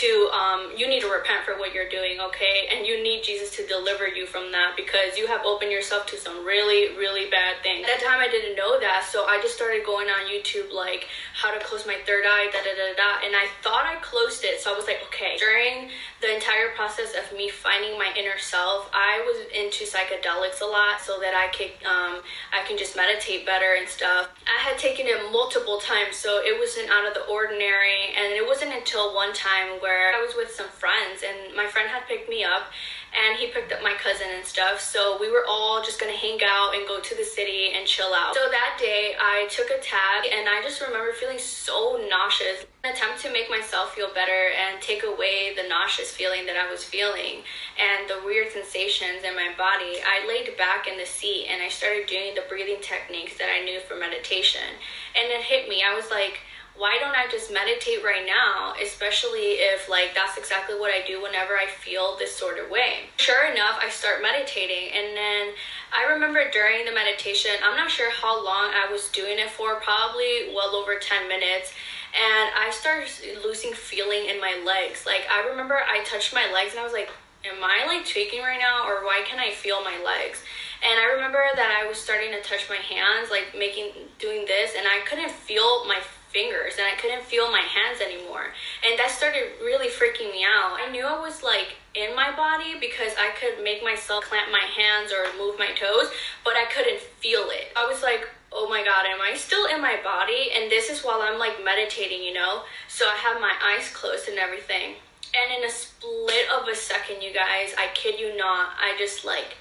to. 0.05 0.29
Um, 0.29 0.77
you 0.77 0.87
need 0.87 1.01
to 1.01 1.09
repent 1.09 1.45
for 1.49 1.57
what 1.57 1.73
you're 1.73 1.89
doing. 1.89 2.21
Okay, 2.21 2.69
and 2.69 2.87
you 2.87 3.03
need 3.03 3.25
Jesus 3.25 3.57
to 3.57 3.67
deliver 3.67 4.07
you 4.07 4.27
from 4.27 4.53
that 4.53 4.77
because 4.77 5.17
you 5.17 5.27
have 5.27 5.41
opened 5.47 5.73
yourself 5.73 6.05
to 6.13 6.17
some 6.21 6.45
really, 6.45 6.95
really 6.97 7.31
bad 7.31 7.65
things. 7.65 7.89
At 7.89 7.97
that 7.97 8.05
time, 8.05 8.21
I 8.21 8.29
didn't 8.29 8.57
know 8.57 8.79
that, 8.79 9.09
so 9.09 9.25
I 9.25 9.41
just 9.41 9.57
started 9.57 9.87
going 9.87 10.09
on 10.09 10.29
YouTube 10.29 10.71
like 10.73 11.09
how 11.33 11.49
to 11.49 11.65
close 11.65 11.87
my 11.87 11.97
third 12.05 12.25
eye, 12.29 12.53
da 12.53 12.61
da 12.61 12.77
da 12.77 12.93
da, 12.93 13.25
and 13.25 13.33
I 13.35 13.49
thought 13.65 13.89
I 13.89 13.97
closed 14.05 14.45
it. 14.45 14.61
So 14.61 14.73
I 14.73 14.77
was 14.77 14.87
like, 14.87 15.01
okay. 15.09 15.37
During 15.39 15.89
the 16.23 16.33
entire 16.33 16.71
process 16.77 17.15
of 17.19 17.37
me 17.37 17.51
finding 17.51 17.99
my 17.99 18.15
inner 18.17 18.39
self, 18.39 18.89
I 18.95 19.21
was 19.27 19.45
into 19.51 19.85
psychedelics 19.85 20.63
a 20.63 20.65
lot 20.65 21.03
so 21.03 21.19
that 21.19 21.35
I 21.35 21.51
could 21.51 21.75
um, 21.83 22.23
I 22.55 22.63
can 22.67 22.79
just 22.79 22.97
meditate 22.97 23.45
better 23.45 23.75
and 23.77 23.89
stuff. 23.89 24.31
I 24.47 24.63
had 24.63 24.79
taken 24.79 25.07
it 25.07 25.19
multiple 25.33 25.79
times, 25.79 26.17
so 26.17 26.39
it 26.39 26.57
wasn't 26.59 26.91
out 26.91 27.07
of 27.07 27.15
the 27.15 27.27
ordinary. 27.27 28.15
And 28.17 28.33
it 28.33 28.47
wasn't 28.47 28.73
until 28.73 29.15
one 29.15 29.35
time 29.35 29.83
where 29.83 30.15
I 30.15 30.23
was 30.23 30.35
with 30.37 30.55
some 30.55 30.71
friends, 30.71 31.27
and 31.27 31.55
my 31.57 31.67
friend 31.67 31.91
had 31.91 32.07
picked 32.07 32.31
me 32.31 32.45
up 32.45 32.71
and 33.13 33.39
he 33.39 33.49
picked 33.49 33.73
up 33.73 33.83
my 33.83 33.95
cousin 33.95 34.27
and 34.35 34.45
stuff. 34.45 34.81
So 34.81 35.19
we 35.21 35.31
were 35.31 35.45
all 35.47 35.83
just 35.83 36.01
gonna 36.01 36.17
hang 36.17 36.41
out 36.45 36.75
and 36.75 36.89
go 36.89 37.01
to 37.01 37.15
the 37.15 37.25
city 37.25 37.73
and 37.77 37.87
chill 37.87 38.13
out. 38.15 38.35
So 38.35 38.49
that 38.51 38.77
day 38.81 39.15
I 39.21 39.47
took 39.51 39.69
a 39.69 39.81
tab 39.81 40.25
and 40.25 40.49
I 40.49 40.63
just 40.63 40.81
remember 40.81 41.13
feeling 41.13 41.39
so 41.39 42.01
nauseous. 42.09 42.65
An 42.85 42.93
attempt 42.93 43.23
to 43.23 43.33
make 43.33 43.49
myself 43.49 43.95
feel 43.95 44.13
better 44.13 44.51
and 44.59 44.83
take 44.83 45.05
away 45.05 45.55
the 45.55 45.69
nauseous 45.69 46.11
feeling 46.11 46.47
that 46.47 46.57
I 46.57 46.69
was 46.71 46.83
feeling 46.83 47.45
and 47.79 48.09
the 48.09 48.25
weird 48.25 48.51
sensations 48.51 49.23
in 49.23 49.37
my 49.37 49.55
body, 49.57 50.03
I 50.03 50.27
laid 50.27 50.57
back 50.57 50.89
in 50.89 50.99
the 50.99 51.07
seat 51.07 51.47
and 51.49 51.63
I 51.63 51.69
started 51.69 52.07
doing 52.07 52.35
the 52.35 52.43
breathing 52.49 52.83
techniques 52.83 53.39
that 53.39 53.49
I 53.49 53.63
knew 53.63 53.79
for 53.81 53.95
meditation. 53.95 54.67
And 55.15 55.31
it 55.31 55.43
hit 55.43 55.69
me. 55.69 55.85
I 55.87 55.95
was 55.95 56.11
like, 56.11 56.41
why 56.77 56.97
don't 56.99 57.15
I 57.15 57.27
just 57.31 57.53
meditate 57.53 58.03
right 58.03 58.25
now, 58.25 58.75
especially 58.83 59.61
if 59.61 59.89
like 59.89 60.15
that's 60.15 60.39
exactly 60.39 60.79
what 60.79 60.91
I 60.91 61.07
do 61.07 61.23
whenever 61.23 61.55
I 61.55 61.67
feel 61.67 62.17
this 62.17 62.35
sort 62.35 62.59
of 62.59 62.71
way. 62.71 63.13
Sure 63.19 63.45
enough, 63.45 63.79
I 63.81 63.91
start 63.91 64.23
meditating 64.23 64.91
and 64.95 65.17
then 65.17 65.53
I 65.93 66.11
remember 66.13 66.51
during 66.51 66.87
the 66.87 66.93
meditation, 66.93 67.53
I'm 67.63 67.77
not 67.77 67.91
sure 67.91 68.11
how 68.11 68.43
long 68.43 68.73
I 68.73 68.91
was 68.91 69.09
doing 69.11 69.39
it 69.39 69.51
for, 69.51 69.77
probably 69.77 70.49
well 70.55 70.75
over 70.75 70.97
10 70.97 71.29
minutes. 71.29 71.73
And 72.13 72.51
I 72.57 72.71
started 72.73 73.09
losing 73.45 73.73
feeling 73.73 74.29
in 74.29 74.41
my 74.41 74.61
legs. 74.65 75.05
Like 75.05 75.27
I 75.31 75.47
remember 75.49 75.77
I 75.77 76.03
touched 76.05 76.33
my 76.33 76.51
legs 76.53 76.73
and 76.73 76.81
I 76.81 76.85
was 76.85 76.93
like, 76.93 77.11
am 77.45 77.63
I 77.63 77.87
like 77.87 78.07
tweaking 78.07 78.41
right 78.41 78.61
now 78.61 78.89
or 78.89 79.05
why 79.05 79.23
can 79.27 79.39
I 79.39 79.51
feel 79.51 79.85
my 79.85 80.01
legs? 80.05 80.43
And 80.83 80.99
I 80.99 81.13
remember 81.15 81.43
that 81.55 81.71
I 81.71 81.87
was 81.87 81.99
starting 81.99 82.33
to 82.33 82.41
touch 82.41 82.69
my 82.69 82.77
hands, 82.77 83.31
like 83.31 83.55
making 83.57 83.93
doing 84.19 84.47
this, 84.47 84.73
and 84.77 84.87
I 84.87 85.01
couldn't 85.07 85.31
feel 85.31 85.85
my 85.87 86.01
fingers 86.33 86.75
and 86.79 86.87
I 86.87 86.97
couldn't 86.97 87.23
feel 87.23 87.51
my 87.53 87.61
hands 87.61 88.01
anymore. 88.01 88.49
And 88.85 88.99
that 88.99 89.11
started 89.11 89.53
really 89.61 89.89
freaking 89.89 90.33
me 90.33 90.45
out. 90.45 90.81
I 90.81 90.91
knew 90.91 91.05
I 91.05 91.21
was 91.21 91.43
like 91.43 91.77
in 91.95 92.17
my 92.17 92.35
body 92.35 92.75
because 92.81 93.13
I 93.21 93.31
could 93.37 93.63
make 93.63 93.85
myself 93.85 94.25
clamp 94.25 94.51
my 94.51 94.65
hands 94.65 95.13
or 95.13 95.29
move 95.39 95.59
my 95.59 95.71
toes, 95.77 96.11
but 96.45 96.55
I 96.57 96.65
couldn't 96.73 97.01
feel 97.21 97.53
it. 97.53 97.69
I 97.77 97.87
was 97.87 98.03
like, 98.03 98.29
oh 98.51 98.69
my 98.69 98.83
god, 98.85 99.05
am 99.07 99.21
I 99.21 99.37
still 99.37 99.67
in 99.67 99.81
my 99.81 99.97
body? 100.03 100.49
And 100.57 100.71
this 100.71 100.89
is 100.91 101.05
while 101.05 101.21
I'm 101.21 101.39
like 101.39 101.63
meditating, 101.65 102.23
you 102.23 102.33
know? 102.33 102.63
So 102.89 103.05
I 103.07 103.17
have 103.17 103.41
my 103.41 103.53
eyes 103.63 103.89
closed 103.93 104.29
and 104.29 104.39
everything. 104.39 104.97
And 105.33 105.59
in 105.59 105.65
a 105.65 105.73
split 105.73 106.49
of 106.53 106.69
a 106.69 106.75
second, 106.75 107.23
you 107.23 107.33
guys, 107.33 107.73
I 107.79 107.89
kid 107.95 108.21
you 108.21 108.37
not, 108.37 108.77
I 108.81 108.97
just 108.99 109.25
like 109.25 109.57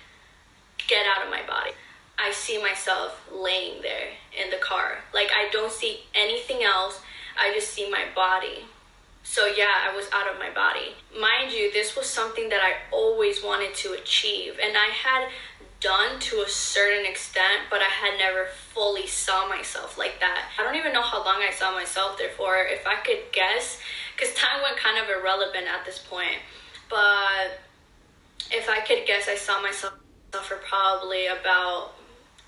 get 0.88 1.05
out 1.05 1.24
of 1.24 1.32
my 1.32 1.41
body. 1.47 1.72
I 2.18 2.32
see 2.32 2.62
myself 2.62 3.20
laying 3.34 3.82
there 3.82 4.09
in 4.41 4.49
the 4.51 4.57
car. 4.57 4.99
Like 5.14 5.30
I 5.36 5.49
don't 5.51 5.72
see 5.72 6.01
anything 6.14 6.64
else. 6.64 7.01
I 7.39 7.53
just 7.53 7.70
see 7.74 7.89
my 7.89 8.05
body. 8.16 8.66
So 9.24 9.45
yeah, 9.45 9.89
I 9.89 9.95
was 9.95 10.07
out 10.12 10.32
of 10.32 10.39
my 10.39 10.49
body. 10.49 10.95
Mind 11.20 11.51
you, 11.51 11.72
this 11.72 11.95
was 11.95 12.05
something 12.05 12.49
that 12.49 12.62
I 12.62 12.74
always 12.91 13.43
wanted 13.43 13.74
to 13.76 13.93
achieve 13.93 14.57
and 14.64 14.76
I 14.78 14.88
had 14.88 15.30
done 15.82 16.20
to 16.20 16.43
a 16.43 16.47
certain 16.47 17.05
extent, 17.05 17.64
but 17.70 17.82
I 17.82 17.86
had 17.86 18.18
never 18.18 18.45
fully 18.74 19.07
saw 19.07 19.49
myself 19.49 19.97
like 19.97 20.20
that. 20.20 20.45
I 20.57 20.64
don't 20.64 20.76
even 20.76 20.93
know 20.93 21.01
how 21.01 21.26
long 21.26 21.41
I 21.41 21.51
saw 21.51 21.74
myself 21.74 22.18
there 22.18 22.30
for. 22.30 22.55
If 22.55 22.86
I 22.86 22.97
could 23.03 23.32
guess, 23.34 23.80
because 24.16 24.34
time 24.36 24.62
went 24.64 24.78
kind 24.78 24.99
of 24.99 25.09
irrelevant 25.09 25.66
at 25.68 25.84
this 25.84 25.97
point. 25.97 26.38
But 26.88 27.59
if 28.51 28.70
I 28.70 28.82
could 28.82 29.07
guess, 29.07 29.28
I 29.28 29.36
saw 29.36 29.62
myself 29.62 29.93
for 30.32 30.57
probably 30.57 31.28
about 31.28 31.93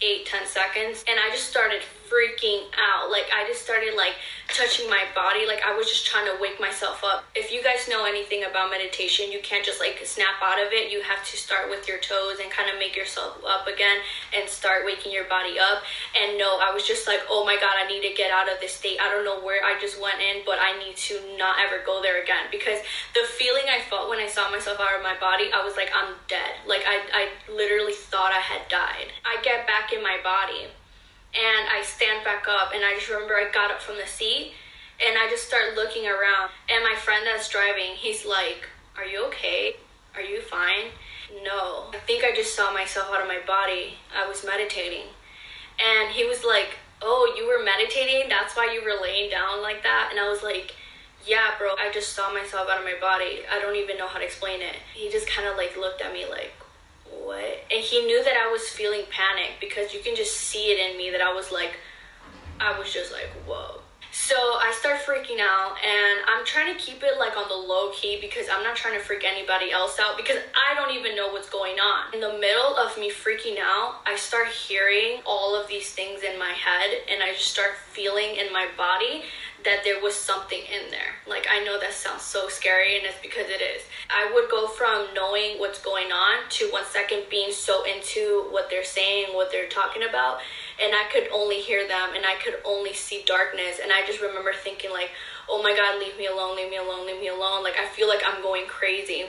eight 0.03 0.25
ten 0.25 0.45
seconds 0.45 1.03
and 1.07 1.19
i 1.19 1.29
just 1.31 1.49
started 1.49 1.81
freaking 2.13 2.69
out. 2.77 3.09
Like 3.09 3.25
i 3.33 3.41
just 3.47 3.65
started 3.65 3.97
like 3.97 4.13
touching 4.53 4.85
my 4.89 5.03
body. 5.15 5.47
Like 5.49 5.65
i 5.65 5.75
was 5.75 5.89
just 5.89 6.05
trying 6.05 6.29
to 6.29 6.37
wake 6.39 6.61
myself 6.61 7.01
up. 7.03 7.25
If 7.33 7.51
you 7.51 7.63
guys 7.63 7.89
know 7.89 8.05
anything 8.05 8.45
about 8.45 8.69
meditation 8.69 9.31
you 9.31 9.41
can't 9.41 9.65
just 9.65 9.79
like 9.81 9.97
snap 10.05 10.37
out 10.41 10.61
of 10.61 10.69
it. 10.71 10.91
You 10.91 11.01
have 11.01 11.25
to 11.25 11.35
start 11.35 11.69
with 11.69 11.87
your 11.87 11.97
toes 11.97 12.37
and 12.37 12.51
kind 12.53 12.69
of 12.69 12.77
make 12.77 12.95
yourself 12.95 13.41
up 13.41 13.65
again 13.65 13.97
and 14.29 14.47
start 14.47 14.85
waking 14.85 15.11
your 15.11 15.25
body 15.25 15.57
up. 15.57 15.81
And 16.13 16.37
no 16.37 16.61
i 16.61 16.69
was 16.69 16.85
just 16.85 17.07
like 17.07 17.25
oh 17.29 17.43
my 17.45 17.57
god 17.57 17.73
i 17.81 17.87
need 17.89 18.05
to 18.05 18.13
get 18.13 18.29
out 18.29 18.45
of 18.45 18.61
this 18.61 18.77
state. 18.77 19.01
I 19.01 19.09
don't 19.09 19.25
know 19.25 19.41
where 19.41 19.65
i 19.65 19.79
just 19.81 19.97
went 19.97 20.21
in 20.21 20.45
but 20.45 20.61
i 20.61 20.77
need 20.77 20.95
to 21.09 21.17
not 21.37 21.57
ever 21.57 21.81
go 21.81 22.01
there 22.01 22.21
again. 22.21 22.45
Because 22.53 22.77
the 23.17 23.25
feeling 23.25 23.65
i 23.73 23.81
felt 23.89 24.09
when 24.09 24.19
i 24.19 24.29
saw 24.29 24.53
myself 24.53 24.77
out 24.77 24.93
of 24.93 25.01
my 25.01 25.17
body 25.17 25.49
i 25.49 25.65
was 25.65 25.73
like 25.73 25.89
i'm 25.97 26.13
dead. 26.29 26.61
Like 26.69 26.85
i, 26.85 27.01
I 27.09 27.23
literally 27.49 27.97
thought 27.97 28.29
i 28.29 28.41
had 28.41 28.69
died. 28.69 29.09
I 29.25 29.41
get 29.41 29.65
back 29.65 29.89
in 29.89 30.03
my 30.03 30.21
body 30.21 30.69
and 31.33 31.69
I 31.69 31.81
stand 31.83 32.23
back 32.23 32.45
up 32.47 32.71
and 32.73 32.83
I 32.83 32.95
just 32.95 33.09
remember 33.09 33.35
I 33.35 33.49
got 33.51 33.71
up 33.71 33.81
from 33.81 33.97
the 33.97 34.07
seat 34.07 34.53
and 35.05 35.17
I 35.17 35.29
just 35.29 35.47
start 35.47 35.75
looking 35.75 36.07
around 36.07 36.51
and 36.69 36.83
my 36.83 36.95
friend 36.95 37.25
that's 37.25 37.49
driving, 37.49 37.95
he's 37.95 38.25
like, 38.25 38.69
"Are 38.97 39.05
you 39.05 39.25
okay? 39.25 39.77
Are 40.15 40.21
you 40.21 40.41
fine?" 40.41 40.93
No. 41.43 41.89
I 41.93 41.99
think 42.05 42.23
I 42.23 42.35
just 42.35 42.55
saw 42.55 42.71
myself 42.71 43.09
out 43.11 43.21
of 43.21 43.27
my 43.27 43.39
body. 43.45 43.97
I 44.15 44.27
was 44.27 44.45
meditating. 44.45 45.07
And 45.79 46.11
he 46.11 46.25
was 46.25 46.43
like, 46.43 46.77
"Oh, 47.01 47.33
you 47.35 47.47
were 47.47 47.63
meditating? 47.63 48.29
That's 48.29 48.55
why 48.55 48.71
you 48.73 48.83
were 48.83 49.01
laying 49.01 49.29
down 49.31 49.61
like 49.61 49.81
that?" 49.83 50.09
And 50.11 50.19
I 50.19 50.29
was 50.29 50.43
like, 50.43 50.75
yeah, 51.25 51.51
bro, 51.57 51.75
I 51.79 51.91
just 51.91 52.13
saw 52.13 52.33
myself 52.33 52.69
out 52.69 52.79
of 52.79 52.83
my 52.83 52.95
body. 52.99 53.41
I 53.49 53.59
don't 53.59 53.75
even 53.75 53.97
know 53.97 54.07
how 54.07 54.19
to 54.19 54.25
explain 54.25 54.61
it. 54.61 54.75
He 54.93 55.09
just 55.09 55.27
kind 55.27 55.47
of 55.47 55.57
like 55.57 55.77
looked 55.77 56.01
at 56.01 56.11
me 56.11 56.25
like, 56.29 56.51
what? 57.23 57.63
And 57.71 57.83
he 57.83 58.05
knew 58.05 58.23
that 58.23 58.35
I 58.35 58.51
was 58.51 58.63
feeling 58.69 59.03
panic 59.09 59.51
because 59.59 59.93
you 59.93 59.99
can 60.01 60.15
just 60.15 60.35
see 60.35 60.71
it 60.71 60.91
in 60.91 60.97
me 60.97 61.09
that 61.11 61.21
I 61.21 61.33
was 61.33 61.51
like, 61.51 61.77
I 62.59 62.77
was 62.77 62.93
just 62.93 63.11
like, 63.11 63.29
whoa. 63.45 63.81
So 64.15 64.35
I 64.35 64.71
start 64.79 64.99
freaking 64.99 65.39
out 65.41 65.75
and 65.83 66.21
I'm 66.27 66.45
trying 66.45 66.71
to 66.71 66.79
keep 66.79 67.01
it 67.01 67.17
like 67.17 67.35
on 67.35 67.49
the 67.49 67.55
low 67.55 67.89
key 67.93 68.19
because 68.21 68.45
I'm 68.47 68.61
not 68.61 68.75
trying 68.75 68.93
to 68.93 69.03
freak 69.03 69.25
anybody 69.25 69.71
else 69.71 69.99
out 69.99 70.17
because 70.17 70.37
I 70.53 70.75
don't 70.75 70.95
even 70.95 71.15
know 71.15 71.29
what's 71.33 71.49
going 71.49 71.79
on. 71.79 72.13
In 72.13 72.19
the 72.19 72.37
middle 72.37 72.77
of 72.77 72.95
me 72.99 73.09
freaking 73.09 73.57
out, 73.59 74.01
I 74.05 74.15
start 74.15 74.49
hearing 74.49 75.21
all 75.25 75.59
of 75.59 75.67
these 75.67 75.89
things 75.89 76.21
in 76.21 76.37
my 76.37 76.51
head 76.51 76.91
and 77.11 77.23
I 77.23 77.33
just 77.33 77.47
start 77.47 77.71
feeling 77.91 78.35
in 78.35 78.53
my 78.53 78.67
body 78.77 79.23
that 79.65 79.83
there 79.83 80.01
was 80.01 80.15
something 80.15 80.59
in 80.59 80.91
there. 80.91 81.15
Like, 81.27 81.47
I 81.49 81.63
know 81.63 81.79
that 81.79 81.93
sounds 81.93 82.23
so 82.23 82.49
scary, 82.49 82.97
and 82.97 83.05
it's 83.05 83.19
because 83.21 83.47
it 83.47 83.61
is. 83.61 83.83
I 84.09 84.31
would 84.33 84.49
go 84.49 84.67
from 84.67 85.07
knowing 85.15 85.59
what's 85.59 85.81
going 85.81 86.11
on 86.11 86.49
to 86.49 86.65
one 86.71 86.85
second 86.85 87.23
being 87.29 87.51
so 87.51 87.83
into 87.83 88.45
what 88.51 88.69
they're 88.69 88.83
saying, 88.83 89.27
what 89.33 89.51
they're 89.51 89.69
talking 89.69 90.03
about, 90.07 90.39
and 90.81 90.93
I 90.93 91.05
could 91.11 91.27
only 91.33 91.59
hear 91.59 91.87
them 91.87 92.09
and 92.15 92.25
I 92.25 92.35
could 92.43 92.55
only 92.65 92.93
see 92.93 93.23
darkness. 93.25 93.79
And 93.81 93.91
I 93.91 94.05
just 94.05 94.21
remember 94.21 94.53
thinking, 94.53 94.91
like, 94.91 95.11
oh 95.47 95.61
my 95.61 95.75
God, 95.75 95.99
leave 95.99 96.17
me 96.17 96.27
alone, 96.27 96.55
leave 96.55 96.69
me 96.69 96.77
alone, 96.77 97.05
leave 97.05 97.19
me 97.19 97.27
alone. 97.27 97.63
Like, 97.63 97.77
I 97.77 97.85
feel 97.87 98.07
like 98.07 98.21
I'm 98.25 98.41
going 98.41 98.65
crazy 98.67 99.25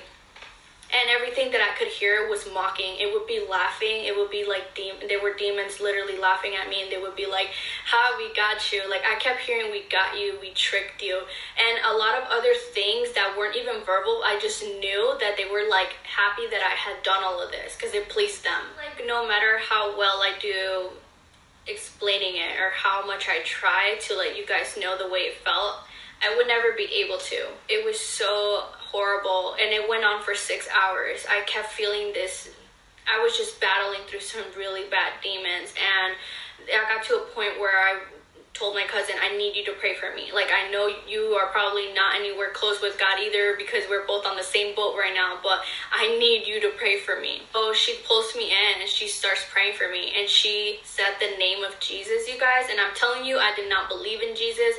and 0.95 1.11
everything 1.11 1.51
that 1.51 1.61
I 1.61 1.77
could 1.77 1.89
hear 1.89 2.29
was 2.29 2.47
mocking. 2.55 2.95
It 3.01 3.13
would 3.13 3.27
be 3.27 3.45
laughing. 3.51 4.05
It 4.05 4.17
would 4.17 4.31
be 4.31 4.45
like 4.47 4.75
dem- 4.75 5.09
there 5.09 5.21
were 5.21 5.35
demons 5.35 5.81
literally 5.81 6.17
laughing 6.17 6.55
at 6.55 6.69
me, 6.69 6.83
and 6.83 6.93
they 6.93 6.99
would 6.99 7.17
be 7.17 7.27
like, 7.27 7.51
"How 7.85 8.17
we 8.17 8.33
got 8.33 8.73
you?" 8.73 8.89
Like 8.89 9.05
I 9.05 9.17
kept 9.17 9.41
hearing, 9.41 9.73
"We 9.73 9.83
got 9.83 10.17
you. 10.17 10.39
We 10.41 10.51
tricked 10.51 11.03
you," 11.03 11.27
and 11.59 11.85
a 11.85 11.93
lot 11.93 12.15
of 12.15 12.25
other 12.31 12.55
things 12.55 13.13
that 13.13 13.37
weren't 13.37 13.57
even 13.57 13.83
verbal. 13.83 14.23
I 14.25 14.39
just 14.39 14.63
knew 14.63 15.17
that 15.21 15.37
they 15.37 15.47
were 15.47 15.67
like 15.69 15.95
happy 16.05 16.47
that 16.47 16.63
I 16.63 16.75
had 16.77 17.03
done 17.03 17.25
all 17.25 17.41
of 17.43 17.51
this 17.51 17.75
because 17.75 17.93
it 17.93 18.09
pleased 18.09 18.45
them. 18.45 18.63
Like 18.77 19.05
no 19.07 19.27
matter 19.27 19.59
how 19.59 19.99
well 19.99 20.23
I 20.23 20.33
do 20.39 20.91
explaining 21.67 22.37
it 22.37 22.61
or 22.61 22.71
how 22.71 23.07
much 23.07 23.29
I 23.29 23.41
try 23.43 23.97
to 23.99 24.17
let 24.17 24.37
you 24.37 24.47
guys 24.47 24.77
know 24.79 24.99
the 24.99 25.09
way 25.09 25.21
it 25.21 25.37
felt 25.45 25.77
I 26.23 26.35
would 26.37 26.47
never 26.47 26.73
be 26.73 26.89
able 27.05 27.19
to. 27.19 27.49
It 27.69 27.85
was 27.85 27.99
so 27.99 28.65
horrible 28.95 29.57
and 29.61 29.75
it 29.75 29.89
went 29.89 30.05
on 30.05 30.23
for 30.23 30.37
six 30.37 30.69
hours. 30.71 31.27
I 31.29 31.43
kept 31.51 31.75
feeling 31.75 32.13
this. 32.15 32.51
I 33.11 33.19
was 33.19 33.37
just 33.37 33.61
battling 33.61 34.07
through 34.07 34.21
some 34.21 34.47
really 34.57 34.89
bad 34.89 35.19
demons 35.21 35.75
and 35.75 36.15
I 36.71 36.95
got 36.95 37.05
to 37.11 37.17
a 37.17 37.27
point 37.35 37.59
where 37.59 37.75
I 37.75 37.99
told 38.55 38.77
my 38.77 38.85
cousin, 38.87 39.17
I 39.21 39.37
need 39.37 39.57
you 39.57 39.65
to 39.67 39.73
pray 39.73 39.95
for 39.95 40.15
me. 40.15 40.31
Like, 40.33 40.47
I 40.55 40.71
know 40.71 40.87
you 41.09 41.35
are 41.35 41.49
probably 41.49 41.93
not 41.93 42.15
anywhere 42.15 42.51
close 42.55 42.81
with 42.81 42.97
God 42.99 43.19
either 43.19 43.57
because 43.59 43.83
we're 43.91 44.07
both 44.07 44.25
on 44.25 44.37
the 44.37 44.47
same 44.47 44.77
boat 44.77 44.95
right 44.97 45.13
now, 45.13 45.39
but 45.43 45.63
I 45.91 46.17
need 46.19 46.47
you 46.47 46.61
to 46.61 46.71
pray 46.79 47.01
for 47.01 47.21
me. 47.21 47.43
So 47.53 47.73
she 47.73 47.99
pulls 48.07 48.35
me 48.37 48.53
in 48.53 48.81
and 48.81 48.89
she 48.89 49.09
starts 49.09 49.45
praying 49.51 49.75
for 49.75 49.91
me. 49.91 50.13
And 50.17 50.29
she 50.29 50.79
said 50.85 51.19
the 51.19 51.37
name 51.37 51.65
of 51.65 51.79
Jesus, 51.81 52.29
you 52.29 52.39
guys. 52.39 52.67
And 52.71 52.81
I'm 52.81 52.95
telling 52.95 53.25
you, 53.25 53.39
I 53.39 53.53
did 53.57 53.69
not 53.69 53.89
believe 53.89 54.23
in 54.23 54.37
Jesus. 54.37 54.77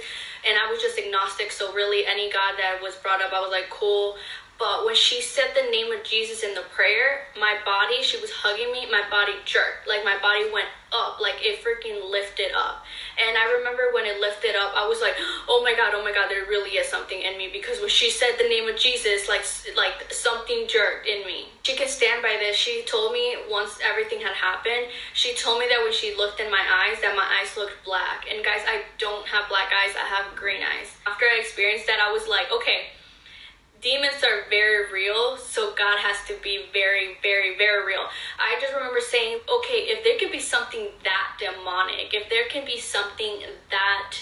And 0.47 0.57
I 0.57 0.71
was 0.71 0.81
just 0.81 0.97
agnostic. 0.97 1.51
So, 1.51 1.73
really, 1.73 2.05
any 2.05 2.31
God 2.31 2.53
that 2.57 2.79
was 2.81 2.95
brought 2.95 3.21
up, 3.21 3.33
I 3.33 3.39
was 3.39 3.51
like, 3.51 3.69
cool. 3.69 4.15
But 4.57 4.85
when 4.85 4.95
she 4.95 5.21
said 5.21 5.51
the 5.51 5.69
name 5.69 5.91
of 5.91 6.03
Jesus 6.03 6.43
in 6.43 6.55
the 6.55 6.63
prayer, 6.71 7.27
my 7.35 7.59
body, 7.65 8.01
she 8.01 8.15
was 8.21 8.31
hugging 8.31 8.71
me, 8.71 8.87
my 8.89 9.03
body 9.11 9.35
jerked. 9.43 9.83
Like 9.83 10.05
my 10.05 10.15
body 10.23 10.47
went 10.47 10.71
up, 10.95 11.19
like 11.19 11.35
it 11.43 11.59
freaking 11.59 11.99
lifted 12.09 12.55
up. 12.55 12.87
And 13.19 13.35
I 13.35 13.51
remember 13.59 13.91
when 13.91 14.05
it 14.05 14.21
lifted 14.21 14.55
up, 14.55 14.71
I 14.71 14.87
was 14.87 15.01
like, 15.01 15.15
"Oh 15.51 15.59
my 15.59 15.75
god, 15.75 15.91
oh 15.91 16.03
my 16.03 16.15
god, 16.15 16.31
there 16.31 16.47
really 16.47 16.79
is 16.79 16.87
something 16.87 17.19
in 17.19 17.37
me." 17.37 17.49
Because 17.51 17.83
when 17.83 17.91
she 17.91 18.09
said 18.09 18.39
the 18.39 18.47
name 18.47 18.69
of 18.71 18.79
Jesus, 18.79 19.27
like 19.27 19.43
like 19.75 20.07
something 20.13 20.67
jerked 20.71 21.05
in 21.05 21.27
me. 21.27 21.51
She 21.63 21.75
can 21.75 21.91
stand 21.91 22.23
by 22.23 22.37
this. 22.39 22.55
She 22.55 22.83
told 22.87 23.11
me 23.11 23.35
once 23.51 23.79
everything 23.83 24.21
had 24.21 24.39
happened, 24.39 24.87
she 25.13 25.35
told 25.35 25.59
me 25.59 25.67
that 25.67 25.83
when 25.83 25.91
she 25.91 26.15
looked 26.15 26.39
in 26.39 26.49
my 26.49 26.63
eyes, 26.63 27.01
that 27.03 27.15
my 27.15 27.27
eyes 27.27 27.51
looked 27.57 27.83
black. 27.83 28.23
And 28.31 28.39
guys, 28.39 28.63
I 28.63 28.87
don't 28.99 29.27
have 29.27 29.49
black 29.49 29.67
eyes. 29.75 29.91
I 29.99 30.07
have 30.07 30.31
green 30.35 30.63
eyes. 30.63 30.95
After 31.05 31.25
I 31.25 31.43
experienced 31.43 31.87
that, 31.87 31.99
I 31.99 32.11
was 32.11 32.27
like, 32.27 32.47
"Okay." 32.55 32.95
Demons 33.85 34.23
are 34.23 34.49
very 34.49 34.91
real, 34.91 35.37
so 35.37 35.75
God 35.77 35.99
has 35.99 36.17
to 36.27 36.33
be 36.41 36.65
very, 36.73 37.17
very, 37.21 37.55
very 37.55 37.85
real. 37.85 38.01
I 38.39 38.57
just 38.59 38.73
remember 38.73 38.99
saying, 38.99 39.37
okay, 39.45 39.85
if 39.93 40.03
there 40.03 40.17
could 40.17 40.31
be 40.31 40.39
something 40.39 40.87
that 41.03 41.37
demonic, 41.37 42.11
if 42.11 42.27
there 42.27 42.49
can 42.49 42.65
be 42.65 42.79
something 42.79 43.41
that 43.69 44.17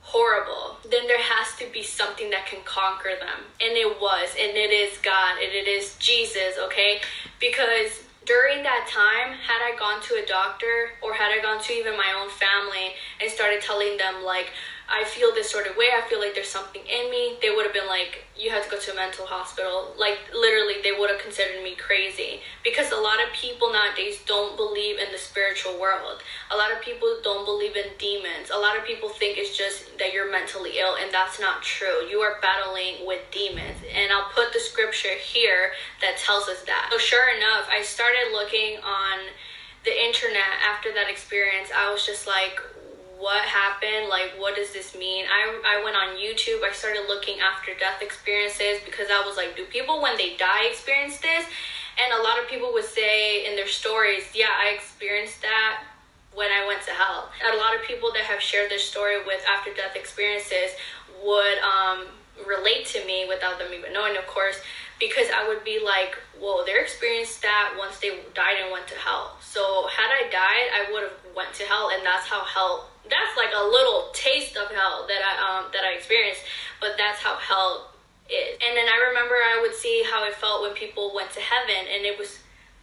horrible, 0.00 0.78
then 0.90 1.06
there 1.06 1.22
has 1.22 1.54
to 1.58 1.72
be 1.72 1.84
something 1.84 2.30
that 2.30 2.46
can 2.46 2.58
conquer 2.64 3.14
them. 3.20 3.46
And 3.60 3.76
it 3.76 4.00
was, 4.00 4.30
and 4.34 4.56
it 4.56 4.72
is 4.74 4.98
God, 4.98 5.38
and 5.38 5.52
it 5.52 5.68
is 5.68 5.94
Jesus, 6.00 6.58
okay? 6.58 6.98
Because 7.38 8.02
during 8.26 8.64
that 8.64 8.90
time, 8.90 9.38
had 9.38 9.62
I 9.62 9.78
gone 9.78 10.02
to 10.02 10.20
a 10.20 10.26
doctor 10.26 10.90
or 11.00 11.14
had 11.14 11.30
I 11.30 11.40
gone 11.40 11.62
to 11.62 11.72
even 11.72 11.96
my 11.96 12.12
own 12.18 12.28
family 12.28 12.96
and 13.22 13.30
started 13.30 13.62
telling 13.62 13.96
them, 13.98 14.24
like, 14.24 14.50
I 14.90 15.04
feel 15.04 15.34
this 15.34 15.50
sort 15.50 15.66
of 15.66 15.76
way, 15.76 15.92
I 15.92 16.08
feel 16.08 16.18
like 16.18 16.34
there's 16.34 16.48
something 16.48 16.80
in 16.80 17.10
me, 17.10 17.36
they 17.42 17.50
would 17.50 17.66
have 17.66 17.74
been 17.74 17.86
like, 17.86 18.24
you 18.34 18.48
have 18.48 18.64
to 18.64 18.70
go 18.70 18.78
to 18.78 18.92
a 18.92 18.96
mental 18.96 19.26
hospital. 19.26 19.92
Like, 19.98 20.16
literally, 20.32 20.80
they 20.82 20.92
would 20.92 21.10
have 21.10 21.20
considered 21.20 21.62
me 21.62 21.76
crazy. 21.76 22.40
Because 22.64 22.90
a 22.90 22.96
lot 22.96 23.20
of 23.20 23.28
people 23.34 23.70
nowadays 23.70 24.22
don't 24.24 24.56
believe 24.56 24.96
in 24.98 25.12
the 25.12 25.18
spiritual 25.18 25.78
world. 25.78 26.22
A 26.50 26.56
lot 26.56 26.72
of 26.72 26.80
people 26.80 27.20
don't 27.22 27.44
believe 27.44 27.76
in 27.76 27.84
demons. 27.98 28.48
A 28.48 28.56
lot 28.56 28.78
of 28.78 28.84
people 28.86 29.10
think 29.10 29.36
it's 29.36 29.56
just 29.56 29.98
that 29.98 30.14
you're 30.14 30.32
mentally 30.32 30.80
ill, 30.80 30.96
and 30.96 31.12
that's 31.12 31.38
not 31.38 31.62
true. 31.62 32.08
You 32.08 32.20
are 32.20 32.40
battling 32.40 33.04
with 33.04 33.20
demons. 33.30 33.84
And 33.92 34.10
I'll 34.10 34.32
put 34.32 34.54
the 34.54 34.60
scripture 34.60 35.16
here 35.20 35.72
that 36.00 36.16
tells 36.16 36.48
us 36.48 36.62
that. 36.64 36.88
So, 36.90 36.96
sure 36.96 37.28
enough, 37.36 37.68
I 37.70 37.82
started 37.82 38.32
looking 38.32 38.78
on 38.80 39.28
the 39.84 39.92
internet 39.92 40.64
after 40.64 40.94
that 40.94 41.10
experience. 41.10 41.68
I 41.76 41.92
was 41.92 42.06
just 42.06 42.26
like, 42.26 42.56
what 43.18 43.42
happened 43.44 44.08
like 44.08 44.30
what 44.38 44.54
does 44.54 44.72
this 44.72 44.96
mean? 44.96 45.26
I 45.26 45.42
i 45.66 45.82
went 45.84 45.96
on 45.96 46.16
youtube 46.16 46.62
i 46.62 46.72
started 46.72 47.02
looking 47.08 47.40
after 47.40 47.74
death 47.74 48.00
experiences 48.00 48.78
because 48.84 49.08
i 49.10 49.22
was 49.26 49.36
like 49.36 49.56
do 49.56 49.64
people 49.66 50.00
when 50.00 50.16
they 50.16 50.36
die 50.36 50.70
experience 50.70 51.18
this? 51.18 51.44
And 51.98 52.14
a 52.14 52.22
lot 52.22 52.38
of 52.38 52.48
people 52.48 52.72
would 52.72 52.84
say 52.86 53.44
in 53.46 53.56
their 53.56 53.66
stories 53.66 54.24
yeah 54.34 54.54
i 54.62 54.74
experienced 54.74 55.42
that 55.42 55.82
when 56.34 56.50
i 56.50 56.66
went 56.66 56.82
to 56.82 56.92
hell. 56.92 57.30
A 57.52 57.56
lot 57.56 57.74
of 57.74 57.82
people 57.82 58.12
that 58.12 58.22
have 58.22 58.40
shared 58.40 58.70
their 58.70 58.78
story 58.78 59.18
with 59.26 59.42
after 59.50 59.74
death 59.74 59.96
experiences 59.96 60.78
would 61.24 61.58
um, 61.58 62.06
relate 62.46 62.86
to 62.86 63.04
me 63.04 63.26
without 63.26 63.58
them 63.58 63.68
even 63.74 63.92
knowing 63.92 64.16
of 64.16 64.26
course 64.26 64.60
because 65.00 65.26
i 65.34 65.46
would 65.48 65.64
be 65.64 65.80
like 65.82 66.14
whoa 66.38 66.64
they 66.64 66.78
experienced 66.78 67.42
that 67.42 67.74
once 67.76 67.98
they 67.98 68.10
died 68.34 68.62
and 68.62 68.70
went 68.70 68.86
to 68.86 68.94
hell. 68.94 69.36
So 69.42 69.88
had 69.90 70.06
i 70.14 70.30
died 70.30 70.66
i 70.70 70.92
would 70.92 71.02
have 71.02 71.18
went 71.34 71.52
to 71.54 71.64
hell 71.64 71.90
and 71.90 72.06
that's 72.06 72.26
how 72.26 72.44
hell 72.44 72.90
that's 73.10 73.36
like 73.36 73.52
a 73.56 73.64
little 73.64 74.10
taste 74.12 74.56
of 74.56 74.68
hell 74.70 75.06
that 75.08 75.20
I 75.24 75.32
um 75.40 75.70
that 75.72 75.84
I 75.84 75.96
experienced, 75.96 76.42
but 76.80 76.96
that's 76.96 77.20
how 77.20 77.36
hell 77.36 77.92
is. 78.28 78.58
And 78.60 78.76
then 78.76 78.86
I 78.88 79.08
remember 79.08 79.34
I 79.34 79.60
would 79.62 79.74
see 79.74 80.04
how 80.08 80.24
it 80.26 80.34
felt 80.34 80.62
when 80.62 80.74
people 80.74 81.12
went 81.14 81.30
to 81.32 81.40
heaven, 81.40 81.88
and 81.92 82.04
it 82.04 82.18
was 82.18 82.38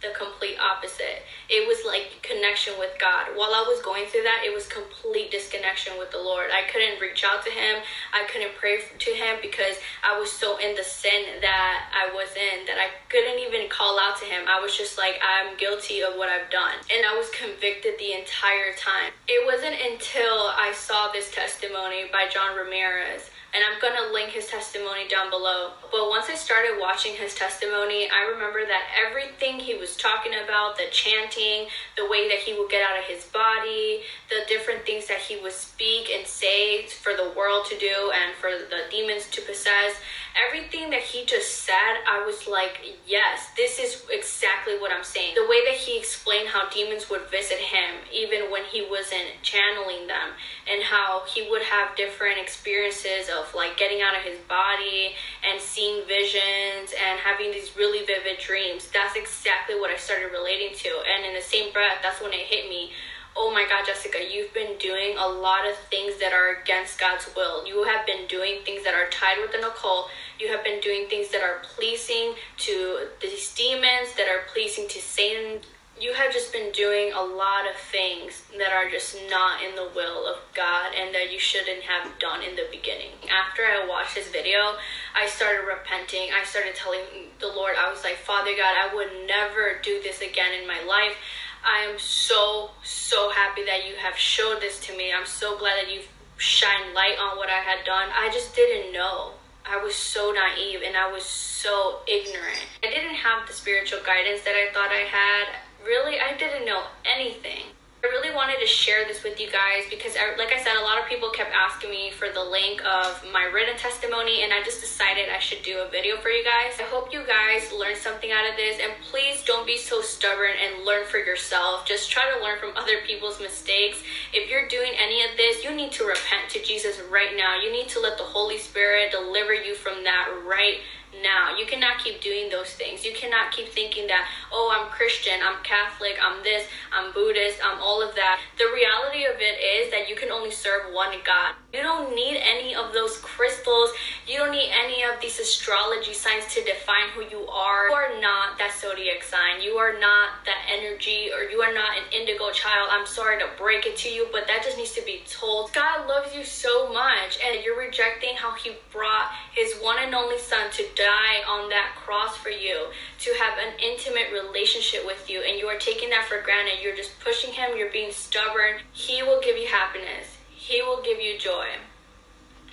the 0.06 0.14
complete 0.14 0.56
opposite. 0.62 1.26
It 1.50 1.66
was 1.66 1.82
like 1.84 2.22
connection 2.22 2.74
with 2.78 2.94
God. 2.98 3.34
While 3.34 3.54
I 3.54 3.66
was 3.66 3.82
going 3.82 4.06
through 4.06 4.22
that, 4.22 4.42
it 4.46 4.54
was 4.54 4.66
complete 4.66 5.30
disconnection 5.30 5.98
with 5.98 6.10
the 6.10 6.22
Lord. 6.22 6.50
I 6.54 6.70
couldn't 6.70 7.00
reach 7.00 7.24
out 7.24 7.44
to 7.44 7.50
Him. 7.50 7.82
I 8.14 8.24
couldn't 8.30 8.54
pray 8.58 8.78
to 8.78 9.10
Him 9.10 9.36
because 9.42 9.76
I 10.02 10.18
was 10.18 10.30
so 10.30 10.58
in 10.58 10.74
the 10.76 10.84
sin 10.84 11.42
that 11.42 11.90
I 11.90 12.14
was 12.14 12.30
in 12.38 12.66
that 12.66 12.78
I 12.78 12.94
couldn't 13.08 13.38
even 13.42 13.68
call 13.68 13.98
out 13.98 14.18
to 14.20 14.26
Him. 14.26 14.46
I 14.46 14.60
was 14.60 14.76
just 14.76 14.98
like, 14.98 15.18
I'm 15.22 15.56
guilty 15.56 16.02
of 16.02 16.14
what 16.14 16.28
I've 16.28 16.50
done. 16.50 16.78
And 16.92 17.06
I 17.06 17.16
was 17.16 17.30
convicted 17.30 17.98
the 17.98 18.14
entire 18.14 18.74
time. 18.78 19.12
It 19.26 19.42
wasn't 19.46 19.74
until 19.74 20.54
I 20.54 20.72
saw 20.74 21.10
this 21.10 21.30
testimony 21.30 22.06
by 22.12 22.26
John 22.30 22.56
Ramirez 22.56 23.30
and 23.54 23.62
I'm 23.64 23.80
gonna 23.80 24.12
link 24.12 24.30
his 24.30 24.46
testimony 24.46 25.08
down 25.08 25.30
below. 25.30 25.70
But 25.90 26.08
once 26.08 26.26
I 26.28 26.34
started 26.34 26.78
watching 26.80 27.14
his 27.14 27.34
testimony, 27.34 28.08
I 28.10 28.30
remember 28.32 28.66
that 28.66 28.84
everything 29.06 29.58
he 29.58 29.74
was 29.74 29.96
talking 29.96 30.32
about 30.44 30.76
the 30.76 30.84
chanting, 30.90 31.68
the 31.96 32.08
way 32.08 32.28
that 32.28 32.38
he 32.38 32.54
would 32.58 32.70
get 32.70 32.82
out 32.82 32.98
of 32.98 33.04
his 33.04 33.24
body, 33.24 34.02
the 34.28 34.46
different 34.48 34.84
things 34.84 35.06
that 35.08 35.18
he 35.18 35.40
would 35.40 35.52
speak 35.52 36.10
and 36.10 36.26
say 36.26 36.86
for 36.86 37.14
the 37.14 37.32
world 37.36 37.66
to 37.66 37.78
do 37.78 38.12
and 38.14 38.34
for 38.36 38.50
the 38.50 38.90
demons 38.90 39.28
to 39.30 39.40
possess 39.42 39.96
everything 40.36 40.90
that 40.90 41.00
he 41.00 41.24
just 41.24 41.64
said, 41.64 42.04
I 42.06 42.24
was 42.24 42.46
like, 42.46 42.80
yes, 43.06 43.48
this 43.56 43.78
is 43.78 44.04
exactly 44.10 44.78
what 44.78 44.92
I'm 44.92 45.04
saying. 45.04 45.34
The 45.34 45.48
way 45.48 45.64
that 45.64 45.74
he 45.74 45.98
explained 45.98 46.48
how 46.48 46.68
demons 46.68 47.08
would 47.10 47.22
visit 47.30 47.58
him, 47.58 47.96
even 48.12 48.50
when 48.50 48.64
he 48.64 48.86
wasn't 48.88 49.40
channeling 49.42 50.06
them, 50.06 50.36
and 50.70 50.82
how 50.82 51.22
he 51.26 51.48
would 51.50 51.62
have 51.62 51.96
different 51.96 52.38
experiences 52.38 53.28
of 53.36 53.54
like 53.54 53.76
getting 53.76 54.02
out 54.02 54.16
of 54.16 54.22
his 54.22 54.38
body 54.48 55.14
and 55.44 55.60
seeing 55.60 56.06
visions 56.06 56.92
and 56.96 57.20
having 57.20 57.52
these 57.52 57.76
really 57.76 58.04
vivid 58.06 58.38
dreams. 58.38 58.88
That's 58.92 59.16
exactly 59.16 59.78
what 59.78 59.90
I 59.90 59.96
started 59.96 60.32
relating 60.32 60.74
to. 60.74 60.90
And 61.04 61.26
in 61.26 61.34
the 61.34 61.44
same 61.44 61.72
breath, 61.72 62.00
that's 62.02 62.20
when 62.20 62.32
it 62.32 62.46
hit 62.48 62.68
me 62.68 62.90
oh 63.36 63.52
my 63.52 63.66
God, 63.68 63.84
Jessica, 63.86 64.18
you've 64.28 64.52
been 64.54 64.78
doing 64.78 65.16
a 65.18 65.28
lot 65.28 65.68
of 65.68 65.76
things 65.90 66.18
that 66.18 66.32
are 66.32 66.56
against 66.62 66.98
God's 66.98 67.28
will. 67.36 67.66
You 67.66 67.84
have 67.84 68.06
been 68.06 68.26
doing 68.26 68.60
things 68.64 68.82
that 68.84 68.94
are 68.94 69.08
tied 69.10 69.36
with 69.40 69.54
an 69.54 69.62
occult. 69.62 70.08
You 70.40 70.48
have 70.48 70.64
been 70.64 70.80
doing 70.80 71.06
things 71.08 71.30
that 71.32 71.42
are 71.42 71.60
pleasing 71.62 72.34
to 72.58 73.08
these 73.20 73.54
demons, 73.54 74.14
that 74.16 74.28
are 74.28 74.48
pleasing 74.52 74.88
to 74.88 74.98
Satan. 75.00 75.60
You 75.98 76.12
have 76.12 76.30
just 76.30 76.52
been 76.52 76.72
doing 76.72 77.12
a 77.14 77.22
lot 77.22 77.64
of 77.64 77.74
things 77.90 78.42
that 78.58 78.70
are 78.70 78.90
just 78.90 79.16
not 79.30 79.64
in 79.64 79.74
the 79.74 79.88
will 79.96 80.26
of 80.26 80.36
God 80.54 80.92
and 80.94 81.14
that 81.14 81.32
you 81.32 81.38
shouldn't 81.38 81.82
have 81.84 82.18
done 82.18 82.42
in 82.42 82.54
the 82.54 82.68
beginning. 82.70 83.12
After 83.32 83.62
I 83.62 83.86
watched 83.88 84.14
this 84.14 84.28
video, 84.28 84.76
I 85.14 85.26
started 85.26 85.64
repenting. 85.66 86.28
I 86.38 86.44
started 86.44 86.74
telling 86.74 87.00
the 87.40 87.48
Lord, 87.48 87.76
I 87.78 87.90
was 87.90 88.04
like, 88.04 88.16
Father 88.16 88.52
God, 88.54 88.74
I 88.76 88.94
would 88.94 89.26
never 89.26 89.80
do 89.82 90.02
this 90.02 90.20
again 90.20 90.52
in 90.60 90.68
my 90.68 90.82
life. 90.84 91.16
I 91.64 91.88
am 91.88 91.98
so, 91.98 92.72
so 92.84 93.30
happy 93.30 93.64
that 93.64 93.88
you 93.88 93.96
have 93.96 94.16
showed 94.16 94.60
this 94.60 94.78
to 94.80 94.96
me. 94.96 95.14
I'm 95.16 95.26
so 95.26 95.58
glad 95.58 95.82
that 95.82 95.92
you've 95.92 96.08
shined 96.36 96.92
light 96.94 97.16
on 97.18 97.38
what 97.38 97.48
I 97.48 97.64
had 97.64 97.86
done. 97.86 98.10
I 98.12 98.28
just 98.30 98.54
didn't 98.54 98.92
know. 98.92 99.32
I 99.64 99.82
was 99.82 99.94
so 99.94 100.30
naive 100.30 100.82
and 100.86 100.96
I 100.96 101.10
was 101.10 101.24
so 101.24 102.00
ignorant. 102.06 102.60
I 102.84 102.90
didn't 102.90 103.16
have 103.16 103.48
the 103.48 103.54
spiritual 103.54 103.98
guidance 104.04 104.42
that 104.42 104.54
I 104.54 104.72
thought 104.72 104.90
I 104.92 105.08
had. 105.08 105.56
Really, 105.86 106.18
I 106.18 106.36
didn't 106.36 106.66
know 106.66 106.82
anything. 107.04 107.62
I 108.04 108.08
really 108.08 108.34
wanted 108.34 108.60
to 108.60 108.66
share 108.66 109.06
this 109.06 109.24
with 109.24 109.40
you 109.40 109.50
guys 109.50 109.82
because, 109.90 110.14
like 110.38 110.52
I 110.52 110.62
said, 110.62 110.76
a 110.78 110.82
lot 110.82 110.98
of 111.00 111.08
people 111.08 111.30
kept 111.30 111.52
asking 111.54 111.90
me 111.90 112.10
for 112.10 112.28
the 112.28 112.42
link 112.42 112.84
of 112.84 113.24
my 113.32 113.44
written 113.44 113.76
testimony, 113.76 114.42
and 114.42 114.52
I 114.52 114.62
just 114.62 114.80
decided 114.80 115.26
I 115.28 115.38
should 115.38 115.62
do 115.62 115.78
a 115.78 115.88
video 115.90 116.16
for 116.18 116.28
you 116.28 116.44
guys. 116.44 116.78
I 116.78 116.84
hope 116.84 117.12
you 117.12 117.22
guys 117.26 117.72
learned 117.72 117.96
something 117.96 118.30
out 118.30 118.48
of 118.48 118.56
this, 118.56 118.78
and 118.82 118.92
please 119.10 119.42
don't 119.44 119.66
be 119.66 119.76
so 119.76 120.02
stubborn 120.02 120.54
and 120.54 120.84
learn 120.84 121.06
for 121.06 121.18
yourself. 121.18 121.86
Just 121.86 122.10
try 122.10 122.30
to 122.30 122.42
learn 122.42 122.58
from 122.58 122.76
other 122.76 122.98
people's 123.06 123.40
mistakes. 123.40 123.98
If 124.32 124.50
you're 124.50 124.68
doing 124.68 124.92
any 124.98 125.22
of 125.24 125.36
this, 125.36 125.64
you 125.64 125.74
need 125.74 125.92
to 125.92 126.04
repent 126.04 126.50
to 126.50 126.62
Jesus 126.62 127.00
right 127.10 127.34
now. 127.36 127.60
You 127.60 127.72
need 127.72 127.88
to 127.90 128.00
let 128.00 128.18
the 128.18 128.24
Holy 128.24 128.58
Spirit 128.58 129.10
deliver 129.10 129.54
you 129.54 129.74
from 129.74 130.04
that 130.04 130.28
right 130.46 130.78
now. 131.22 131.56
You 131.56 131.66
cannot 131.66 131.98
keep 131.98 132.20
doing 132.20 132.48
those 132.50 132.70
things. 132.70 133.04
You 133.04 133.12
cannot 133.12 133.52
keep 133.52 133.68
thinking 133.68 134.06
that, 134.06 134.28
oh, 134.52 134.72
I'm 134.72 134.90
Christian, 134.90 135.40
I'm 135.42 135.62
Catholic, 135.62 136.16
I'm 136.22 136.42
this, 136.42 136.66
I'm 136.92 137.12
Buddhist, 137.12 137.58
I'm 137.64 137.80
all 137.80 138.02
of 138.02 138.14
that. 138.14 138.40
The 138.58 138.70
reality 138.74 139.24
of 139.24 139.36
it 139.38 139.56
is 139.60 139.90
that 139.90 140.08
you 140.08 140.16
can 140.16 140.30
only 140.30 140.50
serve 140.50 140.92
one 140.92 141.12
God. 141.24 141.54
You 141.72 141.82
don't 141.82 142.14
need 142.14 142.40
any 142.40 142.74
of 142.74 142.92
those 142.92 143.18
crystals. 143.18 143.90
You 144.26 144.38
don't 144.38 144.50
need 144.50 144.70
any 144.72 145.02
of 145.04 145.20
these 145.20 145.38
astrology 145.38 146.14
signs 146.14 146.46
to 146.54 146.64
define 146.64 147.10
who 147.14 147.22
you 147.30 147.46
are. 147.46 147.88
You 147.88 147.94
are 147.94 148.20
not 148.20 148.58
that 148.58 148.72
zodiac 148.80 149.22
sign. 149.22 149.60
You 149.62 149.76
are 149.76 149.98
not 149.98 150.44
that 150.46 150.64
energy 150.72 151.30
or 151.34 151.50
you 151.50 151.60
are 151.60 151.74
not 151.74 151.96
an 151.96 152.04
indigo 152.12 152.50
child. 152.50 152.88
I'm 152.90 153.06
sorry 153.06 153.38
to 153.40 153.48
break 153.58 153.86
it 153.86 153.96
to 153.98 154.08
you, 154.08 154.26
but 154.32 154.46
that 154.46 154.62
just 154.64 154.78
needs 154.78 154.92
to 154.92 155.04
be 155.04 155.22
told. 155.28 155.72
God 155.72 156.08
loves 156.08 156.34
you 156.34 156.44
so 156.44 156.92
much 156.92 157.38
and 157.44 157.62
you're 157.62 157.78
rejecting 157.78 158.36
how 158.36 158.54
he 158.54 158.72
brought 158.90 159.30
his 159.54 159.74
one 159.80 159.96
and 160.00 160.14
only 160.14 160.38
son 160.38 160.70
to 160.72 160.84
on 161.06 161.68
that 161.70 161.94
cross 161.96 162.36
for 162.36 162.50
you, 162.50 162.86
to 163.20 163.34
have 163.38 163.58
an 163.58 163.78
intimate 163.82 164.32
relationship 164.32 165.04
with 165.06 165.28
you, 165.28 165.42
and 165.42 165.58
you 165.58 165.66
are 165.66 165.78
taking 165.78 166.10
that 166.10 166.26
for 166.26 166.42
granted. 166.42 166.82
You're 166.82 166.96
just 166.96 167.18
pushing 167.20 167.52
him, 167.52 167.76
you're 167.76 167.90
being 167.90 168.12
stubborn. 168.12 168.80
He 168.92 169.22
will 169.22 169.40
give 169.40 169.56
you 169.56 169.68
happiness, 169.68 170.36
he 170.48 170.82
will 170.82 171.02
give 171.02 171.20
you 171.20 171.38
joy. 171.38 171.66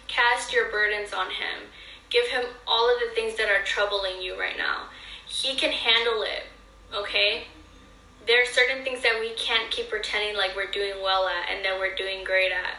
Cast 0.08 0.54
your 0.54 0.70
burdens 0.70 1.12
on 1.12 1.28
him. 1.28 1.70
Give 2.10 2.28
him 2.28 2.46
all 2.68 2.94
of 2.94 3.00
the 3.00 3.16
things 3.16 3.36
that 3.38 3.50
are 3.50 3.64
troubling 3.64 4.22
you 4.22 4.40
right 4.40 4.58
now. 4.58 4.84
He 5.28 5.56
can 5.56 5.72
handle 5.72 6.22
it, 6.22 6.44
okay? 6.94 7.48
There 8.28 8.44
are 8.44 8.46
certain 8.46 8.84
things 8.84 9.02
that 9.02 9.20
we 9.20 9.32
can't 9.32 9.72
keep 9.72 9.90
pretending 9.90 10.38
like 10.38 10.56
we're 10.56 10.70
doing 10.70 11.02
well 11.02 11.28
at 11.28 11.50
and 11.50 11.66
that 11.66 11.80
we're 11.80 11.96
doing 11.96 12.24
great 12.24 12.52
at. 12.52 12.76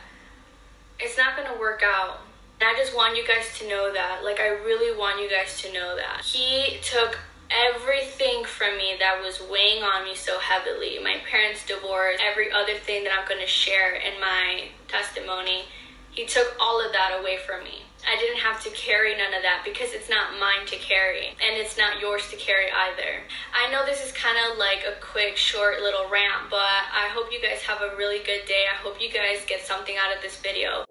It's 1.00 1.18
not 1.18 1.36
gonna 1.36 1.58
work 1.58 1.82
out. 1.84 2.20
And 2.64 2.74
I 2.74 2.80
just 2.80 2.96
want 2.96 3.14
you 3.14 3.26
guys 3.28 3.44
to 3.58 3.68
know 3.68 3.92
that. 3.92 4.24
Like, 4.24 4.40
I 4.40 4.48
really 4.64 4.96
want 4.96 5.20
you 5.20 5.28
guys 5.28 5.60
to 5.60 5.72
know 5.74 5.96
that. 5.96 6.24
He 6.24 6.80
took 6.80 7.18
everything 7.52 8.42
from 8.42 8.78
me 8.78 8.96
that 8.98 9.20
was 9.20 9.36
weighing 9.52 9.82
on 9.82 10.02
me 10.04 10.14
so 10.14 10.38
heavily 10.38 10.96
my 11.04 11.20
parents' 11.28 11.60
divorce, 11.66 12.16
every 12.24 12.50
other 12.50 12.72
thing 12.72 13.04
that 13.04 13.12
I'm 13.12 13.28
gonna 13.28 13.46
share 13.46 13.96
in 13.96 14.18
my 14.18 14.72
testimony. 14.88 15.68
He 16.10 16.24
took 16.24 16.56
all 16.58 16.80
of 16.80 16.90
that 16.92 17.20
away 17.20 17.36
from 17.36 17.64
me. 17.64 17.84
I 18.08 18.16
didn't 18.16 18.40
have 18.40 18.64
to 18.64 18.70
carry 18.70 19.14
none 19.14 19.34
of 19.34 19.42
that 19.42 19.60
because 19.62 19.92
it's 19.92 20.08
not 20.08 20.40
mine 20.40 20.64
to 20.68 20.76
carry 20.76 21.36
and 21.44 21.60
it's 21.60 21.76
not 21.76 22.00
yours 22.00 22.30
to 22.30 22.36
carry 22.36 22.72
either. 22.72 23.28
I 23.52 23.70
know 23.70 23.84
this 23.84 24.02
is 24.02 24.12
kind 24.12 24.38
of 24.40 24.56
like 24.56 24.88
a 24.88 24.98
quick, 25.04 25.36
short 25.36 25.82
little 25.82 26.08
rant, 26.08 26.48
but 26.48 26.88
I 26.88 27.12
hope 27.12 27.28
you 27.30 27.42
guys 27.42 27.60
have 27.60 27.82
a 27.82 27.94
really 27.96 28.24
good 28.24 28.48
day. 28.48 28.64
I 28.72 28.76
hope 28.80 29.02
you 29.02 29.12
guys 29.12 29.44
get 29.46 29.60
something 29.60 29.96
out 30.00 30.16
of 30.16 30.22
this 30.22 30.40
video. 30.40 30.84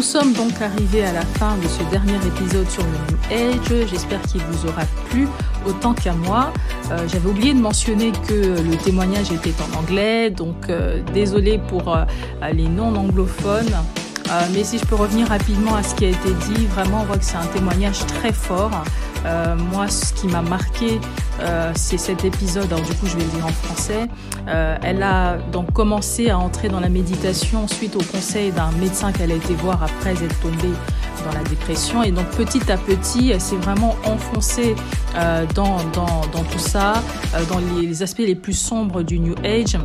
Nous 0.00 0.06
sommes 0.06 0.32
donc 0.32 0.62
arrivés 0.62 1.04
à 1.04 1.12
la 1.12 1.20
fin 1.20 1.58
de 1.58 1.68
ce 1.68 1.82
dernier 1.90 2.16
épisode 2.26 2.66
sur 2.70 2.82
le 2.82 2.88
New 2.88 3.50
Age. 3.52 3.86
J'espère 3.90 4.22
qu'il 4.22 4.40
vous 4.40 4.66
aura 4.66 4.86
plu 5.10 5.28
autant 5.66 5.92
qu'à 5.92 6.14
moi. 6.14 6.54
Euh, 6.90 7.06
J'avais 7.06 7.28
oublié 7.28 7.52
de 7.52 7.60
mentionner 7.60 8.10
que 8.26 8.62
le 8.62 8.76
témoignage 8.82 9.30
était 9.30 9.52
en 9.60 9.78
anglais, 9.78 10.30
donc 10.30 10.70
euh, 10.70 11.02
désolé 11.12 11.60
pour 11.68 11.94
euh, 11.94 12.06
les 12.50 12.66
non-anglophones. 12.66 13.74
Mais 14.54 14.64
si 14.64 14.78
je 14.78 14.86
peux 14.86 14.94
revenir 14.94 15.28
rapidement 15.28 15.74
à 15.74 15.82
ce 15.82 15.94
qui 15.94 16.06
a 16.06 16.08
été 16.08 16.30
dit, 16.48 16.64
vraiment 16.66 17.02
on 17.02 17.04
voit 17.04 17.18
que 17.18 17.24
c'est 17.24 17.36
un 17.36 17.46
témoignage 17.52 17.98
très 18.06 18.32
fort. 18.32 18.70
Euh, 19.26 19.56
moi, 19.56 19.88
ce 19.88 20.12
qui 20.12 20.26
m'a 20.26 20.42
marqué, 20.42 21.00
euh, 21.40 21.72
c'est 21.74 21.98
cet 21.98 22.24
épisode. 22.24 22.72
Alors 22.72 22.84
du 22.84 22.94
coup, 22.94 23.06
je 23.06 23.16
vais 23.16 23.24
le 23.24 23.30
dire 23.30 23.46
en 23.46 23.52
français. 23.52 24.08
Euh, 24.48 24.76
elle 24.82 25.02
a 25.02 25.36
donc 25.52 25.72
commencé 25.72 26.30
à 26.30 26.38
entrer 26.38 26.68
dans 26.68 26.80
la 26.80 26.88
méditation 26.88 27.68
suite 27.68 27.96
au 27.96 28.02
conseil 28.02 28.50
d'un 28.52 28.70
médecin 28.72 29.12
qu'elle 29.12 29.32
a 29.32 29.34
été 29.34 29.54
voir 29.54 29.82
après 29.82 30.12
être 30.12 30.40
tombée 30.40 30.74
dans 31.24 31.36
la 31.36 31.44
dépression. 31.44 32.02
Et 32.02 32.10
donc 32.10 32.26
petit 32.30 32.70
à 32.70 32.76
petit, 32.76 33.30
elle 33.30 33.40
s'est 33.40 33.56
vraiment 33.56 33.96
enfoncée 34.04 34.74
dans, 35.54 35.78
tout 36.50 36.58
ça, 36.58 36.94
dans 37.50 37.60
les 37.80 38.02
aspects 38.02 38.18
les 38.20 38.34
plus 38.34 38.54
sombres 38.54 39.02
du 39.02 39.18
New 39.18 39.34
Age. 39.44 39.76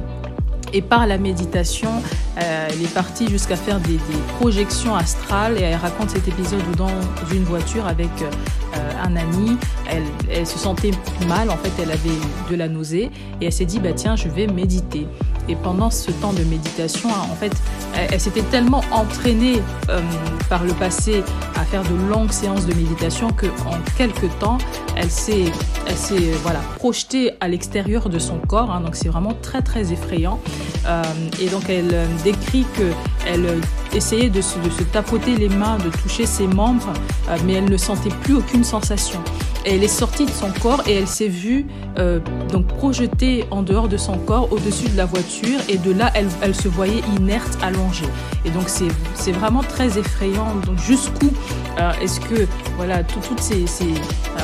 Et 0.76 0.82
par 0.82 1.08
la 1.08 1.18
méditation, 1.18 1.90
euh, 2.38 2.68
elle 2.70 2.84
est 2.84 2.94
partie 2.94 3.30
jusqu'à 3.30 3.56
faire 3.56 3.80
des, 3.80 3.98
projections 4.40 4.94
astrales 4.94 5.58
et 5.58 5.62
elle 5.62 5.78
raconte 5.78 6.10
cet 6.10 6.28
épisode 6.28 6.70
dans 6.76 6.92
une 7.34 7.46
voiture 7.46 7.88
avec 7.88 8.10
euh, 8.22 8.92
un 9.02 9.16
ami, 9.16 9.58
elle, 9.90 10.04
elle, 10.30 10.46
se 10.46 10.60
sentait 10.60 10.92
mal, 11.30 11.50
en 11.50 11.56
fait 11.56 11.72
elle 11.82 11.92
avait 11.92 12.20
de 12.52 12.56
la 12.58 12.68
nausée 12.68 13.10
et 13.40 13.46
elle 13.46 13.54
s'est 13.54 13.64
dit 13.64 13.80
bah 13.80 13.94
tiens 13.94 14.18
je 14.18 14.28
vais 14.28 14.48
méditer. 14.48 15.08
Et 15.48 15.56
pendant 15.56 15.90
ce 15.90 16.12
temps 16.12 16.34
de 16.34 16.44
méditation, 16.44 17.10
en 17.10 17.36
fait, 17.36 17.54
elle, 17.94 18.20
s'était 18.20 18.42
tellement 18.44 18.82
entraînée 18.92 19.62
euh, 19.90 20.02
par 20.50 20.64
le 20.64 20.74
passé 20.74 21.24
à 21.56 21.64
faire 21.64 21.84
de 21.84 21.96
longues 22.10 22.32
séances 22.32 22.66
de 22.66 22.74
méditation 22.74 23.30
que 23.30 23.48
en 23.66 23.78
quelques 23.98 24.30
temps, 24.40 24.58
elle 24.96 25.10
s'est, 25.10 25.46
elle 25.88 25.98
s'est 25.98 26.32
voilà 26.44 26.60
projetée 26.78 27.32
à 27.40 27.48
l'extérieur 27.48 28.10
de 28.10 28.20
son 28.20 28.38
corps. 28.40 28.72
Hein, 28.72 28.82
donc 28.82 28.96
c'est 28.96 29.10
vraiment 29.10 29.34
très 29.42 29.62
très 29.62 29.92
effrayant. 29.92 30.40
Euh, 30.88 31.04
et 31.40 31.48
donc 31.48 31.70
elle 31.70 31.94
euh, 31.94 32.06
décrit 32.24 32.66
que 32.78 32.92
elle 33.28 33.60
essayait 33.94 34.30
de 34.30 34.42
se, 34.42 34.58
tapoter 34.92 35.36
les 35.36 35.50
mains, 35.50 35.78
de 35.78 35.90
toucher 35.90 36.26
ses 36.26 36.48
membres, 36.48 36.94
euh, 37.30 37.38
mais 37.46 37.54
elle 37.54 37.70
ne 37.70 37.78
sentait 37.78 38.10
plus 38.22 38.36
aucune 38.36 38.64
sensation. 38.64 39.20
Elle 39.66 39.84
est 39.84 39.88
sortie 39.88 40.26
de 40.26 40.32
son 40.32 40.52
corps 40.62 40.84
et 40.88 40.94
elle 40.94 41.08
s'est 41.08 41.28
vue 41.28 41.66
euh, 41.98 42.20
donc 42.52 42.68
projetée 42.68 43.46
en 43.50 43.64
dehors 43.64 43.88
de 43.88 43.98
son 43.98 44.18
corps, 44.18 44.52
au-dessus 44.52 44.90
de 44.90 44.98
la 44.98 45.06
voiture, 45.06 45.60
et 45.68 45.78
de 45.78 45.92
là 45.92 46.12
elle, 46.14 46.56
se 46.56 46.68
voyait 46.68 47.02
inerte, 47.18 47.58
allongée. 47.64 48.06
Et 48.46 48.52
donc 48.52 48.70
c'est 48.70 49.32
vraiment 49.32 49.64
très 49.64 49.98
effrayant. 49.98 50.56
Donc 50.66 50.78
jusqu'où 50.80 51.32
euh, 51.80 51.92
est-ce 52.02 52.20
que 52.20 52.48
voilà 52.78 53.04
toutes 53.04 53.40
ces, 53.40 53.66
ces, 53.66 53.94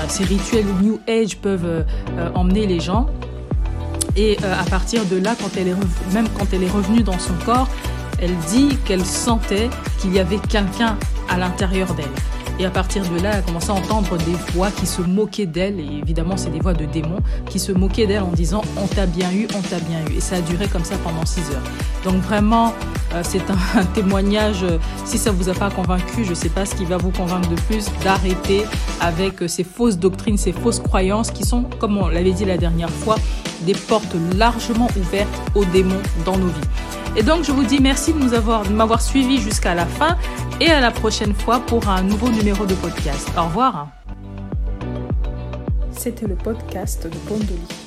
ces, 0.07 0.23
rituels 0.23 0.65
New 0.81 0.99
Age 1.07 1.37
peuvent 1.37 1.85
emmener 2.33 2.65
les 2.65 2.79
gens? 2.79 3.07
Et 4.15 4.37
euh, 4.43 4.53
à 4.59 4.63
partir 4.65 5.05
de 5.05 5.17
là, 5.17 5.35
quand 5.39 5.55
elle 5.57 5.69
est 5.69 6.13
même 6.13 6.27
quand 6.37 6.47
elle 6.53 6.63
est 6.63 6.69
revenue 6.69 7.03
dans 7.03 7.19
son 7.19 7.33
corps, 7.45 7.67
elle 8.21 8.35
dit 8.49 8.77
qu'elle 8.85 9.05
sentait 9.05 9.69
qu'il 9.99 10.13
y 10.13 10.19
avait 10.19 10.39
quelqu'un 10.49 10.97
à 11.29 11.37
l'intérieur 11.37 11.93
d'elle. 11.93 12.05
Et 12.61 12.65
à 12.65 12.69
partir 12.69 13.01
de 13.09 13.19
là, 13.23 13.31
elle 13.33 13.39
a 13.39 13.41
commencé 13.41 13.71
à 13.71 13.73
entendre 13.73 14.17
des 14.17 14.35
voix 14.53 14.69
qui 14.69 14.85
se 14.85 15.01
moquaient 15.01 15.47
d'elle, 15.47 15.79
et 15.79 15.97
évidemment 15.99 16.37
c'est 16.37 16.51
des 16.51 16.59
voix 16.59 16.75
de 16.75 16.85
démons, 16.85 17.21
qui 17.49 17.57
se 17.57 17.71
moquaient 17.71 18.05
d'elle 18.05 18.21
en 18.21 18.33
disant 18.33 18.61
on 18.77 18.85
t'a 18.85 19.07
bien 19.07 19.31
eu, 19.31 19.47
on 19.57 19.61
t'a 19.61 19.79
bien 19.79 19.97
eu. 20.07 20.17
Et 20.17 20.21
ça 20.21 20.35
a 20.35 20.41
duré 20.41 20.67
comme 20.67 20.83
ça 20.83 20.95
pendant 21.03 21.25
six 21.25 21.41
heures. 21.49 21.63
Donc 22.03 22.21
vraiment, 22.21 22.75
euh, 23.15 23.21
c'est 23.23 23.41
un, 23.75 23.83
témoignage, 23.95 24.61
euh, 24.61 24.77
si 25.05 25.17
ça 25.17 25.31
vous 25.31 25.49
a 25.49 25.55
pas 25.55 25.71
convaincu, 25.71 26.23
je 26.23 26.35
sais 26.35 26.49
pas 26.49 26.67
ce 26.67 26.75
qui 26.75 26.85
va 26.85 26.97
vous 26.97 27.09
convaincre 27.09 27.49
de 27.49 27.59
plus, 27.61 27.87
d'arrêter 28.03 28.63
avec 28.99 29.41
euh, 29.41 29.47
ces 29.47 29.63
fausses 29.63 29.97
doctrines, 29.97 30.37
ces 30.37 30.51
fausses 30.51 30.81
croyances 30.81 31.31
qui 31.31 31.43
sont, 31.43 31.63
comme 31.79 31.97
on 31.97 32.09
l'avait 32.09 32.33
dit 32.33 32.45
la 32.45 32.57
dernière 32.57 32.91
fois, 32.91 33.15
des 33.61 33.73
portes 33.73 34.15
largement 34.37 34.87
ouvertes 34.99 35.41
aux 35.55 35.65
démons 35.65 36.03
dans 36.25 36.37
nos 36.37 36.45
vies. 36.45 37.00
Et 37.15 37.23
donc 37.23 37.43
je 37.43 37.51
vous 37.51 37.63
dis 37.63 37.79
merci 37.79 38.13
de 38.13 38.19
nous 38.19 38.33
avoir, 38.33 38.63
de 38.63 38.69
m'avoir 38.69 39.01
suivi 39.01 39.37
jusqu'à 39.37 39.75
la 39.75 39.85
fin 39.85 40.17
et 40.61 40.69
à 40.71 40.79
la 40.79 40.91
prochaine 40.91 41.33
fois 41.33 41.59
pour 41.59 41.89
un 41.89 42.03
nouveau 42.03 42.29
numéro 42.29 42.65
de 42.65 42.73
podcast. 42.75 43.29
Au 43.37 43.43
revoir. 43.43 43.89
C'était 45.91 46.27
le 46.27 46.35
podcast 46.35 47.03
de 47.05 47.17
Bondoli. 47.27 47.80